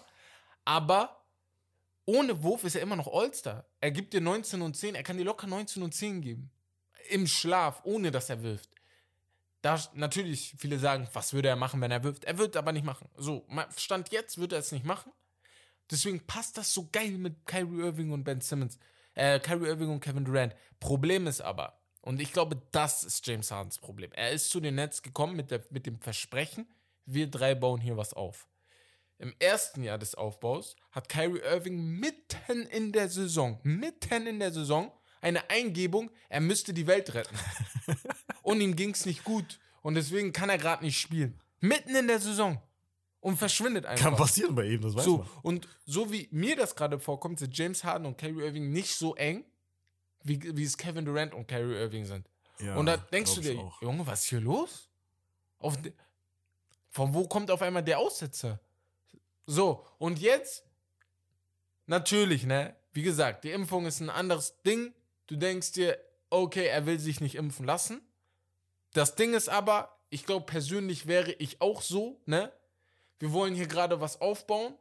aber 0.65 1.27
ohne 2.07 2.43
Wurf 2.43 2.65
ist 2.65 2.75
er 2.75 2.81
immer 2.81 2.97
noch 2.97 3.07
All-Star. 3.13 3.67
Er 3.83 3.91
gibt 3.91 4.15
dir 4.15 4.23
19 4.23 4.63
und 4.63 4.75
10, 4.75 4.95
er 4.95 5.03
kann 5.03 5.19
dir 5.19 5.25
locker 5.25 5.47
19 5.47 5.83
und 5.83 5.95
10 5.95 6.23
geben. 6.23 6.51
Im 7.11 7.27
Schlaf, 7.27 7.83
ohne 7.85 8.11
dass 8.11 8.31
er 8.31 8.43
wirft. 8.43 8.71
Da 9.61 9.79
natürlich, 9.93 10.55
viele 10.57 10.79
sagen, 10.79 11.07
was 11.13 11.35
würde 11.35 11.49
er 11.49 11.57
machen, 11.57 11.83
wenn 11.83 11.91
er 11.91 12.03
wirft? 12.03 12.25
Er 12.25 12.39
wird 12.39 12.57
aber 12.57 12.73
nicht 12.73 12.87
machen. 12.87 13.11
So, 13.19 13.47
Stand 13.77 14.11
jetzt 14.11 14.39
würde 14.39 14.57
er 14.57 14.61
es 14.61 14.73
nicht 14.73 14.87
machen. 14.87 15.13
Deswegen 15.91 16.27
passt 16.27 16.57
das 16.57 16.73
so 16.73 16.89
geil 16.91 17.11
mit 17.11 17.45
Kyrie 17.45 17.83
Irving 17.83 18.11
und 18.11 18.25
Ben 18.25 18.41
Simmons. 18.41 18.79
Äh, 19.13 19.39
Kyrie 19.39 19.67
Irving 19.67 19.91
und 19.91 20.01
Kevin 20.01 20.25
Durant. 20.25 20.55
Problem 20.79 21.27
ist 21.27 21.43
aber, 21.43 21.79
und 22.03 22.21
ich 22.21 22.33
glaube, 22.33 22.61
das 22.73 23.05
ist 23.05 23.27
James 23.27 23.51
Hardens 23.51 23.79
Problem. 23.79 24.11
Er 24.13 24.31
ist 24.31 24.51
zu 24.51 24.61
den 24.61 24.77
Nets 24.77 25.03
gekommen 25.03 25.37
mit, 25.37 25.51
der, 25.51 25.63
mit 25.71 25.87
dem 25.87 26.01
Versprechen, 26.01 26.67
wir 27.07 27.31
drei 27.31 27.55
bauen 27.55 27.81
hier 27.81 27.97
was 27.97 28.15
auf. 28.15 28.47
Im 29.19 29.35
ersten 29.39 29.83
Jahr 29.83 29.99
des 29.99 30.15
Aufbaus 30.15 30.77
hat 30.93 31.11
Kyrie 31.11 31.41
Irving 31.41 31.77
mitten 31.79 32.67
in 32.71 32.93
der 32.93 33.09
Saison, 33.09 33.61
mitten 33.63 34.27
in 34.27 34.41
der 34.41 34.51
Saison, 34.51 34.91
eine 35.21 35.51
Eingebung, 35.51 36.11
er 36.31 36.41
müsste 36.41 36.73
die 36.73 36.87
Welt 36.87 37.13
retten. 37.13 37.37
Und 38.43 38.63
ihm 38.63 38.75
ging 38.77 38.93
es 38.93 39.05
nicht 39.05 39.23
gut. 39.25 39.61
Und 39.83 39.95
deswegen 39.95 40.33
kann 40.33 40.49
er 40.49 40.57
gerade 40.57 40.83
nicht 40.83 40.99
spielen. 40.99 41.39
Mitten 41.61 41.95
in 41.95 42.09
der 42.09 42.19
Saison. 42.19 42.63
Und 43.21 43.37
verschwindet 43.37 43.85
einfach. 43.85 44.07
kann 44.07 44.17
passieren 44.17 44.55
bei 44.55 44.65
ihm, 44.65 44.81
das 44.81 44.95
weiß 44.95 45.05
So, 45.05 45.19
man. 45.19 45.29
und 45.43 45.69
so 45.85 46.11
wie 46.11 46.27
mir 46.31 46.57
das 46.57 46.75
gerade 46.75 46.99
vorkommt, 46.99 47.39
sind 47.39 47.57
James 47.57 47.85
Harden 47.85 48.07
und 48.07 48.17
Kyrie 48.17 48.45
Irving 48.45 48.73
nicht 48.73 48.95
so 48.95 49.15
eng, 49.17 49.45
wie, 50.22 50.56
wie 50.56 50.64
es 50.64 50.76
Kevin 50.76 51.04
Durant 51.04 51.35
und 51.35 51.46
Kyrie 51.46 51.76
Irving 51.76 52.04
sind. 52.04 52.26
Ja, 52.59 52.76
und 52.76 52.87
da 52.87 52.96
denkst 52.96 53.35
du 53.35 53.40
dir, 53.40 53.59
auch. 53.59 53.80
Junge, 53.80 54.06
was 54.06 54.22
ist 54.22 54.28
hier 54.28 54.40
los? 54.40 54.88
Auf, 55.59 55.76
von 56.90 57.14
wo 57.14 57.26
kommt 57.26 57.50
auf 57.50 57.62
einmal 57.62 57.83
der 57.83 57.98
Aussetzer? 57.98 58.61
So, 59.46 59.85
und 59.98 60.18
jetzt, 60.18 60.64
natürlich, 61.87 62.44
ne? 62.44 62.76
Wie 62.92 63.02
gesagt, 63.02 63.44
die 63.44 63.50
Impfung 63.50 63.87
ist 63.87 64.00
ein 64.00 64.11
anderes 64.11 64.61
Ding. 64.62 64.92
Du 65.26 65.37
denkst 65.37 65.72
dir, 65.72 65.98
okay, 66.28 66.66
er 66.66 66.87
will 66.87 66.98
sich 66.98 67.20
nicht 67.20 67.37
impfen 67.37 67.64
lassen. 67.64 68.00
Das 68.92 69.14
Ding 69.14 69.35
ist 69.35 69.48
aber, 69.48 69.96
ich 70.11 70.26
glaube, 70.26 70.46
persönlich 70.46 71.06
wäre 71.06 71.33
ich 71.33 71.61
auch 71.61 71.83
so, 71.83 72.20
ne? 72.26 72.52
Wir 73.18 73.33
wollen 73.33 73.54
hier 73.54 73.66
gerade 73.66 74.00
was 74.00 74.20
aufbauen. 74.20 74.74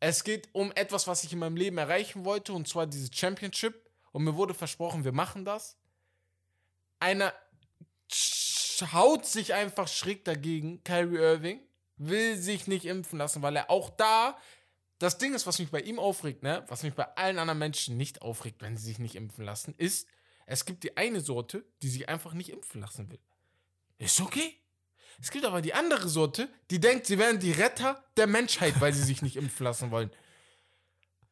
Es 0.00 0.24
geht 0.24 0.48
um 0.52 0.72
etwas, 0.72 1.06
was 1.06 1.24
ich 1.24 1.32
in 1.32 1.38
meinem 1.38 1.56
Leben 1.56 1.78
erreichen 1.78 2.24
wollte, 2.24 2.52
und 2.52 2.68
zwar 2.68 2.86
diese 2.86 3.12
Championship. 3.12 3.83
Und 4.14 4.22
mir 4.22 4.36
wurde 4.36 4.54
versprochen, 4.54 5.02
wir 5.04 5.10
machen 5.10 5.44
das. 5.44 5.76
Einer 7.00 7.34
haut 8.92 9.26
sich 9.26 9.54
einfach 9.54 9.88
schräg 9.88 10.24
dagegen, 10.24 10.84
Kyrie 10.84 11.16
Irving, 11.16 11.60
will 11.96 12.36
sich 12.36 12.68
nicht 12.68 12.84
impfen 12.84 13.18
lassen, 13.18 13.42
weil 13.42 13.56
er 13.56 13.70
auch 13.70 13.90
da. 13.90 14.38
Das 15.00 15.18
Ding 15.18 15.34
ist, 15.34 15.48
was 15.48 15.58
mich 15.58 15.72
bei 15.72 15.80
ihm 15.80 15.98
aufregt, 15.98 16.44
ne, 16.44 16.64
was 16.68 16.84
mich 16.84 16.94
bei 16.94 17.08
allen 17.16 17.40
anderen 17.40 17.58
Menschen 17.58 17.96
nicht 17.96 18.22
aufregt, 18.22 18.62
wenn 18.62 18.76
sie 18.76 18.84
sich 18.84 19.00
nicht 19.00 19.16
impfen 19.16 19.44
lassen, 19.44 19.74
ist, 19.78 20.06
es 20.46 20.64
gibt 20.64 20.84
die 20.84 20.96
eine 20.96 21.20
Sorte, 21.20 21.64
die 21.82 21.88
sich 21.88 22.08
einfach 22.08 22.34
nicht 22.34 22.50
impfen 22.50 22.82
lassen 22.82 23.10
will. 23.10 23.18
Ist 23.98 24.20
okay. 24.20 24.54
Es 25.20 25.32
gibt 25.32 25.44
aber 25.44 25.60
die 25.60 25.74
andere 25.74 26.08
Sorte, 26.08 26.48
die 26.70 26.78
denkt, 26.78 27.06
sie 27.06 27.18
wären 27.18 27.40
die 27.40 27.50
Retter 27.50 28.04
der 28.16 28.28
Menschheit, 28.28 28.80
weil 28.80 28.92
sie 28.92 29.02
sich 29.02 29.22
nicht 29.22 29.34
impfen 29.34 29.64
lassen 29.64 29.90
wollen. 29.90 30.12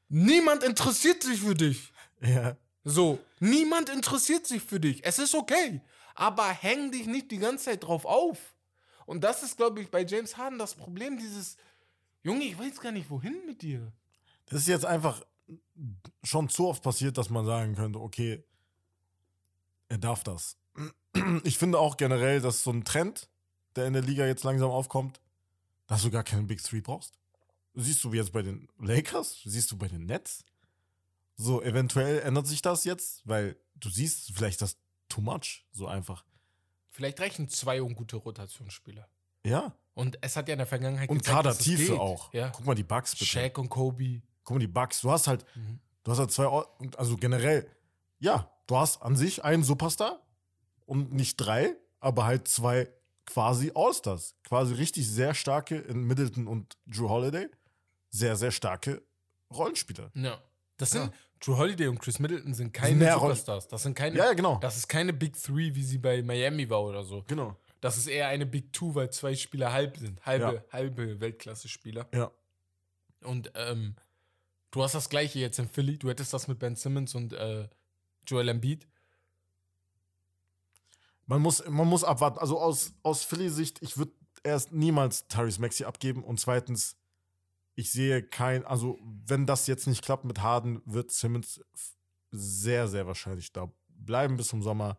Niemand 0.09 0.64
interessiert 0.64 1.23
sich 1.23 1.42
für 1.42 1.55
dich. 1.55 1.92
Ja. 2.25 2.57
So, 2.85 3.18
niemand 3.40 3.88
interessiert 3.88 4.47
sich 4.47 4.62
für 4.62 4.81
dich. 4.81 5.05
Es 5.05 5.18
ist 5.18 5.35
okay. 5.35 5.81
Aber 6.14 6.49
häng 6.49 6.90
dich 6.90 7.07
nicht 7.07 7.31
die 7.31 7.38
ganze 7.38 7.66
Zeit 7.66 7.85
drauf 7.85 8.05
auf. 8.05 8.38
Und 9.07 9.23
das 9.23 9.42
ist, 9.42 9.57
glaube 9.57 9.81
ich, 9.81 9.90
bei 9.90 10.05
James 10.05 10.37
Harden 10.37 10.59
das 10.59 10.75
Problem, 10.75 11.18
dieses, 11.18 11.57
Junge, 12.23 12.45
ich 12.45 12.59
weiß 12.59 12.81
gar 12.81 12.92
nicht, 12.92 13.11
wohin 13.11 13.47
mit 13.47 13.62
dir. 13.62 13.92
Das 14.47 14.61
ist 14.61 14.68
jetzt 14.68 14.85
einfach 14.85 15.25
schon 16.23 16.49
zu 16.49 16.68
oft 16.68 16.83
passiert, 16.83 17.18
dass 17.18 17.31
man 17.31 17.47
sagen 17.47 17.75
könnte, 17.75 18.01
okay, 18.01 18.45
er 19.88 19.99
darf 19.99 20.23
das. 20.25 20.57
Ich 21.45 21.59
finde 21.59 21.79
auch 21.79 21.97
generell, 21.97 22.40
dass 22.40 22.62
so 22.62 22.71
ein 22.71 22.85
Trend, 22.85 23.29
der 23.77 23.87
in 23.87 23.92
der 23.92 24.03
Liga 24.03 24.27
jetzt 24.27 24.45
langsam 24.45 24.71
aufkommt, 24.71 25.21
dass 25.87 26.03
du 26.03 26.11
gar 26.11 26.25
keinen 26.25 26.47
Big 26.47 26.62
Three 26.62 26.81
brauchst. 26.81 27.18
Siehst 27.75 28.05
du 28.05 28.12
jetzt 28.12 28.33
bei 28.33 28.42
den 28.42 28.68
Lakers, 28.79 29.40
siehst 29.45 29.71
du 29.71 29.77
bei 29.77 29.88
den 29.88 30.07
Nets. 30.07 30.45
So, 31.43 31.63
eventuell 31.63 32.21
ändert 32.21 32.47
sich 32.47 32.63
das 32.63 32.85
jetzt, 32.85 33.27
weil 33.27 33.57
du 33.75 33.89
siehst 33.91 34.33
vielleicht 34.35 34.63
das 34.63 34.77
too 35.09 35.21
much, 35.21 35.67
so 35.73 35.87
einfach. 35.87 36.25
Vielleicht 36.91 37.21
reichen 37.21 37.49
zwei 37.49 37.83
ungute 37.83 38.17
Rotationsspieler. 38.17 39.09
Ja. 39.45 39.75
Und 39.95 40.19
es 40.21 40.37
hat 40.37 40.49
ja 40.49 40.53
in 40.55 40.59
der 40.59 40.67
Vergangenheit 40.67 41.09
Und 41.11 41.19
gezeigt, 41.19 41.37
Kadertiefe 41.37 42.01
auch. 42.01 42.33
Ja. 42.33 42.51
Guck 42.51 42.65
mal 42.67 42.75
die 42.75 42.83
Bugs 42.85 43.13
bitte. 43.13 43.25
Shaq 43.27 43.59
und 43.59 43.69
Kobe. 43.69 44.23
Guck 44.45 44.55
mal 44.57 44.61
die 44.61 44.67
Bugs. 44.69 45.01
Du 45.01 45.11
hast 45.11 45.27
halt, 45.27 45.45
Mhm. 45.57 45.81
du 46.05 46.11
hast 46.13 46.19
halt 46.19 46.31
zwei, 46.31 46.47
also 46.97 47.17
generell, 47.17 47.69
ja, 48.19 48.51
du 48.67 48.77
hast 48.77 49.03
an 49.03 49.17
sich 49.17 49.43
einen 49.45 49.65
Superstar 49.65 50.21
und 50.87 51.13
nicht 51.13 51.37
drei, 51.37 51.75
aber 52.01 52.25
halt 52.25 52.47
zwei 52.49 52.89
quasi 53.27 53.73
Allstars. 53.75 54.35
Quasi 54.45 54.75
richtig 54.75 55.09
sehr 55.09 55.35
starke 55.35 55.77
in 55.77 56.05
Middleton 56.05 56.47
und 56.47 56.77
Drew 56.87 57.09
Holiday. 57.09 57.49
Sehr, 58.11 58.37
sehr 58.37 58.51
starke 58.53 59.03
Rollenspieler. 59.53 60.11
Ja. 60.15 60.41
Das 60.77 60.93
Ja. 60.93 61.11
Sind 61.45 61.55
Drew 61.55 61.59
Holiday 61.59 61.89
und 61.89 61.99
Chris 61.99 62.19
Middleton 62.19 62.55
sind 62.55 62.73
keine 62.73 63.05
Roll- 63.15 63.21
Superstars. 63.35 63.69
Das 63.69 63.83
sind 63.83 63.95
keine. 63.95 64.17
Ja, 64.17 64.27
ja, 64.27 64.33
genau. 64.33 64.59
Das 64.59 64.77
ist 64.77 64.89
keine 64.89 65.13
Big 65.13 65.41
Three, 65.43 65.75
wie 65.75 65.83
sie 65.83 65.99
bei 65.99 66.23
Miami 66.23 66.69
war 66.71 66.83
oder 66.83 67.03
so. 67.05 67.25
Genau. 67.27 67.57
Das 67.81 67.97
ist 67.99 68.07
eher 68.07 68.29
eine 68.29 68.47
Big 68.47 68.73
Two, 68.73 68.95
weil 68.95 69.11
zwei 69.11 69.35
Spieler 69.35 69.73
halb 69.73 69.97
sind. 69.97 70.25
Halbe, 70.25 70.45
Ja. 70.55 70.65
halbe 70.73 71.21
Weltklasse-Spieler. 71.21 72.07
Ja. 72.15 72.31
Und 73.25 73.51
ähm, 73.57 73.97
du 74.71 74.83
hast 74.83 74.95
das 74.95 75.09
gleiche 75.09 75.39
jetzt 75.41 75.59
in 75.59 75.69
Philly. 75.69 75.99
Du 75.99 76.09
hättest 76.09 76.33
das 76.33 76.47
mit 76.49 76.59
Ben 76.61 76.77
Simmons 76.77 77.15
und 77.15 77.33
äh, 77.33 77.69
Joel 78.27 78.49
Embiid. 78.49 78.87
Man 81.27 81.41
muss, 81.41 81.65
man 81.69 81.89
muss 81.89 82.05
abwarten. 82.05 82.39
Also 82.39 82.59
aus, 82.61 82.93
aus 83.03 83.25
Philly-Sicht, 83.25 83.81
ich 83.83 83.97
würde 83.97 84.13
erst 84.45 84.73
niemals 84.73 85.27
Tyrese 85.29 85.61
Maxi 85.61 85.85
abgeben. 85.85 86.23
Und 86.25 86.41
zweitens, 86.41 86.97
ich 87.75 87.91
sehe 87.91 88.23
kein, 88.23 88.65
also 88.65 88.99
wenn 89.03 89.47
das 89.47 89.67
jetzt 89.67 89.87
nicht 89.87 90.05
klappt 90.05 90.25
mit 90.25 90.41
Harden, 90.43 90.83
wird 90.85 91.11
Simmons 91.11 91.61
sehr, 92.31 92.89
sehr 92.89 93.07
wahrscheinlich 93.07 93.53
da 93.53 93.71
bleiben 93.89 94.37
bis 94.37 94.49
zum 94.49 94.63
Sommer 94.63 94.99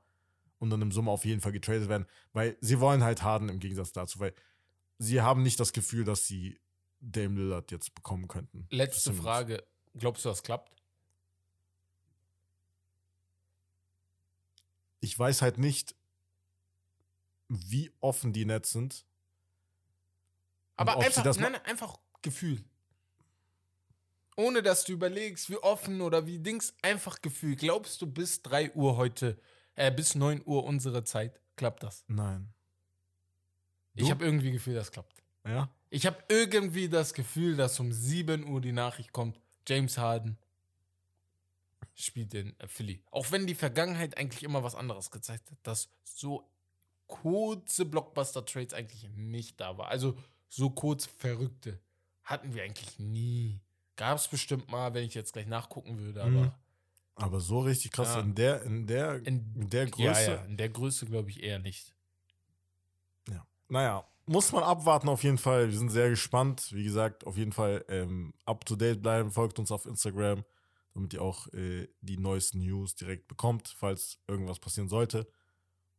und 0.60 0.70
dann 0.70 0.82
im 0.82 0.92
Sommer 0.92 1.12
auf 1.12 1.26
jeden 1.26 1.42
Fall 1.42 1.52
getradet 1.52 1.90
werden, 1.90 2.08
weil 2.32 2.58
sie 2.62 2.80
wollen 2.80 3.04
halt 3.04 3.22
Harden 3.22 3.50
im 3.50 3.60
Gegensatz 3.60 3.92
dazu, 3.92 4.20
weil 4.20 4.34
sie 4.98 5.22
haben 5.22 5.44
nicht 5.44 5.60
das 5.60 5.74
Gefühl, 5.74 6.04
dass 6.04 6.26
sie 6.26 6.60
Dame 7.00 7.36
Lillard 7.40 7.72
jetzt 7.72 7.94
bekommen 7.94 8.28
könnten. 8.28 8.68
Letzte. 8.70 9.14
Frage. 9.14 9.64
Glaubst 9.94 10.24
du, 10.26 10.30
das 10.30 10.42
klappt? 10.42 10.72
Ich 15.02 15.20
weiß 15.20 15.42
halt 15.42 15.58
nicht, 15.58 15.96
wie 17.50 17.92
offen 18.00 18.32
die 18.32 18.46
Nets 18.46 18.72
sind. 18.72 19.06
Aber 20.78 20.98
einfach, 20.98 21.24
nein, 21.24 21.52
nein, 21.52 21.66
einfach 21.66 22.00
Gefühl. 22.24 22.64
Ohne 24.36 24.64
dass 24.64 24.84
du 24.84 24.94
überlegst, 24.94 25.50
wie 25.52 25.58
offen 25.58 26.02
oder 26.02 26.26
wie 26.26 26.40
Dings, 26.40 26.74
einfach 26.82 27.22
Gefühl. 27.22 27.56
Glaubst 27.56 28.02
du, 28.02 28.08
bis 28.08 28.42
3 28.42 28.72
Uhr 28.74 28.98
heute, 28.98 29.38
äh, 29.76 29.92
bis 29.92 30.16
9 30.16 30.42
Uhr 30.46 30.64
unsere 30.64 31.04
Zeit, 31.04 31.40
klappt 31.56 31.84
das? 31.84 32.04
Nein. 32.08 32.52
Ich 33.94 34.06
Du? 34.06 34.10
habe 34.10 34.26
irgendwie 34.26 34.52
Gefühl, 34.52 34.74
das 34.74 34.92
klappt. 34.92 35.14
Ja? 35.46 35.70
Ich 35.92 36.08
habe 36.08 36.18
irgendwie 36.30 36.90
das 36.90 37.14
Gefühl, 37.14 37.56
dass 37.56 37.80
um 37.80 37.92
7 37.92 38.48
Uhr 38.48 38.60
die 38.60 38.72
Nachricht 38.72 39.14
kommt, 39.14 39.40
James 39.68 40.00
Harden 40.00 40.40
spielt 41.94 42.34
in 42.34 42.60
äh, 42.60 42.68
Philly. 42.68 43.04
Auch 43.12 43.32
wenn 43.32 43.46
die 43.46 43.54
Vergangenheit 43.54 44.18
eigentlich 44.18 44.42
immer 44.42 44.64
was 44.64 44.74
anderes 44.74 45.12
gezeigt 45.12 45.52
hat, 45.52 45.60
dass 45.62 45.90
so 46.04 46.50
kurze 47.06 47.86
Blockbuster-Trades 47.86 48.74
eigentlich 48.74 49.08
nicht 49.16 49.60
da 49.62 49.78
war. 49.78 49.90
Also 49.90 50.18
so 50.50 50.72
kurz 50.72 51.06
verrückte 51.06 51.80
hatten 52.24 52.54
wir 52.54 52.64
eigentlich 52.64 53.00
nie. 53.00 53.60
Gab 53.96 54.18
es 54.18 54.28
bestimmt 54.28 54.70
mal, 54.72 54.94
wenn 54.94 55.04
ich 55.06 55.14
jetzt 55.14 55.34
gleich 55.34 55.48
nachgucken 55.48 56.00
würde, 56.00 56.22
aber 56.22 56.30
Mhm. 56.32 56.52
Aber 57.16 57.40
so 57.40 57.60
richtig 57.60 57.92
krass 57.92 58.16
Ja. 58.16 58.22
in 58.22 58.34
der, 58.34 58.64
in 58.64 58.88
der, 58.88 59.16
in, 59.28 59.54
in 59.56 59.70
der 59.70 59.84
ja, 59.84 59.90
Größe. 59.92 60.32
ja, 60.32 60.46
in 60.46 60.58
der 60.58 60.70
Größe 60.70 61.06
glaube 61.06 61.30
ich 61.30 61.44
eher 61.44 61.60
nicht. 61.60 61.94
Naja, 63.70 64.06
muss 64.26 64.52
man 64.52 64.62
abwarten 64.64 65.10
auf 65.10 65.24
jeden 65.24 65.38
Fall. 65.40 65.70
Wir 65.72 65.78
sind 65.78 65.90
sehr 65.90 66.10
gespannt. 66.10 66.72
Wie 66.74 66.84
gesagt, 66.84 67.26
auf 67.26 67.38
jeden 67.38 67.52
Fall 67.54 67.84
ähm, 67.88 68.34
up 68.46 68.66
to 68.66 68.76
date 68.76 69.02
bleiben. 69.02 69.32
Folgt 69.32 69.58
uns 69.58 69.72
auf 69.72 69.86
Instagram, 69.86 70.44
damit 70.94 71.14
ihr 71.14 71.22
auch 71.22 71.48
äh, 71.54 71.88
die 72.02 72.18
neuesten 72.18 72.60
News 72.60 72.94
direkt 72.96 73.28
bekommt, 73.28 73.74
falls 73.78 74.20
irgendwas 74.28 74.60
passieren 74.60 74.90
sollte. 74.90 75.28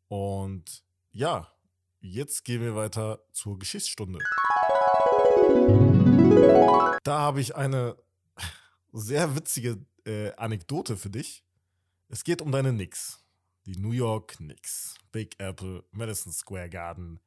Und 0.09 0.85
ja, 1.11 1.49
jetzt 2.01 2.45
gehen 2.45 2.61
wir 2.61 2.77
weiter 2.77 3.25
zur 3.33 3.59
Geschichtsstunde. 3.59 4.21
Da 7.05 7.19
habe 7.19 7.41
ich 7.41 7.55
eine 7.55 7.97
sehr 8.93 9.37
witzige 9.37 9.85
äh, 10.07 10.33
Anekdote 10.37 10.97
für 10.97 11.11
dich. 11.11 11.45
Es 12.09 12.25
geht 12.25 12.41
um 12.41 12.53
deine 12.53 12.73
Knicks. 12.73 13.25
Die 13.67 13.77
New 13.77 13.93
York 13.93 14.37
Knicks. 14.37 14.95
Big 15.13 15.39
Apple, 15.39 15.85
Madison 15.91 16.33
Square 16.33 16.71
Garden. 16.71 17.21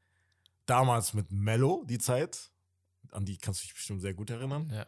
Damals 0.65 1.13
mit 1.13 1.31
Mello, 1.31 1.83
die 1.87 1.97
Zeit. 1.97 2.51
An 3.11 3.25
die 3.25 3.37
kannst 3.37 3.61
du 3.61 3.65
dich 3.65 3.73
bestimmt 3.73 4.01
sehr 4.01 4.13
gut 4.13 4.29
erinnern. 4.29 4.71
Ja. 4.73 4.87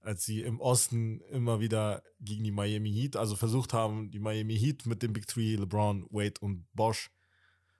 Als 0.00 0.24
sie 0.24 0.40
im 0.42 0.60
Osten 0.60 1.20
immer 1.30 1.60
wieder 1.60 2.02
gegen 2.20 2.42
die 2.44 2.50
Miami 2.50 2.90
Heat, 2.90 3.16
also 3.16 3.36
versucht 3.36 3.72
haben, 3.72 4.10
die 4.10 4.18
Miami 4.18 4.58
Heat 4.58 4.86
mit 4.86 5.02
dem 5.02 5.12
Big 5.12 5.26
Three, 5.26 5.56
LeBron, 5.56 6.06
Wade 6.10 6.40
und 6.40 6.66
Bosch, 6.72 7.10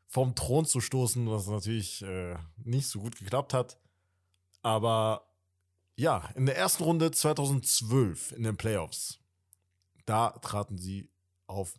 vom 0.07 0.35
Thron 0.35 0.66
zu 0.66 0.81
stoßen, 0.81 1.31
was 1.31 1.46
natürlich 1.46 2.03
äh, 2.03 2.37
nicht 2.62 2.87
so 2.87 3.00
gut 3.00 3.16
geklappt 3.16 3.55
hat. 3.55 3.79
Aber 4.62 5.30
ja, 6.01 6.31
in 6.35 6.47
der 6.47 6.57
ersten 6.57 6.83
Runde 6.83 7.11
2012 7.11 8.33
in 8.33 8.43
den 8.43 8.57
Playoffs, 8.57 9.21
da 10.07 10.31
traten 10.31 10.79
sie 10.79 11.11
auf, 11.47 11.79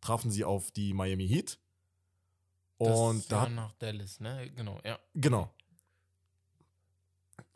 trafen 0.00 0.32
sie 0.32 0.44
auf 0.44 0.72
die 0.72 0.92
Miami 0.92 1.28
Heat. 1.28 1.60
Das 2.80 2.98
Und 2.98 3.30
da 3.30 3.42
war 3.42 3.48
nach 3.48 3.72
Dallas, 3.74 4.18
ne? 4.18 4.50
Genau, 4.56 4.80
ja. 4.84 4.98
genau. 5.14 5.54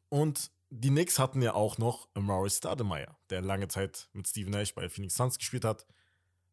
Und 0.09 0.53
die 0.71 0.91
Knicks 0.91 1.19
hatten 1.19 1.43
ja 1.43 1.55
auch 1.55 1.79
noch 1.79 2.09
Maurice 2.15 2.59
Stoudemire, 2.59 3.17
der 3.31 3.41
lange 3.41 3.67
Zeit 3.67 4.09
mit 4.13 4.29
Steve 4.29 4.51
Nash 4.51 4.73
bei 4.73 4.89
Phoenix 4.89 5.17
Suns 5.17 5.37
gespielt 5.37 5.65
hat, 5.65 5.85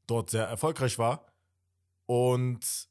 dort 0.07 0.31
sehr 0.31 0.47
erfolgreich 0.47 0.97
war. 0.97 1.31
Und 2.07 2.89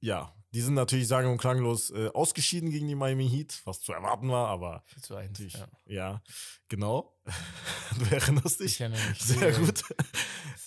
ja, 0.00 0.34
die 0.54 0.60
sind 0.60 0.74
natürlich 0.74 1.08
sagen 1.08 1.28
und 1.30 1.38
klanglos 1.38 1.90
äh, 1.90 2.08
ausgeschieden 2.14 2.70
gegen 2.70 2.86
die 2.88 2.94
Miami 2.94 3.28
Heat, 3.28 3.60
was 3.64 3.80
zu 3.80 3.92
erwarten 3.92 4.28
war, 4.30 4.48
aber 4.48 4.82
4 4.86 5.02
zu 5.02 5.14
1. 5.16 5.30
natürlich, 5.30 5.54
Ja. 5.54 5.66
ja, 5.86 6.22
genau. 6.68 7.12
du 7.98 8.14
erinnerst 8.14 8.60
dich. 8.60 8.66
Ich 8.74 8.80
erinnere 8.80 9.04
mich. 9.08 9.20
Sehr 9.20 9.52
gut. 9.52 9.82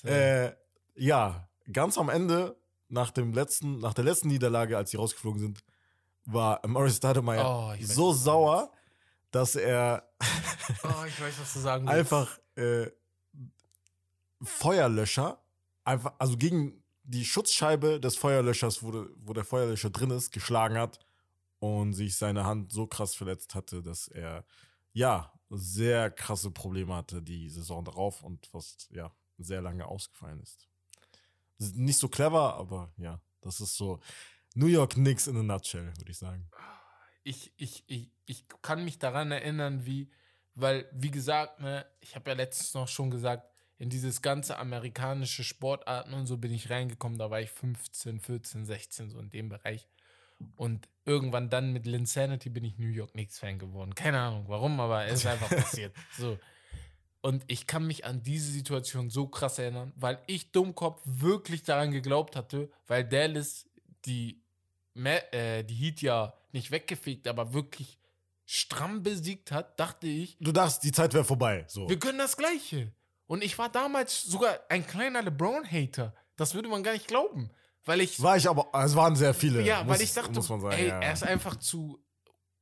Sehr. 0.04 0.48
Äh, 0.48 0.56
ja, 0.96 1.48
ganz 1.72 1.98
am 1.98 2.10
Ende, 2.10 2.58
nach 2.90 3.12
dem 3.12 3.32
letzten, 3.34 3.80
nach 3.80 3.94
der 3.94 4.04
letzten 4.04 4.28
Niederlage, 4.28 4.78
als 4.78 4.92
sie 4.92 4.98
rausgeflogen 4.98 5.40
sind, 5.40 5.64
war 6.26 6.60
Maurice 6.68 6.98
Stoudemire 6.98 7.46
Oh, 7.46 7.74
so 7.82 8.12
sauer, 8.14 8.72
dass 9.32 9.56
er 9.56 10.10
Oh, 10.84 11.06
ich 11.08 11.22
weiß, 11.22 11.40
was 11.40 11.54
du 11.54 11.60
sagen 11.60 11.86
willst. 11.88 11.98
einfach 11.98 12.40
äh, 12.56 12.92
Feuerlöscher, 14.42 15.42
einfach, 15.84 16.14
also 16.20 16.38
gegen 16.38 16.84
die 17.08 17.26
Schutzscheibe 17.26 18.00
des 18.00 18.18
Feuerlöschers, 18.18 18.84
wo, 18.84 18.92
de, 18.92 19.10
wo 19.24 19.34
der 19.34 19.46
Feuerlöscher 19.46 19.90
drin 19.90 20.12
ist, 20.12 20.32
geschlagen 20.32 20.78
hat 20.78 21.00
und 21.60 21.94
sich 21.94 22.18
seine 22.18 22.46
Hand 22.46 22.72
so 22.72 22.86
krass 22.86 23.16
verletzt 23.16 23.56
hatte, 23.56 23.82
dass 23.82 24.10
er 24.10 24.46
ja 24.94 25.32
sehr 25.50 26.12
krasse 26.12 26.52
Probleme 26.52 26.94
hatte 26.94 27.22
die 27.22 27.50
Saison 27.50 27.86
darauf 27.86 28.24
und 28.24 28.46
fast 28.46 28.90
ja 28.92 29.12
sehr 29.38 29.62
lange 29.62 29.86
ausgefallen 29.86 30.42
ist. 30.42 30.68
Nicht 31.60 31.98
so 31.98 32.10
clever, 32.10 32.56
aber 32.56 32.92
ja, 32.98 33.22
das 33.42 33.62
ist 33.62 33.78
so 33.78 34.02
New 34.54 34.68
York 34.68 34.96
Knicks 34.96 35.28
in 35.28 35.38
a 35.38 35.44
nutshell, 35.44 35.96
würde 35.98 36.12
ich 36.12 36.18
sagen. 36.18 36.50
ich, 37.24 37.54
ich, 37.56 37.84
ich, 37.88 38.12
ich 38.26 38.46
kann 38.62 38.84
mich 38.84 39.00
daran 39.00 39.32
erinnern, 39.32 39.86
wie, 39.86 40.12
weil, 40.56 40.90
wie 40.92 41.12
gesagt, 41.12 41.62
ne, 41.62 41.86
ich 42.02 42.16
habe 42.16 42.30
ja 42.32 42.36
letztens 42.36 42.74
noch 42.74 42.88
schon 42.88 43.10
gesagt, 43.10 43.50
in 43.80 43.90
dieses 43.90 44.22
ganze 44.22 44.58
amerikanische 44.58 45.44
Sportarten 45.44 46.14
und 46.14 46.26
so 46.26 46.38
bin 46.38 46.54
ich 46.54 46.70
reingekommen, 46.70 47.20
da 47.20 47.30
war 47.30 47.42
ich 47.42 47.52
15, 47.52 48.20
14, 48.20 48.66
16, 48.66 49.10
so 49.10 49.20
in 49.20 49.30
dem 49.30 49.50
Bereich. 49.50 49.88
Und 50.56 50.88
irgendwann 51.06 51.50
dann 51.50 51.74
mit 51.74 51.86
Linsanity 51.86 52.50
bin 52.50 52.64
ich 52.64 52.78
New 52.78 52.90
York 52.90 53.12
Knicks-Fan 53.12 53.60
geworden. 53.60 53.96
Keine 53.96 54.20
Ahnung 54.20 54.46
warum, 54.48 54.80
aber 54.80 55.06
es 55.06 55.20
ist 55.20 55.26
einfach 55.26 55.50
passiert. 55.56 55.96
So. 56.18 56.38
Und 57.22 57.44
ich 57.48 57.68
kann 57.68 57.86
mich 57.86 58.06
an 58.06 58.24
diese 58.24 58.52
Situation 58.52 59.10
so 59.10 59.28
krass 59.28 59.60
erinnern, 59.60 59.94
weil 59.96 60.20
ich 60.28 60.52
Dummkopf 60.52 61.02
wirklich 61.06 61.64
daran 61.64 61.92
geglaubt 61.92 62.36
hatte, 62.36 62.70
weil 62.88 63.04
Dallas 63.04 63.66
die, 64.06 64.42
äh, 64.96 65.64
die 65.64 65.76
Heat 65.76 66.02
ja 66.02 66.34
nicht 66.52 66.72
weggefegt, 66.72 67.28
aber 67.28 67.54
wirklich 67.54 67.98
stramm 68.46 69.04
besiegt 69.04 69.52
hat, 69.52 69.80
dachte 69.80 70.08
ich, 70.08 70.38
Du 70.40 70.52
dachtest, 70.52 70.84
die 70.84 70.92
Zeit 70.92 71.14
wäre 71.14 71.26
vorbei. 71.26 71.66
So. 71.68 71.90
wir 71.90 72.00
können 72.00 72.18
das 72.18 72.38
Gleiche. 72.38 72.94
Und 73.28 73.44
ich 73.44 73.58
war 73.58 73.70
damals 73.70 74.24
sogar 74.24 74.60
ein 74.70 74.88
kleiner 74.88 75.22
LeBron-Hater. 75.22 76.16
Das 76.38 76.54
würde 76.54 76.70
man 76.70 76.82
gar 76.82 76.94
nicht 76.94 77.08
glauben. 77.08 77.52
Weil 77.84 78.02
ich. 78.02 78.22
War 78.22 78.38
ich 78.38 78.50
aber, 78.50 78.70
es 78.84 78.96
waren 78.96 79.16
sehr 79.16 79.34
viele. 79.34 79.62
Ja, 79.62 79.84
muss, 79.84 79.96
weil 79.96 80.02
ich 80.02 80.14
dachte, 80.14 80.32
muss 80.32 80.50
man 80.50 80.62
sagen, 80.62 80.76
ey, 80.76 80.88
ja. 80.88 81.00
er 81.00 81.14
ist 81.14 81.24
einfach 81.24 81.58
zu. 81.58 82.04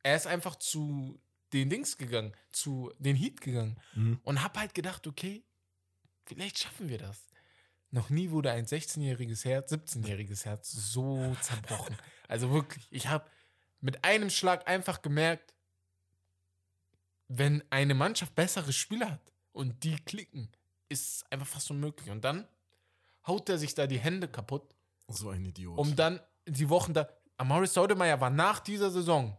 Er 0.03 0.15
ist 0.15 0.27
einfach 0.27 0.55
zu 0.55 1.19
den 1.53 1.69
Dings 1.69 1.97
gegangen, 1.97 2.33
zu 2.51 2.91
den 2.99 3.15
Heat 3.15 3.41
gegangen. 3.41 3.79
Mhm. 3.93 4.19
Und 4.23 4.43
hab 4.43 4.57
halt 4.57 4.73
gedacht, 4.73 5.07
okay, 5.07 5.43
vielleicht 6.25 6.59
schaffen 6.59 6.89
wir 6.89 6.97
das. 6.97 7.25
Noch 7.91 8.09
nie 8.09 8.29
wurde 8.29 8.51
ein 8.51 8.65
16-jähriges 8.65 9.45
Herz, 9.45 9.71
17-jähriges 9.71 10.45
Herz 10.45 10.71
so 10.71 11.35
zerbrochen. 11.41 11.95
Also 12.27 12.51
wirklich, 12.51 12.87
ich 12.89 13.07
habe 13.07 13.29
mit 13.81 14.03
einem 14.03 14.31
Schlag 14.31 14.67
einfach 14.67 15.03
gemerkt, 15.03 15.53
wenn 17.27 17.63
eine 17.69 17.93
Mannschaft 17.93 18.33
bessere 18.33 18.73
Spieler 18.73 19.11
hat 19.11 19.34
und 19.55 19.83
die 19.83 19.95
klicken, 19.95 20.49
ist 20.89 21.25
einfach 21.31 21.47
fast 21.47 21.71
unmöglich. 21.71 22.09
Und 22.09 22.23
dann 22.23 22.47
haut 23.27 23.49
er 23.49 23.57
sich 23.57 23.73
da 23.73 23.87
die 23.87 23.97
Hände 23.99 24.27
kaputt, 24.27 24.75
So 25.07 25.29
ein 25.29 25.43
Idiot. 25.45 25.77
um 25.77 25.95
dann 25.95 26.19
die 26.47 26.69
Wochen 26.69 26.93
da. 26.93 27.07
Amaris 27.37 27.73
Saudemeyer 27.73 28.21
war 28.21 28.29
nach 28.29 28.59
dieser 28.59 28.91
Saison 28.91 29.35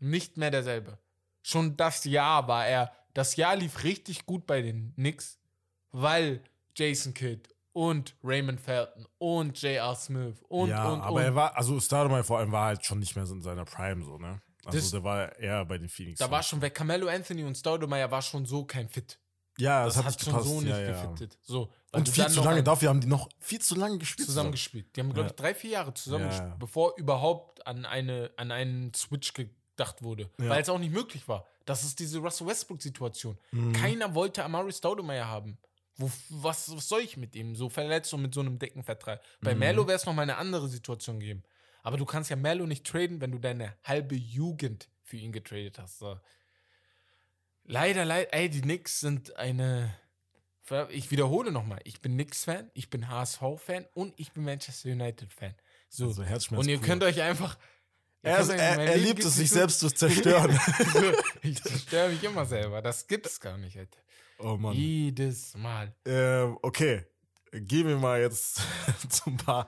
nicht 0.00 0.36
mehr 0.36 0.50
derselbe. 0.50 0.98
Schon 1.42 1.76
das 1.76 2.04
Jahr 2.04 2.46
war 2.48 2.66
er. 2.66 2.92
Das 3.14 3.36
Jahr 3.36 3.56
lief 3.56 3.84
richtig 3.84 4.26
gut 4.26 4.46
bei 4.46 4.60
den 4.60 4.92
Knicks, 4.96 5.38
weil 5.92 6.42
Jason 6.76 7.14
Kidd 7.14 7.48
und 7.72 8.14
Raymond 8.22 8.60
Felton 8.60 9.06
und 9.18 9.60
J.R. 9.62 9.94
Smith 9.96 10.36
und 10.48 10.68
ja, 10.68 10.88
und 10.92 11.00
aber 11.00 11.14
und. 11.16 11.22
er 11.22 11.34
war, 11.34 11.56
also 11.56 11.78
Stoudemire 11.80 12.24
vor 12.24 12.38
allem 12.38 12.52
war 12.52 12.66
halt 12.66 12.84
schon 12.84 12.98
nicht 12.98 13.16
mehr 13.16 13.24
so 13.26 13.34
in 13.34 13.40
seiner 13.42 13.64
Prime 13.64 14.04
so, 14.04 14.18
ne? 14.18 14.40
Also 14.64 14.78
Das- 14.78 14.90
der 14.90 15.04
war 15.04 15.36
eher 15.38 15.64
bei 15.64 15.78
den 15.78 15.88
Phoenix. 15.88 16.18
da 16.18 16.30
war 16.30 16.42
schon 16.42 16.60
weg. 16.60 16.74
Carmelo 16.74 17.08
Anthony 17.08 17.44
und 17.44 17.56
Staudemeyer 17.56 18.10
war 18.10 18.20
schon 18.20 18.44
so 18.44 18.64
kein 18.64 18.88
Fit. 18.88 19.18
Ja, 19.58 19.84
Das, 19.84 19.94
das, 19.94 20.04
hat, 20.04 20.10
nicht 20.12 20.24
schon 20.24 20.32
gepasst. 20.32 20.48
so 20.48 20.60
nicht 20.60 20.70
ja, 20.70 20.80
ja. 20.80 21.04
gefittet. 21.04 21.38
So, 21.42 21.72
Und 21.92 22.08
viel 22.08 22.26
zu 22.28 22.42
lange, 22.42 22.62
dafür 22.62 22.88
haben 22.90 23.00
die 23.00 23.06
noch 23.06 23.28
viel 23.38 23.60
zu 23.60 23.74
lange 23.74 23.98
gespielt. 23.98 24.26
zusammengespielt. 24.28 24.94
Die 24.96 25.00
haben, 25.00 25.12
glaube 25.12 25.28
ich, 25.30 25.34
drei, 25.36 25.54
vier 25.54 25.70
Jahre 25.70 25.94
zusammengespielt, 25.94 26.50
Ja. 26.50 26.56
bevor 26.56 26.94
überhaupt 26.96 27.66
an, 27.66 27.84
eine, 27.84 28.30
an 28.36 28.50
einen 28.52 28.94
Switch 28.94 29.32
gedacht 29.34 30.02
wurde. 30.02 30.30
Weil 30.38 30.62
es 30.62 30.68
auch 30.68 30.78
nicht 30.78 30.92
möglich 30.92 31.26
war. 31.28 31.46
Das 31.64 31.84
ist 31.84 31.98
diese 31.98 32.18
Russell 32.18 32.46
Westbrook-Situation. 32.46 33.38
Mhm. 33.52 33.72
Keiner 33.72 34.14
wollte 34.14 34.44
Amari 34.44 34.72
Staudemeyer 34.72 35.26
haben. 35.28 35.58
Wo, 35.96 36.10
was, 36.30 36.74
was 36.76 36.88
soll 36.88 37.00
ich 37.00 37.16
mit 37.16 37.34
ihm? 37.34 37.56
So 37.56 37.68
verletzt 37.68 38.14
und 38.14 38.22
mit 38.22 38.32
so 38.32 38.40
einem 38.40 38.58
dicken 38.58 38.82
Vertrag. 38.84 39.20
Bei 39.40 39.52
Mhm. 39.54 39.58
Melo 39.60 39.86
wäre 39.86 39.96
es 39.96 40.06
nochmal 40.06 40.22
eine 40.22 40.36
andere 40.36 40.68
Situation 40.68 41.18
geben. 41.20 41.42
Aber 41.82 41.96
du 41.96 42.04
kannst 42.04 42.30
ja 42.30 42.36
Melo 42.36 42.66
nicht 42.66 42.86
traden, 42.86 43.20
wenn 43.20 43.32
du 43.32 43.38
deine 43.38 43.74
halbe 43.84 44.14
Jugend 44.14 44.88
für 45.02 45.16
ihn 45.16 45.32
getradet 45.32 45.78
hast. 45.78 45.98
So. 45.98 46.16
Leider, 47.70 48.04
leider, 48.04 48.32
ey, 48.32 48.48
die 48.48 48.62
Knicks 48.62 49.00
sind 49.00 49.36
eine. 49.36 49.94
Ich 50.90 51.10
wiederhole 51.10 51.50
nochmal, 51.50 51.80
ich 51.84 52.00
bin 52.02 52.12
Knicks-Fan, 52.12 52.70
ich 52.74 52.90
bin 52.90 53.08
HSV-Fan 53.08 53.86
und 53.94 54.12
ich 54.20 54.32
bin 54.32 54.44
Manchester 54.44 54.90
United-Fan. 54.90 55.54
So. 55.88 56.08
Also 56.08 56.24
Herzschmerz 56.24 56.62
und 56.62 56.68
ihr 56.68 56.78
könnt 56.78 57.02
euch 57.02 57.22
einfach. 57.22 57.56
Er, 58.22 58.40
euch- 58.40 58.48
er, 58.50 58.78
er 58.78 58.96
liebt 58.98 59.24
es, 59.24 59.36
sich 59.36 59.48
selbst 59.48 59.80
zu 59.80 59.88
zerstören. 59.90 60.58
so, 60.92 61.12
ich 61.42 61.62
zerstöre 61.62 62.10
mich 62.10 62.22
immer 62.22 62.44
selber. 62.44 62.82
Das 62.82 63.06
gibt's 63.06 63.40
gar 63.40 63.56
nicht, 63.56 63.78
Alter. 63.78 63.98
oh 64.40 64.56
Mann. 64.58 64.74
Jedes 64.74 65.54
Mal. 65.56 65.94
Ähm, 66.04 66.58
okay, 66.62 67.06
gehen 67.52 67.86
wir 67.86 67.96
mal 67.96 68.20
jetzt 68.20 68.60
zum 69.08 69.36
paar 69.38 69.66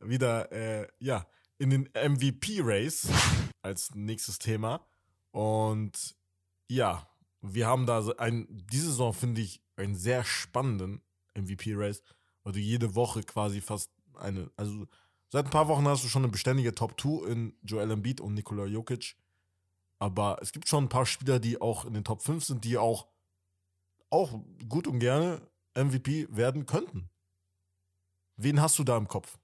wieder, 0.00 0.52
äh, 0.52 0.86
ja, 0.98 1.26
in 1.58 1.70
den 1.70 1.88
MVP-Race 1.94 3.08
als 3.62 3.94
nächstes 3.94 4.38
Thema. 4.38 4.86
Und 5.30 6.14
ja, 6.68 7.08
wir 7.42 7.66
haben 7.66 7.86
da 7.86 8.06
ein, 8.18 8.46
diese 8.50 8.86
Saison 8.86 9.12
finde 9.12 9.40
ich 9.40 9.60
einen 9.76 9.96
sehr 9.96 10.24
spannenden 10.24 11.02
MVP-Race, 11.34 12.02
weil 12.44 12.52
du 12.52 12.60
jede 12.60 12.94
Woche 12.94 13.22
quasi 13.22 13.60
fast 13.60 13.90
eine, 14.14 14.50
also 14.56 14.86
seit 15.28 15.46
ein 15.46 15.50
paar 15.50 15.68
Wochen 15.68 15.86
hast 15.86 16.04
du 16.04 16.08
schon 16.08 16.22
eine 16.22 16.32
beständige 16.32 16.74
Top 16.74 17.00
2 17.00 17.28
in 17.28 17.56
Joel 17.62 17.90
Embiid 17.90 18.20
und 18.20 18.34
Nikola 18.34 18.66
Jokic. 18.66 19.16
Aber 19.98 20.38
es 20.40 20.52
gibt 20.52 20.68
schon 20.68 20.84
ein 20.84 20.88
paar 20.88 21.06
Spieler, 21.06 21.38
die 21.40 21.60
auch 21.60 21.84
in 21.84 21.94
den 21.94 22.04
Top 22.04 22.22
5 22.22 22.44
sind, 22.44 22.64
die 22.64 22.78
auch, 22.78 23.08
auch 24.10 24.40
gut 24.68 24.86
und 24.86 25.00
gerne 25.00 25.40
MVP 25.74 26.28
werden 26.30 26.66
könnten. 26.66 27.08
Wen 28.36 28.60
hast 28.60 28.78
du 28.78 28.84
da 28.84 28.96
im 28.96 29.08
Kopf? 29.08 29.38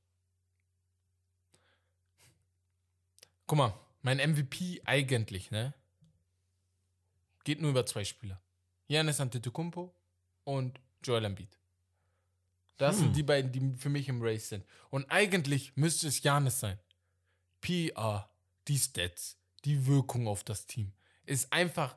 Guck 3.47 3.59
mal, 3.59 3.75
mein 4.03 4.19
MVP 4.19 4.83
eigentlich, 4.85 5.51
ne? 5.51 5.75
Geht 7.49 7.63
nur 7.63 7.71
über 7.71 7.87
zwei 7.87 8.05
Spieler. 8.05 8.43
Giannis 8.89 9.21
Antetokounmpo 9.21 9.95
und 10.45 10.79
Joel 11.03 11.25
Embiid. 11.25 11.49
Das 12.77 12.97
Hm. 12.97 13.05
sind 13.05 13.17
die 13.17 13.23
beiden, 13.23 13.51
die 13.51 13.75
für 13.79 13.89
mich 13.89 14.07
im 14.11 14.21
Race 14.21 14.51
sind. 14.51 14.67
Und 14.91 15.11
eigentlich 15.11 15.75
müsste 15.75 16.09
es 16.09 16.21
Giannis 16.21 16.61
sein. 16.61 16.79
PR, 17.63 18.29
die 18.67 18.77
Stats, 18.77 19.39
die 19.65 19.87
Wirkung 19.87 20.29
auf 20.29 20.45
das 20.45 20.67
Team. 20.67 20.93
Ist 21.25 21.51
einfach, 21.51 21.97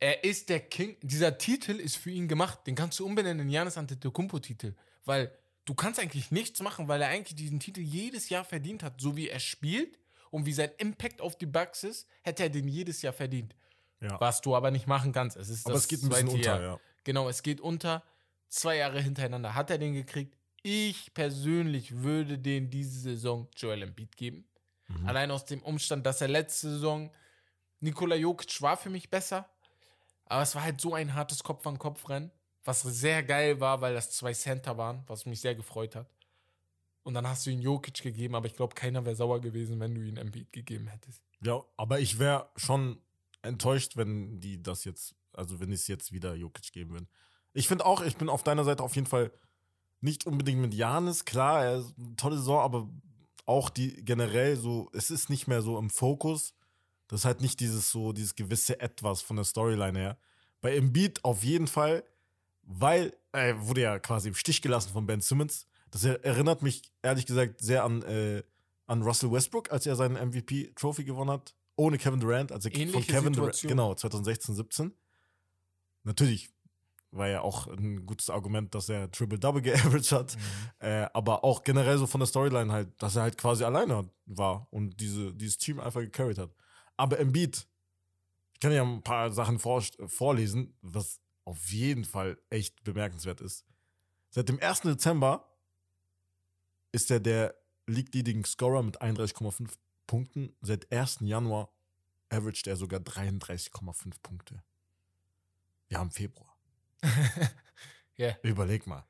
er 0.00 0.24
ist 0.24 0.48
der 0.48 0.60
King. 0.60 0.96
Dieser 1.02 1.36
Titel 1.36 1.72
ist 1.72 1.96
für 1.96 2.10
ihn 2.10 2.26
gemacht. 2.26 2.66
Den 2.66 2.74
kannst 2.74 2.98
du 2.98 3.04
umbenennen 3.04 3.40
in 3.40 3.50
Giannis 3.50 3.76
Antetokounmpo-Titel. 3.76 4.74
Weil 5.04 5.30
du 5.66 5.74
kannst 5.74 6.00
eigentlich 6.00 6.30
nichts 6.30 6.62
machen, 6.62 6.88
weil 6.88 7.02
er 7.02 7.08
eigentlich 7.08 7.36
diesen 7.36 7.60
Titel 7.60 7.82
jedes 7.82 8.30
Jahr 8.30 8.46
verdient 8.46 8.82
hat. 8.82 8.98
So 8.98 9.14
wie 9.14 9.28
er 9.28 9.40
spielt 9.40 9.98
und 10.30 10.46
wie 10.46 10.54
sein 10.54 10.70
Impact 10.78 11.20
auf 11.20 11.36
die 11.36 11.44
Bucks 11.44 11.84
ist, 11.84 12.08
hätte 12.22 12.44
er 12.44 12.48
den 12.48 12.66
jedes 12.66 13.02
Jahr 13.02 13.12
verdient. 13.12 13.54
Ja. 14.04 14.20
Was 14.20 14.40
du 14.40 14.54
aber 14.54 14.70
nicht 14.70 14.86
machen 14.86 15.12
kannst. 15.12 15.36
Es 15.36 15.48
ist 15.48 15.66
Aber 15.66 15.76
es 15.76 15.88
geht 15.88 16.02
ein 16.02 16.08
bisschen 16.10 16.28
unter, 16.28 16.62
ja. 16.62 16.80
Genau, 17.04 17.28
es 17.28 17.42
geht 17.42 17.60
unter. 17.60 18.02
Zwei 18.48 18.76
Jahre 18.76 19.00
hintereinander 19.00 19.54
hat 19.54 19.70
er 19.70 19.78
den 19.78 19.94
gekriegt. 19.94 20.36
Ich 20.62 21.12
persönlich 21.14 22.02
würde 22.02 22.38
den 22.38 22.70
diese 22.70 23.00
Saison 23.00 23.48
Joel 23.56 23.82
Embiid 23.82 24.16
geben. 24.16 24.44
Mhm. 24.88 25.08
Allein 25.08 25.30
aus 25.30 25.44
dem 25.44 25.62
Umstand, 25.62 26.06
dass 26.06 26.20
er 26.20 26.28
letzte 26.28 26.70
Saison 26.70 27.10
Nikola 27.80 28.14
Jokic 28.14 28.60
war 28.62 28.76
für 28.76 28.90
mich 28.90 29.10
besser. 29.10 29.48
Aber 30.26 30.42
es 30.42 30.54
war 30.54 30.62
halt 30.62 30.80
so 30.80 30.94
ein 30.94 31.14
hartes 31.14 31.42
Kopf-an-Kopf-Rennen, 31.42 32.30
was 32.64 32.82
sehr 32.82 33.22
geil 33.22 33.60
war, 33.60 33.80
weil 33.80 33.94
das 33.94 34.10
zwei 34.10 34.32
Center 34.32 34.78
waren, 34.78 35.04
was 35.06 35.26
mich 35.26 35.40
sehr 35.40 35.54
gefreut 35.54 35.96
hat. 35.96 36.06
Und 37.02 37.12
dann 37.14 37.28
hast 37.28 37.44
du 37.44 37.50
ihn 37.50 37.60
Jokic 37.60 38.02
gegeben, 38.02 38.34
aber 38.34 38.46
ich 38.46 38.56
glaube, 38.56 38.74
keiner 38.74 39.04
wäre 39.04 39.16
sauer 39.16 39.40
gewesen, 39.40 39.78
wenn 39.80 39.94
du 39.94 40.00
ihn 40.00 40.16
Embiid 40.16 40.50
gegeben 40.52 40.86
hättest. 40.86 41.22
Ja, 41.42 41.62
aber 41.76 42.00
ich 42.00 42.18
wäre 42.18 42.48
schon 42.56 42.98
enttäuscht, 43.44 43.96
wenn 43.96 44.40
die 44.40 44.62
das 44.62 44.84
jetzt, 44.84 45.14
also 45.32 45.60
wenn 45.60 45.72
es 45.72 45.86
jetzt 45.86 46.12
wieder 46.12 46.34
Jokic 46.34 46.72
geben 46.72 46.92
würden. 46.92 47.08
Ich 47.52 47.68
finde 47.68 47.86
auch, 47.86 48.02
ich 48.02 48.16
bin 48.16 48.28
auf 48.28 48.42
deiner 48.42 48.64
Seite 48.64 48.82
auf 48.82 48.94
jeden 48.94 49.06
Fall 49.06 49.30
nicht 50.00 50.26
unbedingt 50.26 50.60
mit 50.60 50.74
Janis, 50.74 51.24
klar, 51.24 51.64
er 51.64 51.78
ist 51.78 51.94
eine 51.98 52.16
tolle 52.16 52.36
Saison, 52.36 52.60
aber 52.60 52.88
auch 53.46 53.70
die 53.70 54.04
generell 54.04 54.56
so, 54.56 54.90
es 54.92 55.10
ist 55.10 55.30
nicht 55.30 55.46
mehr 55.46 55.62
so 55.62 55.78
im 55.78 55.90
Fokus. 55.90 56.54
Das 57.08 57.20
ist 57.20 57.24
halt 57.26 57.40
nicht 57.42 57.60
dieses 57.60 57.90
so, 57.90 58.12
dieses 58.12 58.34
gewisse 58.34 58.80
Etwas 58.80 59.20
von 59.22 59.36
der 59.36 59.44
Storyline 59.44 59.98
her. 59.98 60.18
Bei 60.60 60.74
Embiid 60.76 61.22
auf 61.24 61.44
jeden 61.44 61.66
Fall, 61.66 62.02
weil 62.62 63.14
er 63.32 63.66
wurde 63.66 63.82
ja 63.82 63.98
quasi 63.98 64.28
im 64.28 64.34
Stich 64.34 64.62
gelassen 64.62 64.92
von 64.92 65.06
Ben 65.06 65.20
Simmons. 65.20 65.66
Das 65.90 66.04
er- 66.04 66.24
erinnert 66.24 66.62
mich 66.62 66.82
ehrlich 67.02 67.26
gesagt 67.26 67.60
sehr 67.60 67.84
an, 67.84 68.02
äh, 68.02 68.42
an 68.86 69.02
Russell 69.02 69.30
Westbrook, 69.30 69.70
als 69.70 69.86
er 69.86 69.96
seinen 69.96 70.16
MVP-Trophy 70.16 71.04
gewonnen 71.04 71.30
hat. 71.30 71.54
Ohne 71.76 71.98
Kevin 71.98 72.20
Durant, 72.20 72.52
als 72.52 72.64
er 72.64 72.70
von 72.70 72.80
Ähnliche 72.80 73.12
Kevin 73.12 73.32
Durant, 73.32 73.60
genau, 73.62 73.94
2016, 73.94 74.54
17. 74.54 74.92
Natürlich 76.04 76.50
war 77.10 77.28
ja 77.28 77.40
auch 77.42 77.66
ein 77.68 78.06
gutes 78.06 78.28
Argument, 78.30 78.74
dass 78.74 78.88
er 78.88 79.10
Triple-Double 79.10 79.62
geaveraged 79.62 80.12
hat. 80.12 80.36
Äh, 80.80 81.06
aber 81.12 81.44
auch 81.44 81.62
generell 81.62 81.98
so 81.98 82.06
von 82.06 82.20
der 82.20 82.26
Storyline 82.26 82.72
halt, 82.72 82.90
dass 83.02 83.16
er 83.16 83.22
halt 83.22 83.38
quasi 83.38 83.64
alleine 83.64 84.08
war 84.26 84.66
und 84.70 85.00
diese, 85.00 85.32
dieses 85.32 85.58
Team 85.58 85.80
einfach 85.80 86.00
gecarried 86.00 86.38
hat. 86.38 86.50
Aber 86.96 87.18
Embiid, 87.18 87.66
ich 88.52 88.60
kann 88.60 88.72
ja 88.72 88.82
ein 88.82 89.02
paar 89.02 89.30
Sachen 89.32 89.58
vor, 89.58 89.82
vorlesen, 90.06 90.76
was 90.80 91.20
auf 91.44 91.70
jeden 91.70 92.04
Fall 92.04 92.38
echt 92.50 92.82
bemerkenswert 92.84 93.40
ist. 93.40 93.64
Seit 94.30 94.48
dem 94.48 94.60
1. 94.60 94.80
Dezember 94.80 95.48
ist 96.92 97.10
er 97.10 97.20
der 97.20 97.54
League-Leading 97.86 98.44
Scorer 98.44 98.82
mit 98.82 99.02
31,5 99.02 99.72
Punkten. 100.06 100.56
Seit 100.60 100.90
1. 100.92 101.18
Januar 101.20 101.70
averaged 102.28 102.66
er 102.66 102.76
sogar 102.76 103.00
33,5 103.00 104.14
Punkte. 104.22 104.62
Wir 105.88 105.98
haben 105.98 106.10
Februar. 106.10 106.56
Ja. 108.16 108.36
Überleg 108.42 108.86
mal. 108.86 109.04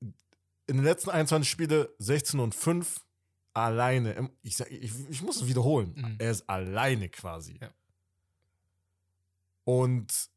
In 0.00 0.76
den 0.76 0.84
letzten 0.84 1.10
21 1.10 1.50
Spiele 1.50 1.94
16 1.98 2.40
und 2.40 2.54
5 2.54 3.04
alleine. 3.52 4.30
Ich, 4.42 4.56
sag, 4.56 4.70
ich, 4.70 4.92
ich 5.08 5.22
muss 5.22 5.36
es 5.42 5.46
wiederholen. 5.46 5.94
Mhm. 5.96 6.16
Er 6.18 6.30
ist 6.30 6.48
alleine 6.48 7.08
quasi. 7.08 7.58
Ja. 7.60 7.70
Und 9.64 10.30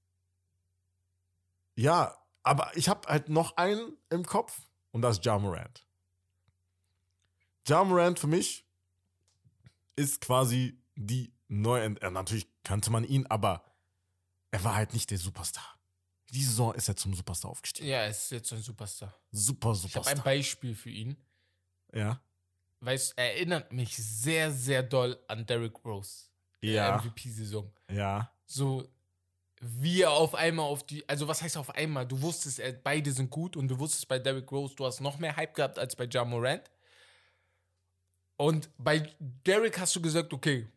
ja, 1.76 2.18
aber 2.44 2.76
ich 2.76 2.90
habe 2.90 3.08
halt 3.08 3.30
noch 3.30 3.58
einen 3.58 3.98
im 4.10 4.26
Kopf 4.26 4.60
und 4.92 5.02
das 5.02 5.18
ist 5.18 5.26
Ja 5.26 5.38
Morant. 5.38 5.86
Ja 7.68 7.84
Morant 7.84 8.20
für 8.20 8.28
mich 8.28 8.67
ist 9.98 10.22
quasi 10.22 10.80
die 10.96 11.34
neue, 11.50 11.84
äh, 12.02 12.10
natürlich 12.10 12.48
kannte 12.64 12.90
man 12.92 13.04
ihn, 13.04 13.26
aber 13.28 13.64
er 14.52 14.64
war 14.64 14.76
halt 14.76 14.94
nicht 14.94 15.12
der 15.12 15.18
Superstar. 15.18 15.78
Die 16.32 16.44
Saison 16.44 16.74
ist 16.74 16.88
er 16.88 16.96
zum 16.96 17.14
Superstar 17.14 17.52
aufgestiegen. 17.52 17.90
Ja, 17.90 17.98
er 18.00 18.10
ist 18.10 18.32
jetzt 18.32 18.52
ein 18.54 18.62
Superstar. 18.62 19.14
Super, 19.32 19.74
Ich 19.86 19.96
habe 19.96 20.08
ein 20.08 20.24
Beispiel 20.24 20.74
für 20.76 20.90
ihn. 20.90 21.18
ja. 21.94 22.22
Weißt, 22.80 23.14
er 23.18 23.34
erinnert 23.34 23.74
mich 23.74 23.98
sehr, 23.98 24.52
sehr 24.52 24.84
doll 24.84 25.18
an 25.28 25.46
Derrick 25.48 25.84
Rose. 25.84 26.26
der 26.62 26.72
Ja. 26.74 26.98
MVP-Saison. 26.98 27.72
Ja. 27.92 28.32
So, 28.46 28.88
wie 29.62 30.02
er 30.04 30.12
auf 30.12 30.36
einmal 30.36 30.66
auf 30.68 30.86
die, 30.86 31.08
also 31.10 31.28
was 31.28 31.42
heißt 31.42 31.58
auf 31.58 31.72
einmal? 31.72 32.06
Du 32.08 32.22
wusstest, 32.22 32.62
beide 32.84 33.12
sind 33.12 33.32
gut 33.32 33.56
und 33.58 33.68
du 33.68 33.80
wusstest 33.80 34.08
bei 34.08 34.20
Derrick 34.20 34.52
Rose, 34.52 34.76
du 34.76 34.86
hast 34.86 35.00
noch 35.00 35.18
mehr 35.18 35.36
Hype 35.36 35.56
gehabt 35.56 35.80
als 35.80 35.96
bei 35.96 36.06
Ja 36.06 36.24
Morant. 36.24 36.62
Und 38.38 38.70
bei 38.78 39.10
Derrick 39.46 39.80
hast 39.80 39.96
du 39.96 40.02
gesagt, 40.02 40.32
okay, 40.34 40.68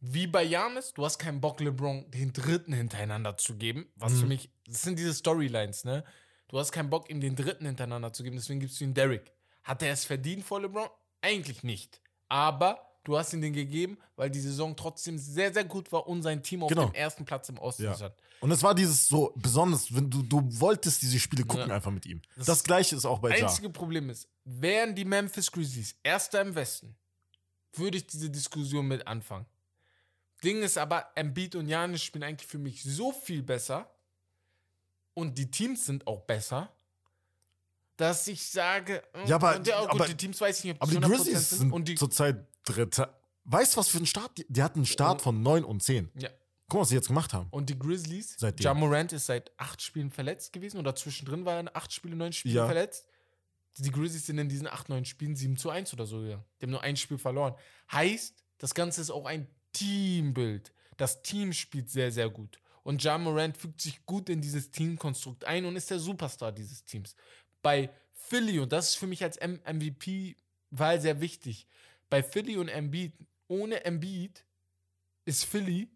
wie 0.00 0.26
bei 0.26 0.42
Janis, 0.44 0.92
du 0.92 1.04
hast 1.04 1.18
keinen 1.18 1.40
Bock, 1.40 1.60
LeBron 1.60 2.10
den 2.10 2.32
dritten 2.32 2.72
hintereinander 2.72 3.36
zu 3.38 3.56
geben. 3.56 3.86
Was 3.96 4.12
Mhm. 4.12 4.18
für 4.20 4.26
mich, 4.26 4.50
das 4.66 4.82
sind 4.82 4.98
diese 4.98 5.14
Storylines, 5.14 5.84
ne? 5.84 6.04
Du 6.48 6.58
hast 6.58 6.70
keinen 6.70 6.90
Bock, 6.90 7.10
ihm 7.10 7.20
den 7.20 7.34
dritten 7.34 7.64
hintereinander 7.66 8.12
zu 8.12 8.22
geben, 8.22 8.36
deswegen 8.36 8.60
gibst 8.60 8.78
du 8.80 8.84
ihm 8.84 8.94
Derrick. 8.94 9.32
Hat 9.64 9.82
er 9.82 9.92
es 9.92 10.04
verdient 10.04 10.44
vor 10.44 10.60
LeBron? 10.60 10.88
Eigentlich 11.22 11.64
nicht. 11.64 12.00
Aber 12.28 12.78
du 13.02 13.16
hast 13.18 13.32
ihn 13.32 13.40
den 13.40 13.52
gegeben, 13.52 13.98
weil 14.14 14.30
die 14.30 14.38
Saison 14.40 14.76
trotzdem 14.76 15.18
sehr, 15.18 15.52
sehr 15.52 15.64
gut 15.64 15.90
war 15.90 16.06
und 16.06 16.22
sein 16.22 16.42
Team 16.42 16.62
auf 16.62 16.68
Genau. 16.68 16.86
dem 16.86 16.94
ersten 16.94 17.24
Platz 17.24 17.48
im 17.48 17.58
Osten 17.58 17.84
Ja. 17.84 17.94
stand. 17.94 18.14
Und 18.40 18.50
es 18.52 18.62
war 18.62 18.74
dieses 18.74 19.08
so 19.08 19.32
besonders, 19.36 19.92
wenn 19.94 20.10
du, 20.10 20.22
du 20.22 20.42
wolltest 20.60 21.02
diese 21.02 21.18
Spiele 21.18 21.44
gucken 21.44 21.68
Ja. 21.70 21.74
einfach 21.74 21.90
mit 21.90 22.04
ihm. 22.06 22.20
Das 22.36 22.46
Das, 22.46 22.62
gleiche 22.64 22.94
ist 22.94 23.06
auch 23.06 23.18
bei 23.18 23.36
Ja. 23.36 23.46
Einzige 23.46 23.70
Problem 23.70 24.10
ist, 24.10 24.28
wären 24.44 24.94
die 24.94 25.04
Memphis 25.06 25.50
Grizzlies 25.50 25.96
Erster 26.04 26.42
im 26.42 26.54
Westen, 26.54 26.94
würde 27.78 27.98
ich 27.98 28.06
diese 28.06 28.30
Diskussion 28.30 28.86
mit 28.86 29.06
anfangen. 29.06 29.46
Ding 30.44 30.62
ist 30.62 30.76
aber, 30.78 31.10
Embiid 31.14 31.54
und 31.54 31.68
Janis 31.68 32.02
spielen 32.02 32.22
eigentlich 32.22 32.46
für 32.48 32.58
mich 32.58 32.82
so 32.82 33.12
viel 33.12 33.42
besser 33.42 33.90
und 35.14 35.38
die 35.38 35.50
Teams 35.50 35.86
sind 35.86 36.06
auch 36.06 36.20
besser, 36.22 36.70
dass 37.96 38.28
ich 38.28 38.46
sage, 38.46 39.02
äh, 39.14 39.26
Ja, 39.26 39.36
aber- 39.36 39.56
und 39.56 39.66
ja, 39.66 39.80
gut, 39.80 39.90
aber- 39.90 40.06
die 40.06 40.16
Teams 40.16 40.40
weiß 40.40 40.58
ich 40.58 40.64
nicht, 40.66 40.74
ob 40.76 40.82
Aber 40.82 40.90
die 40.92 40.98
100% 40.98 41.16
Grizzlies 41.24 41.50
sind 41.50 41.72
und 41.72 41.88
die, 41.88 41.94
zurzeit 41.94 42.46
Dritter. 42.64 43.18
Weißt 43.44 43.74
du, 43.74 43.78
was 43.78 43.88
für 43.88 43.98
ein 43.98 44.06
Start? 44.06 44.36
Die, 44.38 44.44
die 44.48 44.62
hatten 44.62 44.80
einen 44.80 44.86
Start 44.86 45.20
Oh. 45.20 45.24
von 45.24 45.42
9 45.42 45.64
und 45.64 45.82
10. 45.82 46.10
ja, 46.16 46.28
Guck 46.68 46.74
mal, 46.78 46.80
was 46.82 46.88
sie 46.90 46.96
jetzt 46.96 47.06
gemacht 47.06 47.32
haben. 47.32 47.46
und 47.50 47.70
die 47.70 47.78
Grizzlies, 47.78 48.34
Seitdem. 48.38 48.64
Ja 48.64 48.74
Morant 48.74 49.12
ist 49.12 49.26
seit 49.26 49.52
acht 49.58 49.80
Spielen 49.80 50.10
verletzt 50.10 50.52
gewesen 50.52 50.78
oder 50.78 50.94
zwischendrin 50.96 51.44
war 51.44 51.54
er 51.54 51.60
in 51.60 51.70
acht 51.74 51.92
Spiele, 51.92 52.16
neun 52.16 52.32
Spiele 52.32 52.56
Ja. 52.56 52.66
verletzt. 52.66 53.06
Die 53.78 53.90
Grizzlies 53.90 54.26
sind 54.26 54.38
in 54.38 54.48
diesen 54.48 54.66
acht, 54.66 54.88
neun 54.88 55.04
Spielen 55.04 55.36
7 55.36 55.56
zu 55.56 55.70
1 55.70 55.92
oder 55.92 56.06
so 56.06 56.20
gegangen. 56.20 56.44
Die 56.60 56.64
haben 56.64 56.70
nur 56.70 56.82
ein 56.82 56.96
Spiel 56.96 57.18
verloren. 57.18 57.54
Heißt, 57.92 58.42
das 58.58 58.74
Ganze 58.74 59.02
ist 59.02 59.10
auch 59.10 59.26
ein 59.26 59.46
Teambild. 59.72 60.72
Das 60.96 61.22
Team 61.22 61.52
spielt 61.52 61.90
sehr, 61.90 62.10
sehr 62.10 62.30
gut. 62.30 62.58
Und 62.82 63.02
Ja 63.02 63.18
Morant 63.18 63.56
fügt 63.56 63.80
sich 63.80 64.06
gut 64.06 64.28
in 64.28 64.40
dieses 64.40 64.70
Teamkonstrukt 64.70 65.44
ein 65.44 65.66
und 65.66 65.76
ist 65.76 65.90
der 65.90 65.98
Superstar 65.98 66.52
dieses 66.52 66.84
Teams. 66.84 67.16
Bei 67.60 67.90
Philly, 68.12 68.60
und 68.60 68.72
das 68.72 68.90
ist 68.90 68.94
für 68.94 69.06
mich 69.06 69.22
als 69.22 69.38
MVP-Wahl 69.40 71.00
sehr 71.00 71.20
wichtig, 71.20 71.66
bei 72.08 72.22
Philly 72.22 72.56
und 72.56 72.68
Embiid, 72.68 73.12
ohne 73.48 73.84
Embiid 73.84 74.44
ist 75.24 75.44
Philly 75.44 75.88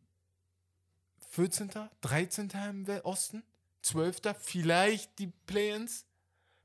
14., 1.31 1.71
13. 2.01 2.51
im 2.51 2.87
Osten, 3.05 3.45
12. 3.83 4.21
vielleicht 4.39 5.19
die 5.19 5.29
Play-ins. 5.47 6.07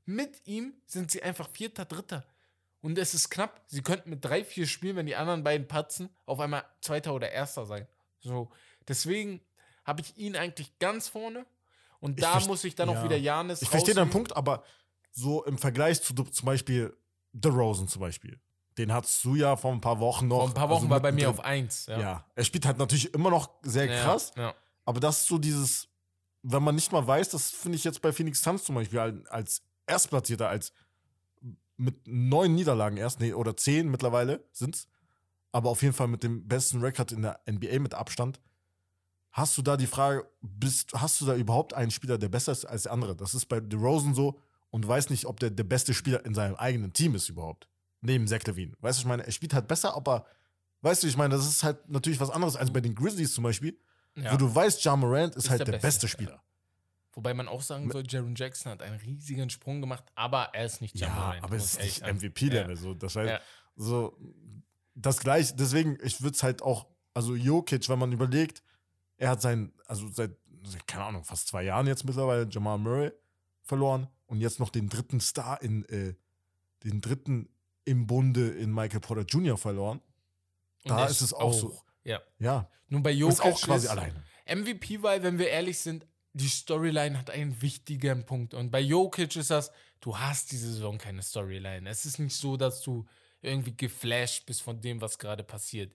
Mit 0.06 0.46
ihm 0.46 0.72
sind 0.86 1.10
sie 1.10 1.22
einfach 1.22 1.48
4., 1.50 1.70
3. 1.70 2.22
Und 2.80 2.96
es 2.98 3.14
ist 3.14 3.28
knapp. 3.30 3.60
Sie 3.66 3.82
könnten 3.82 4.10
mit 4.10 4.24
3, 4.24 4.44
4 4.44 4.66
Spielen, 4.66 4.96
wenn 4.96 5.06
die 5.06 5.16
anderen 5.16 5.42
beiden 5.42 5.66
patzen, 5.66 6.08
auf 6.24 6.38
einmal 6.40 6.64
Zweiter 6.80 7.12
oder 7.12 7.30
Erster 7.30 7.66
sein. 7.66 7.86
So, 8.20 8.50
deswegen 8.86 9.40
habe 9.84 10.00
ich 10.02 10.16
ihn 10.16 10.36
eigentlich 10.36 10.78
ganz 10.78 11.08
vorne. 11.08 11.44
Und 12.00 12.18
Ich 12.18 12.24
da 12.24 12.38
muss 12.40 12.62
ich 12.64 12.74
dann 12.74 12.88
auch 12.88 12.94
ja. 12.94 13.04
wieder 13.04 13.16
Janis 13.16 13.62
Ich 13.62 13.68
verstehe 13.68 13.94
deinen. 13.94 14.10
Punkt, 14.10 14.36
aber 14.36 14.62
so 15.10 15.44
im 15.44 15.58
Vergleich 15.58 16.02
zu 16.02 16.14
zum 16.14 16.46
Beispiel 16.46 16.96
The 17.32 17.48
Rosen 17.48 17.88
zum 17.88 18.00
Beispiel. 18.00 18.38
Den 18.78 18.92
hattest 18.92 19.24
du 19.24 19.34
ja 19.34 19.56
vor 19.56 19.72
ein 19.72 19.80
paar 19.80 19.98
Wochen 19.98 20.28
noch. 20.28 20.38
Vor 20.38 20.48
ein 20.48 20.54
paar 20.54 20.68
Wochen 20.68 20.84
also 20.84 20.90
war 20.90 21.00
bei 21.00 21.10
mir 21.10 21.30
auf 21.30 21.40
1. 21.40 21.86
Ja. 21.86 22.24
er 22.34 22.44
spielt 22.44 22.66
halt 22.66 22.78
natürlich 22.78 23.12
immer 23.14 23.30
noch 23.30 23.50
sehr 23.62 23.86
Ja, 23.86 24.02
krass, 24.02 24.32
Ja. 24.36 24.54
aber 24.84 25.00
das 25.00 25.20
ist 25.22 25.26
so 25.28 25.38
dieses, 25.38 25.88
wenn 26.42 26.62
man 26.62 26.74
nicht 26.74 26.92
mal 26.92 27.04
weiß, 27.06 27.30
das 27.30 27.50
finde 27.50 27.76
ich 27.76 27.84
jetzt 27.84 28.02
bei 28.02 28.12
Phoenix 28.12 28.42
Suns 28.42 28.64
zum 28.64 28.74
Beispiel 28.74 29.24
als 29.30 29.62
Erstplatzierter, 29.86 30.48
als 30.48 30.72
mit 31.76 32.06
neun 32.06 32.54
Niederlagen 32.54 32.96
erst, 32.96 33.20
nee, 33.20 33.32
oder 33.32 33.56
zehn 33.56 33.88
mittlerweile 33.90 34.44
sind's, 34.52 34.88
aber 35.52 35.70
auf 35.70 35.82
jeden 35.82 35.94
Fall 35.94 36.08
mit 36.08 36.22
dem 36.22 36.46
besten 36.48 36.80
Rekord 36.82 37.12
in 37.12 37.22
der 37.22 37.40
NBA 37.50 37.78
mit 37.80 37.94
Abstand. 37.94 38.40
Hast 39.32 39.58
du 39.58 39.62
da 39.62 39.76
die 39.76 39.86
Frage, 39.86 40.26
bist, 40.40 40.92
hast 40.94 41.20
du 41.20 41.26
da 41.26 41.34
überhaupt 41.36 41.74
einen 41.74 41.90
Spieler, 41.90 42.16
der 42.16 42.28
besser 42.30 42.52
ist 42.52 42.64
als 42.64 42.84
der 42.84 42.92
andere? 42.92 43.14
Das 43.14 43.34
ist 43.34 43.46
bei 43.46 43.60
DeRozan 43.60 44.14
so 44.14 44.40
und 44.70 44.82
du 44.82 44.88
weißt 44.88 45.10
nicht, 45.10 45.26
ob 45.26 45.38
der 45.40 45.50
der 45.50 45.64
beste 45.64 45.92
Spieler 45.92 46.24
in 46.24 46.34
seinem 46.34 46.54
eigenen 46.54 46.92
Team 46.94 47.14
ist 47.14 47.28
überhaupt. 47.28 47.68
Neben 48.00 48.26
Zach 48.26 48.42
Levine. 48.46 48.72
Weißt 48.80 48.98
du, 48.98 49.02
ich 49.02 49.06
meine, 49.06 49.26
er 49.26 49.32
spielt 49.32 49.52
halt 49.52 49.68
besser, 49.68 49.94
aber 49.94 50.24
weißt 50.80 51.02
du, 51.02 51.06
ich 51.08 51.16
meine, 51.18 51.34
das 51.36 51.46
ist 51.46 51.62
halt 51.62 51.88
natürlich 51.90 52.20
was 52.20 52.30
anderes 52.30 52.56
als 52.56 52.72
bei 52.72 52.80
den 52.80 52.94
Grizzlies 52.94 53.34
zum 53.34 53.44
Beispiel, 53.44 53.78
Ja. 54.14 54.32
wo 54.32 54.36
du 54.38 54.54
weißt, 54.54 54.82
Ja 54.84 54.96
Morant 54.96 55.34
ist, 55.36 55.44
Ist 55.44 55.50
halt 55.50 55.60
der 55.60 55.66
der, 55.66 55.72
Beste, 55.72 55.86
beste 56.06 56.08
Spieler. 56.08 56.42
Wobei 57.16 57.32
man 57.34 57.48
auch 57.48 57.62
sagen 57.62 57.90
soll, 57.90 58.04
Jaron 58.06 58.34
Jackson 58.36 58.70
hat 58.70 58.82
einen 58.82 59.00
riesigen 59.00 59.48
Sprung 59.50 59.80
gemacht, 59.80 60.04
aber 60.14 60.50
er 60.52 60.66
ist 60.66 60.82
nicht 60.82 60.94
Ja, 60.96 61.08
Ja, 61.08 61.14
Morant, 61.14 61.42
aber 61.44 61.56
es 61.56 61.64
ist 61.72 61.80
nicht 61.80 61.98
sagen. 62.00 62.18
MVP-Level. 62.18 62.76
So, 62.76 62.92
das 62.94 63.16
heißt, 63.16 63.30
Ja. 63.30 63.40
so 63.74 64.16
das 64.94 65.18
gleiche, 65.18 65.54
deswegen, 65.54 65.98
ich 66.02 66.20
würde 66.22 66.34
es 66.36 66.42
halt 66.42 66.60
auch, 66.62 66.86
also 67.14 67.34
Jokic, 67.34 67.88
wenn 67.88 67.98
man 67.98 68.12
überlegt, 68.12 68.62
er 69.16 69.30
hat 69.30 69.40
sein, 69.40 69.72
also 69.86 70.08
seit, 70.08 70.36
keine 70.86 71.04
Ahnung, 71.04 71.24
fast 71.24 71.48
zwei 71.48 71.62
Jahren 71.62 71.86
jetzt 71.86 72.04
mittlerweile 72.04 72.46
Jamal 72.50 72.76
Murray 72.78 73.10
verloren 73.62 74.08
und 74.26 74.40
jetzt 74.42 74.60
noch 74.60 74.68
den 74.68 74.88
dritten 74.90 75.18
Star 75.20 75.60
in, 75.62 75.84
äh, 75.86 76.14
den 76.84 77.00
dritten 77.00 77.48
im 77.86 78.06
Bunde 78.06 78.50
in 78.50 78.72
Michael 78.74 79.00
Porter 79.00 79.22
Jr. 79.22 79.56
verloren. 79.56 80.00
Und 80.84 80.90
Da 80.90 81.06
ist 81.06 81.22
es 81.22 81.32
auch 81.32 81.52
so. 81.54 81.80
Ja. 82.04 82.20
Ja, 82.38 82.68
Nun 82.88 83.02
bei 83.02 83.12
ist 83.12 83.18
Jokic 83.20 83.40
auch 83.40 83.60
quasi 83.62 83.86
ist 83.86 83.90
alleine. 83.90 84.22
MVP, 84.46 85.02
weil, 85.02 85.22
wenn 85.22 85.38
wir 85.38 85.48
ehrlich 85.48 85.78
sind, 85.78 86.06
die 86.36 86.48
Storyline 86.48 87.18
hat 87.18 87.30
einen 87.30 87.62
wichtigen 87.62 88.26
Punkt. 88.26 88.52
Und 88.52 88.70
bei 88.70 88.80
Jokic 88.80 89.36
ist 89.36 89.50
das, 89.50 89.72
du 90.00 90.18
hast 90.18 90.52
diese 90.52 90.70
Saison 90.70 90.98
keine 90.98 91.22
Storyline. 91.22 91.88
Es 91.88 92.04
ist 92.04 92.18
nicht 92.18 92.36
so, 92.36 92.58
dass 92.58 92.82
du 92.82 93.06
irgendwie 93.40 93.74
geflasht 93.74 94.44
bist 94.44 94.60
von 94.60 94.78
dem, 94.82 95.00
was 95.00 95.18
gerade 95.18 95.42
passiert. 95.42 95.94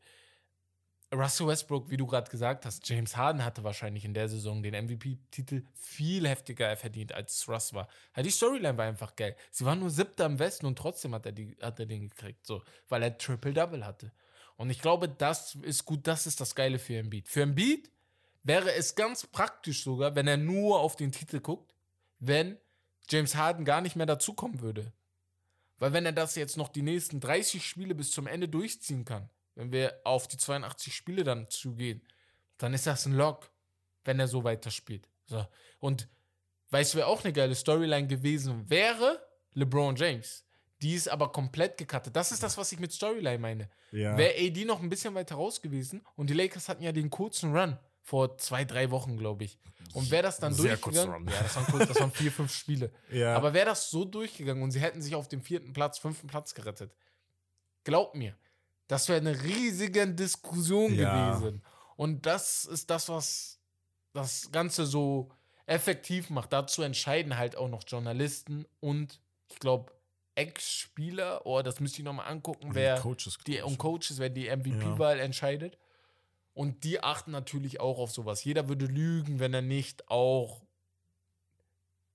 Russell 1.13 1.45
Westbrook, 1.45 1.91
wie 1.91 1.97
du 1.97 2.07
gerade 2.07 2.31
gesagt 2.31 2.65
hast, 2.65 2.87
James 2.89 3.15
Harden 3.15 3.45
hatte 3.45 3.63
wahrscheinlich 3.63 4.03
in 4.03 4.15
der 4.15 4.29
Saison 4.29 4.63
den 4.63 4.73
MVP-Titel 4.85 5.63
viel 5.75 6.27
heftiger 6.27 6.75
verdient, 6.75 7.13
als 7.13 7.35
es 7.35 7.47
Russ 7.47 7.73
war. 7.73 7.87
Die 8.17 8.31
Storyline 8.31 8.77
war 8.77 8.85
einfach 8.85 9.15
geil. 9.15 9.35
Sie 9.51 9.65
waren 9.65 9.79
nur 9.79 9.91
siebter 9.91 10.25
im 10.25 10.39
Westen 10.39 10.65
und 10.65 10.77
trotzdem 10.77 11.13
hat 11.13 11.25
er, 11.27 11.33
die, 11.33 11.55
hat 11.61 11.79
er 11.79 11.85
den 11.85 12.09
gekriegt, 12.09 12.47
so, 12.47 12.63
weil 12.89 13.03
er 13.03 13.15
Triple-Double 13.15 13.85
hatte. 13.85 14.11
Und 14.55 14.71
ich 14.71 14.81
glaube, 14.81 15.07
das 15.07 15.55
ist 15.61 15.85
gut, 15.85 16.07
das 16.07 16.25
ist 16.25 16.41
das 16.41 16.55
Geile 16.55 16.79
für 16.79 16.97
Embiid. 16.97 17.27
Für 17.27 17.43
Embiid 17.43 17.91
wäre 18.43 18.73
es 18.73 18.95
ganz 18.95 19.27
praktisch 19.27 19.83
sogar, 19.83 20.15
wenn 20.15 20.27
er 20.27 20.37
nur 20.37 20.79
auf 20.79 20.95
den 20.95 21.11
Titel 21.11 21.39
guckt, 21.39 21.73
wenn 22.19 22.57
James 23.09 23.35
Harden 23.35 23.65
gar 23.65 23.81
nicht 23.81 23.95
mehr 23.95 24.05
dazukommen 24.05 24.61
würde. 24.61 24.93
Weil 25.77 25.93
wenn 25.93 26.05
er 26.05 26.11
das 26.11 26.35
jetzt 26.35 26.57
noch 26.57 26.69
die 26.69 26.83
nächsten 26.83 27.19
30 27.19 27.65
Spiele 27.65 27.95
bis 27.95 28.11
zum 28.11 28.27
Ende 28.27 28.47
durchziehen 28.47 29.03
kann, 29.03 29.29
wenn 29.55 29.71
wir 29.71 29.99
auf 30.03 30.27
die 30.27 30.37
82 30.37 30.95
Spiele 30.95 31.23
dann 31.23 31.49
zugehen, 31.49 32.01
dann 32.57 32.73
ist 32.73 32.87
das 32.87 33.05
ein 33.05 33.13
Lock, 33.13 33.51
wenn 34.05 34.19
er 34.19 34.27
so 34.27 34.43
weiterspielt. 34.43 35.09
So. 35.25 35.45
Und 35.79 36.07
weißt 36.69 36.93
du, 36.93 36.99
wer 36.99 37.07
auch 37.07 37.23
eine 37.23 37.33
geile 37.33 37.55
Storyline 37.55 38.07
gewesen 38.07 38.69
wäre? 38.69 39.25
LeBron 39.53 39.95
James. 39.95 40.45
Die 40.81 40.93
ist 40.93 41.09
aber 41.09 41.31
komplett 41.31 41.77
gecuttet. 41.77 42.15
Das 42.15 42.31
ist 42.31 42.41
das, 42.41 42.57
was 42.57 42.71
ich 42.71 42.79
mit 42.79 42.91
Storyline 42.91 43.39
meine. 43.39 43.69
Ja. 43.91 44.17
Wäre 44.17 44.35
AD 44.37 44.65
noch 44.65 44.81
ein 44.81 44.89
bisschen 44.89 45.13
weiter 45.13 45.35
raus 45.35 45.61
gewesen 45.61 46.01
und 46.15 46.29
die 46.29 46.33
Lakers 46.33 46.69
hatten 46.69 46.83
ja 46.83 46.91
den 46.91 47.09
kurzen 47.09 47.55
Run 47.55 47.77
vor 48.01 48.37
zwei, 48.37 48.65
drei 48.65 48.91
Wochen, 48.91 49.17
glaube 49.17 49.43
ich. 49.43 49.57
Und 49.93 50.09
wäre 50.11 50.23
das 50.23 50.37
dann 50.39 50.53
Sehr 50.53 50.77
durchgegangen? 50.77 51.27
Ja, 51.27 51.41
das 51.43 51.55
waren, 51.55 51.65
kurz, 51.65 51.87
das 51.87 51.99
waren 51.99 52.11
vier, 52.11 52.31
fünf 52.31 52.53
Spiele. 52.53 52.91
ja. 53.11 53.35
Aber 53.35 53.53
wäre 53.53 53.65
das 53.67 53.89
so 53.89 54.05
durchgegangen 54.05 54.63
und 54.63 54.71
sie 54.71 54.79
hätten 54.79 55.01
sich 55.01 55.15
auf 55.15 55.27
dem 55.27 55.41
vierten 55.41 55.73
Platz, 55.73 55.97
fünften 55.99 56.27
Platz 56.27 56.53
gerettet, 56.53 56.93
glaub 57.83 58.15
mir, 58.15 58.35
das 58.87 59.07
wäre 59.09 59.19
eine 59.19 59.41
riesige 59.43 60.07
Diskussion 60.07 60.93
Ja. 60.95 61.37
gewesen. 61.39 61.61
Und 61.95 62.25
das 62.25 62.65
ist 62.65 62.89
das, 62.89 63.09
was 63.09 63.59
das 64.13 64.51
Ganze 64.51 64.85
so 64.85 65.29
effektiv 65.65 66.29
macht. 66.29 66.51
Dazu 66.51 66.81
entscheiden 66.81 67.37
halt 67.37 67.55
auch 67.55 67.69
noch 67.69 67.83
Journalisten 67.87 68.65
und 68.79 69.21
ich 69.49 69.59
glaube 69.59 69.91
Ex-Spieler, 70.35 71.45
oh, 71.45 71.61
das 71.61 71.79
müsste 71.79 71.99
ich 71.99 72.05
nochmal 72.05 72.27
angucken, 72.27 72.67
Und 72.69 72.75
wer 72.75 72.99
Coaches, 72.99 73.37
die 73.45 73.61
und. 73.61 73.77
Coaches, 73.77 74.17
wer 74.17 74.29
die 74.29 74.49
MVP-Wahl 74.49 75.19
entscheidet. 75.19 75.77
Und 76.53 76.83
die 76.83 77.01
achten 77.01 77.31
natürlich 77.31 77.79
auch 77.79 77.97
auf 77.97 78.11
sowas. 78.11 78.43
Jeder 78.43 78.67
würde 78.67 78.85
lügen, 78.85 79.39
wenn 79.39 79.53
er 79.53 79.61
nicht 79.61 80.09
auch 80.09 80.61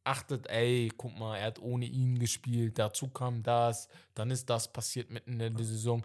achtet, 0.05 0.47
ey, 0.49 0.93
guck 0.97 1.19
mal, 1.19 1.37
er 1.39 1.47
hat 1.47 1.59
ohne 1.59 1.87
ihn 1.87 2.19
gespielt, 2.19 2.79
dazu 2.79 3.09
kam 3.09 3.43
das, 3.43 3.89
dann 4.15 4.31
ist 4.31 4.49
das 4.49 4.73
passiert 4.73 5.11
mitten 5.11 5.41
in 5.41 5.57
der 5.57 5.65
Saison. 5.67 6.03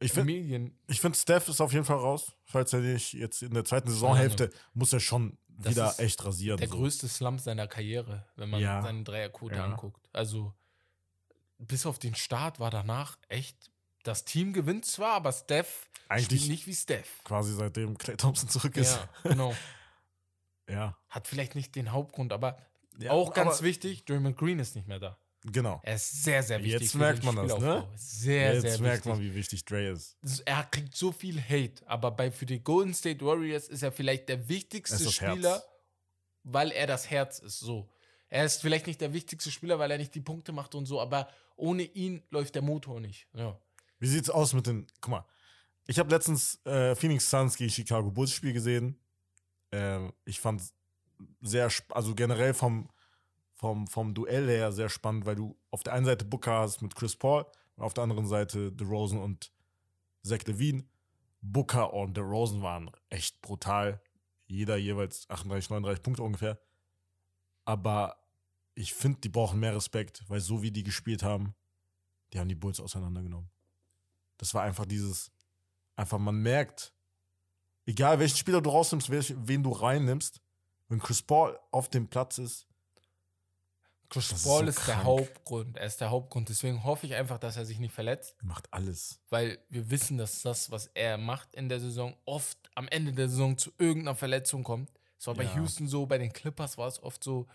Ich 0.00 0.12
finde, 0.12 0.70
find, 0.88 1.16
Steph 1.16 1.48
ist 1.48 1.60
auf 1.60 1.72
jeden 1.72 1.84
Fall 1.84 1.96
raus. 1.96 2.32
Falls 2.44 2.72
er 2.72 2.80
nicht 2.80 3.14
jetzt 3.14 3.42
in 3.42 3.54
der 3.54 3.64
zweiten 3.64 3.88
Saisonhälfte 3.88 4.50
muss 4.74 4.92
er 4.92 5.00
schon 5.00 5.38
Das 5.48 5.72
wieder 5.72 5.94
echt 5.98 6.24
rasieren. 6.24 6.58
der 6.58 6.68
so. 6.68 6.76
größte 6.76 7.08
Slump 7.08 7.40
seiner 7.40 7.66
Karriere, 7.66 8.26
wenn 8.36 8.50
man 8.50 8.60
Ja. 8.60 8.82
seine 8.82 9.02
Dreierquote 9.02 9.56
Ja. 9.56 9.64
anguckt. 9.64 10.08
Also 10.12 10.52
bis 11.58 11.84
auf 11.86 11.98
den 11.98 12.14
Start 12.14 12.60
war 12.60 12.70
danach 12.70 13.18
echt. 13.28 13.72
Das 14.04 14.24
Team 14.24 14.52
gewinnt 14.52 14.84
zwar, 14.86 15.14
aber 15.14 15.32
Steph 15.32 15.88
Eigentlich- 16.08 16.26
spielt 16.40 16.50
nicht 16.50 16.66
wie 16.66 16.74
Steph. 16.74 17.22
Quasi 17.24 17.52
seitdem 17.54 17.96
Clay 17.98 18.16
Thompson 18.16 18.48
zurück 18.48 18.76
ist. 18.76 18.96
Ja, 19.24 19.30
genau. 19.30 19.54
Ja. 20.68 20.96
Hat 21.08 21.26
vielleicht 21.26 21.54
nicht 21.54 21.74
den 21.76 21.92
Hauptgrund, 21.92 22.32
aber 22.32 22.58
Ja, 22.98 23.12
auch 23.12 23.32
ganz 23.32 23.56
aber- 23.58 23.62
wichtig, 23.66 24.04
Draymond 24.04 24.36
Green 24.36 24.58
ist 24.58 24.76
nicht 24.76 24.86
mehr 24.86 24.98
da. 25.00 25.16
Genau. 25.44 25.80
Er 25.84 25.94
ist 25.94 26.24
sehr, 26.24 26.42
sehr 26.42 26.58
wichtig. 26.62 26.80
Jetzt 26.82 26.94
merkt 26.96 27.22
man 27.22 27.36
das, 27.36 27.58
ne? 27.58 27.88
Sehr, 27.94 28.54
Jetzt 28.54 28.62
sehr 28.62 28.80
merkt 28.80 29.06
wichtig. 29.06 29.12
man, 29.12 29.20
wie 29.20 29.34
wichtig 29.34 29.64
Dre 29.64 29.88
ist. 29.90 30.18
er 30.44 30.64
kriegt 30.64 30.94
so 30.96 31.12
viel 31.12 31.40
Hate, 31.40 31.88
aber 31.88 32.10
bei 32.10 32.30
für 32.32 32.44
die 32.44 32.62
Golden 32.62 32.92
State 32.92 33.24
Warriors 33.24 33.68
ist 33.68 33.82
er 33.82 33.92
vielleicht 33.92 34.28
der 34.28 34.48
wichtigste 34.48 34.96
Er 34.96 35.04
das 35.04 35.20
Herz. 35.20 35.32
Spieler, 35.32 35.62
weil 36.42 36.70
er 36.72 36.86
das 36.88 37.08
Herz 37.08 37.38
ist. 37.38 37.60
So, 37.60 37.88
er 38.28 38.44
ist 38.44 38.60
vielleicht 38.60 38.88
nicht 38.88 39.00
der 39.00 39.12
wichtigste 39.14 39.50
Spieler, 39.50 39.78
weil 39.78 39.90
er 39.92 39.98
nicht 39.98 40.14
die 40.14 40.20
Punkte 40.20 40.52
macht 40.52 40.74
und 40.74 40.86
so, 40.86 41.00
aber 41.00 41.28
ohne 41.56 41.84
ihn 41.84 42.22
läuft 42.30 42.56
der 42.56 42.62
Motor 42.62 43.00
nicht. 43.00 43.26
Ja. 43.32 43.56
Wie 43.98 44.06
sieht's 44.06 44.30
aus 44.30 44.52
mit 44.52 44.66
den. 44.66 44.86
Guck 45.00 45.10
mal. 45.10 45.24
Ich 45.86 45.98
habe 45.98 46.10
letztens 46.10 46.64
äh, 46.66 46.94
Phoenix 46.94 47.30
Suns 47.30 47.56
gegen 47.56 47.70
Chicago 47.70 48.10
Bulls 48.10 48.32
Spiel 48.32 48.52
gesehen. 48.52 48.98
Ähm, 49.72 50.12
ich 50.24 50.38
fand 50.38 50.62
sehr, 51.40 51.70
also 51.90 52.14
generell 52.14 52.54
vom, 52.54 52.90
vom, 53.54 53.86
vom 53.86 54.14
Duell 54.14 54.48
her 54.48 54.70
sehr 54.70 54.88
spannend, 54.88 55.26
weil 55.26 55.36
du 55.36 55.56
auf 55.70 55.82
der 55.82 55.94
einen 55.94 56.06
Seite 56.06 56.24
Booker 56.24 56.60
hast 56.60 56.82
mit 56.82 56.94
Chris 56.94 57.16
Paul 57.16 57.46
und 57.76 57.84
auf 57.84 57.94
der 57.94 58.04
anderen 58.04 58.26
Seite 58.26 58.70
DeRozan 58.72 59.18
und 59.18 59.50
Zach 60.22 60.44
Levine. 60.46 60.84
Booker 61.40 61.92
und 61.94 62.16
DeRozan 62.16 62.62
waren 62.62 62.90
echt 63.08 63.40
brutal. 63.40 64.02
Jeder 64.46 64.76
jeweils 64.76 65.28
38, 65.30 65.70
39 65.70 66.02
Punkte 66.02 66.22
ungefähr. 66.22 66.58
Aber 67.64 68.16
ich 68.74 68.94
finde, 68.94 69.20
die 69.20 69.28
brauchen 69.28 69.60
mehr 69.60 69.74
Respekt, 69.74 70.24
weil 70.28 70.40
so 70.40 70.62
wie 70.62 70.70
die 70.70 70.82
gespielt 70.82 71.22
haben, 71.22 71.54
die 72.32 72.38
haben 72.38 72.48
die 72.48 72.54
Bulls 72.54 72.80
auseinandergenommen. 72.80 73.50
Das 74.38 74.54
war 74.54 74.62
einfach 74.62 74.86
dieses, 74.86 75.30
einfach 75.96 76.18
man 76.18 76.36
merkt, 76.42 76.92
egal 77.86 78.18
welchen 78.18 78.36
Spieler 78.36 78.60
du 78.62 78.70
rausnimmst, 78.70 79.10
wen 79.10 79.62
du 79.62 79.70
reinnimmst, 79.72 80.40
wenn 80.88 81.00
Chris 81.00 81.20
Paul 81.22 81.58
auf 81.70 81.88
dem 81.90 82.08
Platz 82.08 82.38
ist, 82.38 82.66
Chris 84.10 84.28
Das 84.30 84.38
ist 84.38 84.44
Paul 84.46 84.64
so 84.64 84.68
ist, 84.70 84.88
der. 84.88 85.04
Hauptgrund. 85.04 85.76
Er 85.76 85.86
ist 85.86 86.00
der 86.00 86.08
Hauptgrund. 86.10 86.48
Deswegen 86.48 86.82
hoffe 86.82 87.04
ich 87.06 87.14
einfach, 87.14 87.38
dass 87.38 87.58
er 87.58 87.66
sich 87.66 87.78
nicht 87.78 87.92
verletzt, 87.92 88.36
er 88.38 88.46
macht 88.46 88.72
alles. 88.72 89.20
weil 89.28 89.58
wir 89.68 89.90
wissen, 89.90 90.16
dass 90.16 90.40
das, 90.40 90.70
was 90.70 90.86
er 90.94 91.18
macht 91.18 91.54
in 91.54 91.68
der 91.68 91.78
Saison, 91.78 92.16
oft 92.24 92.56
am 92.74 92.88
Ende 92.88 93.12
der 93.12 93.28
Saison 93.28 93.58
zu 93.58 93.70
irgendeiner 93.76 94.14
Verletzung 94.16 94.64
kommt. 94.64 94.90
Es 95.18 95.26
war 95.26 95.34
bei 95.34 95.44
Ja. 95.44 95.56
Houston 95.56 95.88
so, 95.88 96.06
bei 96.06 96.16
den 96.16 96.32
Clippers 96.32 96.78
war 96.78 96.88
es 96.88 97.02
oft 97.02 97.22
so. 97.22 97.46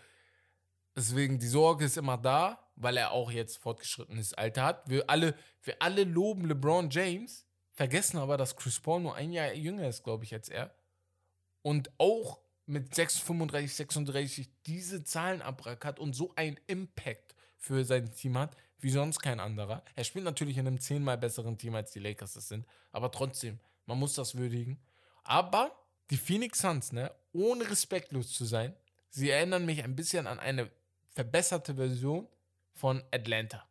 Deswegen, 0.96 1.38
die 1.38 1.48
Sorge 1.48 1.86
ist 1.86 1.96
immer 1.96 2.16
da, 2.16 2.70
weil 2.76 2.96
er 2.96 3.10
auch 3.10 3.30
jetzt 3.30 3.58
fortgeschrittenes 3.58 4.34
Alter 4.34 4.62
hat. 4.62 4.88
Wir 4.88 5.08
alle, 5.10 5.34
wir 5.62 5.80
alle 5.80 6.04
loben 6.04 6.46
LeBron 6.46 6.90
James, 6.90 7.46
vergessen 7.72 8.18
aber, 8.18 8.36
dass 8.36 8.56
Chris 8.56 8.78
Paul 8.78 9.00
nur 9.00 9.14
ein 9.14 9.32
Jahr 9.32 9.52
jünger 9.52 9.88
ist, 9.88 10.04
glaube 10.04 10.24
ich, 10.24 10.32
als 10.32 10.48
er. 10.48 10.74
Und 11.62 11.90
auch 11.98 12.40
mit 12.66 12.94
6, 12.94 13.18
35, 13.18 13.74
36 13.74 14.48
diese 14.66 15.04
Zahlen 15.04 15.42
abrackert 15.42 15.98
und 15.98 16.14
so 16.14 16.32
einen 16.36 16.58
Impact 16.66 17.34
für 17.56 17.84
sein 17.84 18.12
Team 18.12 18.38
hat, 18.38 18.56
wie 18.78 18.90
sonst 18.90 19.20
kein 19.20 19.40
anderer. 19.40 19.82
Er 19.96 20.04
spielt 20.04 20.24
natürlich 20.24 20.58
in 20.58 20.66
einem 20.66 20.80
zehnmal 20.80 21.18
besseren 21.18 21.58
Team, 21.58 21.74
als 21.74 21.92
die 21.92 22.00
Lakers 22.00 22.34
das 22.34 22.48
sind. 22.48 22.66
Aber 22.92 23.10
trotzdem, 23.10 23.58
man 23.86 23.98
muss 23.98 24.14
das 24.14 24.36
würdigen. 24.36 24.80
Aber 25.24 25.74
die 26.10 26.16
Phoenix 26.16 26.58
Suns, 26.58 26.92
ne, 26.92 27.10
ohne 27.32 27.68
respektlos 27.68 28.32
zu 28.32 28.44
sein, 28.44 28.74
sie 29.08 29.30
erinnern 29.30 29.64
mich 29.64 29.82
ein 29.82 29.96
bisschen 29.96 30.26
an 30.26 30.38
eine 30.38 30.70
verbesserte 31.14 31.74
Version 31.74 32.28
von 32.72 33.02
Atlanta. 33.12 33.64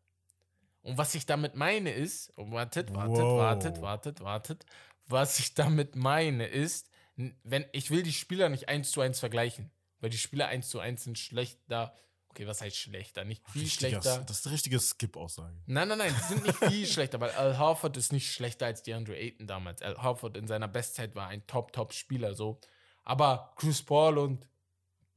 Und 0.81 0.97
was 0.97 1.15
ich 1.15 1.25
damit 1.25 1.55
meine 1.55 1.91
ist, 1.93 2.33
oh, 2.35 2.51
wartet, 2.51 2.93
wartet, 2.93 3.17
Wow. 3.23 3.39
wartet, 3.39 3.81
wartet, 3.81 4.21
wartet. 4.21 4.65
Was 5.07 5.39
ich 5.39 5.53
damit 5.53 5.95
meine 5.95 6.47
ist, 6.47 6.89
wenn 7.15 7.65
ich 7.73 7.91
will 7.91 8.03
die 8.03 8.13
Spieler 8.13 8.49
nicht 8.49 8.69
eins 8.69 8.91
zu 8.91 9.01
eins 9.01 9.19
vergleichen, 9.19 9.71
weil 9.99 10.09
die 10.09 10.17
Spieler 10.17 10.47
eins 10.47 10.69
zu 10.69 10.79
eins 10.79 11.03
sind 11.03 11.17
schlechter. 11.19 11.95
Okay, 12.29 12.47
was 12.47 12.61
heißt 12.61 12.75
schlechter? 12.75 13.23
Nicht 13.23 13.47
viel 13.49 13.61
Richtiger- 13.63 14.01
schlechter. 14.01 14.23
Das 14.25 14.39
ist 14.39 14.47
eine 14.47 14.53
richtige 14.55 14.79
Skip-Aussage. 14.79 15.55
Nein, 15.67 15.87
nein, 15.89 15.99
nein, 15.99 16.15
die 16.17 16.23
sind 16.33 16.43
nicht 16.43 16.57
viel 16.57 16.87
schlechter, 16.91 17.19
weil 17.21 17.29
Al 17.31 17.57
Harford 17.59 17.95
ist 17.95 18.11
nicht 18.11 18.31
schlechter 18.31 18.65
als 18.65 18.81
DeAndre 18.81 19.15
Ayton 19.15 19.45
damals. 19.45 19.81
Al 19.83 19.97
Harford 19.99 20.35
in 20.37 20.47
seiner 20.47 20.67
Bestzeit 20.67 21.13
war 21.15 21.27
ein 21.27 21.45
Top-Top-Spieler 21.45 22.33
so. 22.33 22.59
Aber 23.03 23.53
Chris 23.57 23.83
Paul 23.83 24.17
und 24.17 24.47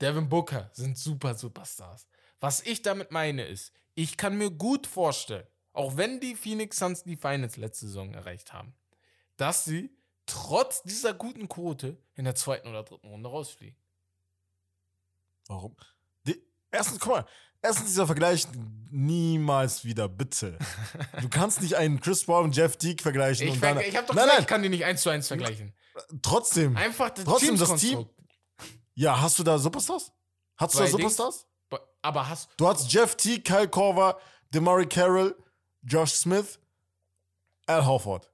Devin 0.01 0.29
Booker 0.29 0.68
sind 0.74 0.99
super 0.99 1.35
Superstars. 1.35 2.07
Was 2.41 2.61
ich 2.61 2.82
damit 2.82 3.11
meine 3.11 3.45
ist, 3.45 3.72
ich 3.95 4.16
kann 4.16 4.37
mir 4.37 4.51
gut 4.51 4.87
vorstellen, 4.87 5.47
auch 5.72 5.97
wenn 5.97 6.20
die 6.20 6.34
Phoenix 6.34 6.78
Suns 6.78 7.05
die 7.05 7.16
Finals 7.16 7.57
letzte 7.57 7.87
Saison 7.87 8.12
erreicht 8.14 8.53
haben, 8.53 8.74
dass 9.37 9.64
sie 9.64 9.91
trotz 10.26 10.82
dieser 10.82 11.14
guten 11.14 11.49
Quote 11.49 11.97
in 12.14 12.24
der 12.24 12.34
zweiten 12.34 12.68
oder 12.68 12.82
dritten 12.82 13.09
Runde 13.09 13.28
rausfliegen. 13.28 13.76
Warum? 15.49 15.76
Die, 16.26 16.43
erstens, 16.70 16.99
guck 16.99 17.12
mal, 17.12 17.26
erstens 17.62 17.87
dieser 17.87 18.07
Vergleich 18.07 18.47
niemals 18.91 19.84
wieder, 19.84 20.09
bitte. 20.09 20.59
Du 21.20 21.28
kannst 21.28 21.62
nicht 21.62 21.76
einen 21.76 22.01
Chris 22.01 22.24
Paul 22.24 22.45
und 22.45 22.57
Jeff 22.57 22.76
Teague 22.76 23.03
vergleichen 23.03 23.47
Ich, 23.49 23.55
und 23.55 23.62
dann. 23.62 23.78
ich 23.80 23.97
habe 23.97 24.07
doch 24.07 24.14
nein, 24.14 24.24
gesagt, 24.24 24.28
nein, 24.28 24.41
ich 24.43 24.47
kann 24.47 24.62
die 24.62 24.68
nicht 24.68 24.84
eins 24.84 25.03
zu 25.03 25.11
eins 25.11 25.28
vergleichen. 25.28 25.74
trotzdem. 26.22 26.76
Einfach 26.76 27.11
das 27.11 27.24
Trotzdem, 27.24 27.59
das 27.59 27.68
Teamskonstrukt. 27.76 28.14
Ja, 28.95 29.20
hast 29.20 29.39
du 29.39 29.43
da 29.45 29.59
Superstars? 29.59 30.12
Hast 30.57 30.74
du 30.74 30.78
da. 30.78 30.87
Superstars? 30.87 31.47
Aber 32.07 32.29
hast 32.29 32.51
Du 32.57 32.69
hast 32.69 32.93
Jeff 32.93 33.17
Teague, 33.17 33.43
Kyle 33.43 33.67
Korver, 33.69 34.17
DeMurray 34.55 34.87
Carroll, 34.87 35.35
Josh 35.83 36.13
Smith, 36.13 36.61
Al 37.67 37.85
Horford. 37.85 38.31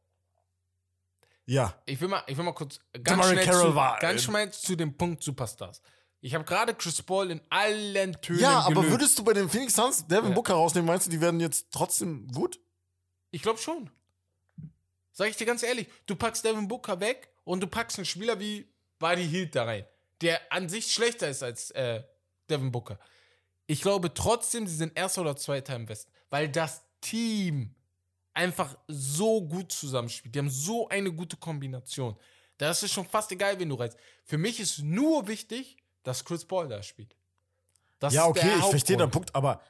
Ja, 1.47 1.75
Ich 1.87 1.99
will 2.01 2.09
mal, 2.09 2.23
ich 2.27 2.37
will 2.37 2.45
mal 2.45 2.53
kurz 2.53 2.79
ganz 2.93 3.05
DeMarre 3.09 3.31
schnell, 3.33 3.45
Carroll 3.47 3.71
zu, 3.71 3.75
war, 3.75 3.99
ganz 3.99 4.23
schnell 4.25 4.51
zu 4.53 4.77
dem 4.77 4.95
Punkt 4.97 5.23
Superstars. 5.23 5.81
Ich 6.21 6.35
habe 6.35 6.45
gerade 6.45 6.75
Chris 6.75 7.03
Paul 7.03 7.31
in 7.31 7.41
allen 7.49 8.13
Tönen 8.21 8.41
ja, 8.41 8.61
aber 8.61 8.75
gelöst. 8.75 8.91
würdest 8.91 9.19
du 9.19 9.25
bei 9.25 9.33
den 9.33 9.49
Phoenix 9.49 9.75
Suns 9.75 10.07
Devin 10.07 10.29
Ja. 10.31 10.35
Booker 10.35 10.55
rausnehmen? 10.55 10.87
Meinst 10.87 11.07
du, 11.07 11.11
die 11.11 11.21
werden 11.23 11.41
jetzt 11.41 11.69
trotzdem 11.73 12.29
gut? 12.29 12.61
Ich 13.31 13.41
glaube 13.41 13.59
schon. 13.59 13.91
Sag 15.13 15.31
ich 15.31 15.37
dir 15.37 15.47
ganz 15.47 15.63
ehrlich, 15.63 15.89
du 16.05 16.15
packst 16.15 16.45
Devin 16.45 16.69
Booker 16.69 17.01
weg 17.01 17.31
und 17.45 17.61
du 17.61 17.67
packst 17.67 17.99
einen 17.99 18.05
Spieler 18.05 18.39
wie 18.39 18.71
Buddy 18.99 19.27
Hield 19.27 19.57
da 19.57 19.65
rein, 19.65 19.87
der 20.21 20.41
an 20.53 20.69
sich 20.69 20.93
schlechter 20.93 21.29
ist 21.31 21.43
als 21.43 21.71
äh, 21.71 22.03
Devin 22.51 22.71
Booker. 22.71 22.99
Ich 23.73 23.81
glaube 23.81 24.13
trotzdem, 24.13 24.67
sie 24.67 24.77
sind 24.77 24.95
erster 24.95 25.23
oder 25.23 25.35
zweiter 25.35 25.75
im 25.75 25.89
Westen, 25.89 26.13
weil 26.29 26.47
das 26.51 26.85
Team 27.01 27.75
einfach 28.35 28.77
so 28.87 29.41
gut 29.41 29.73
zusammenspielt. 29.73 30.35
Die 30.35 30.41
haben 30.41 30.51
so 30.51 30.91
eine 30.91 31.11
gute 31.11 31.39
Kombination. 31.39 32.15
Da 32.59 32.71
ist 32.71 32.87
schon 32.91 33.07
fast 33.07 33.33
egal, 33.33 33.59
wen 33.59 33.71
du 33.71 33.77
reizt. 33.77 33.97
Für 34.25 34.37
mich 34.37 34.61
ist 34.61 34.81
nur 34.81 35.27
wichtig, 35.27 35.79
dass 36.03 36.23
Chris 36.23 36.45
Paul 36.45 36.69
da 36.69 36.83
spielt. 36.83 37.17
Das 37.99 38.13
ja, 38.13 38.27
okay, 38.27 38.53
ich 38.59 38.65
verstehe 38.67 38.99
deinen. 38.99 39.11
Punkt, 39.11 39.35
aber. 39.35 39.63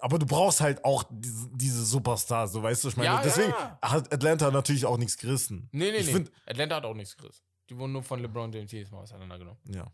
Aber 0.00 0.18
du 0.18 0.26
brauchst 0.26 0.60
halt 0.60 0.84
auch 0.84 1.04
diese, 1.10 1.48
diese 1.52 1.84
Superstars, 1.84 2.52
so 2.52 2.62
weißt 2.62 2.82
du, 2.82 2.88
ich 2.88 2.96
meine, 2.96 3.06
Ja, 3.10 3.22
deswegen 3.22 3.50
ja. 3.50 3.78
hat 3.80 4.12
Atlanta 4.12 4.50
natürlich 4.50 4.86
auch 4.86 4.96
nichts 4.96 5.16
gerissen. 5.16 5.68
Nee, 5.70 5.92
nee, 5.92 5.98
ich 5.98 6.12
nee. 6.12 6.24
Atlanta 6.46 6.76
hat 6.76 6.84
auch 6.84 6.94
nichts 6.94 7.16
gerissen. 7.16 7.42
Die 7.70 7.76
wurden 7.76 7.92
nur 7.92 8.02
von 8.02 8.20
LeBron 8.20 8.52
James 8.52 8.72
jedes 8.72 8.90
Mal 8.90 9.02
auseinandergenommen. 9.02 9.60
ja, 9.72 9.86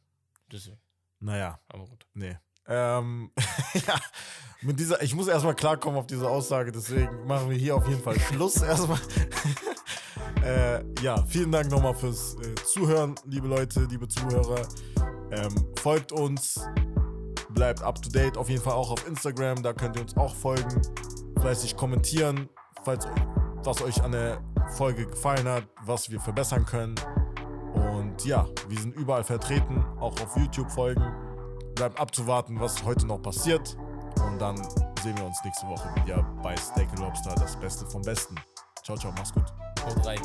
Deswegen. 0.50 0.78
Naja, 1.20 1.58
Aber 1.68 1.84
gut. 1.86 2.06
nee. 2.14 2.36
Ähm, 2.66 3.30
ja, 3.86 4.00
mit 4.62 4.80
dieser, 4.80 5.02
ich 5.02 5.14
muss 5.14 5.28
erstmal 5.28 5.54
klarkommen 5.54 5.98
auf 5.98 6.06
diese 6.06 6.28
Aussage, 6.28 6.72
deswegen 6.72 7.26
machen 7.26 7.50
wir 7.50 7.56
hier 7.56 7.76
auf 7.76 7.86
jeden 7.86 8.02
Fall 8.02 8.18
Schluss 8.18 8.62
erstmal. 8.62 8.98
äh, 10.42 10.82
ja, 11.02 11.22
vielen 11.26 11.52
Dank 11.52 11.70
nochmal 11.70 11.94
fürs 11.94 12.36
äh, 12.36 12.54
Zuhören, 12.64 13.14
liebe 13.26 13.46
Leute, 13.46 13.84
liebe 13.84 14.08
Zuhörer. 14.08 14.66
Ähm, 15.30 15.54
folgt 15.80 16.12
uns, 16.12 16.60
bleibt 17.50 17.82
up 17.82 18.00
to 18.00 18.08
date, 18.08 18.38
auf 18.38 18.48
jeden 18.48 18.62
Fall 18.62 18.74
auch 18.74 18.90
auf 18.90 19.06
Instagram, 19.06 19.62
da 19.62 19.72
könnt 19.72 19.96
ihr 19.96 20.02
uns 20.02 20.16
auch 20.16 20.34
folgen, 20.34 20.80
fleißig 21.40 21.76
kommentieren, 21.76 22.48
falls 22.84 23.06
was 23.64 23.82
euch 23.82 24.02
an 24.02 24.12
der 24.12 24.42
Folge 24.76 25.06
gefallen 25.06 25.48
hat, 25.48 25.66
was 25.84 26.10
wir 26.10 26.20
verbessern 26.20 26.64
können. 26.64 26.94
Und 28.14 28.24
ja, 28.26 28.46
wir 28.68 28.78
sind 28.78 28.94
überall 28.94 29.24
vertreten, 29.24 29.84
auch 29.98 30.12
auf 30.20 30.36
YouTube 30.36 30.70
folgen. 30.70 31.02
Bleibt 31.74 31.98
abzuwarten, 31.98 32.60
was 32.60 32.84
heute 32.84 33.08
noch 33.08 33.20
passiert. 33.20 33.76
Und 34.24 34.38
dann 34.38 34.56
sehen 35.02 35.16
wir 35.16 35.24
uns 35.24 35.42
nächste 35.44 35.66
Woche 35.66 35.88
wieder 35.96 36.22
bei 36.40 36.54
Steak 36.56 36.96
Lobster, 37.00 37.34
das 37.34 37.58
Beste 37.58 37.84
vom 37.86 38.02
Besten. 38.02 38.36
Ciao, 38.84 38.96
ciao, 38.96 39.12
mach's 39.16 39.32
gut. 39.32 39.52
Haut 39.84 40.06
rein. 40.06 40.20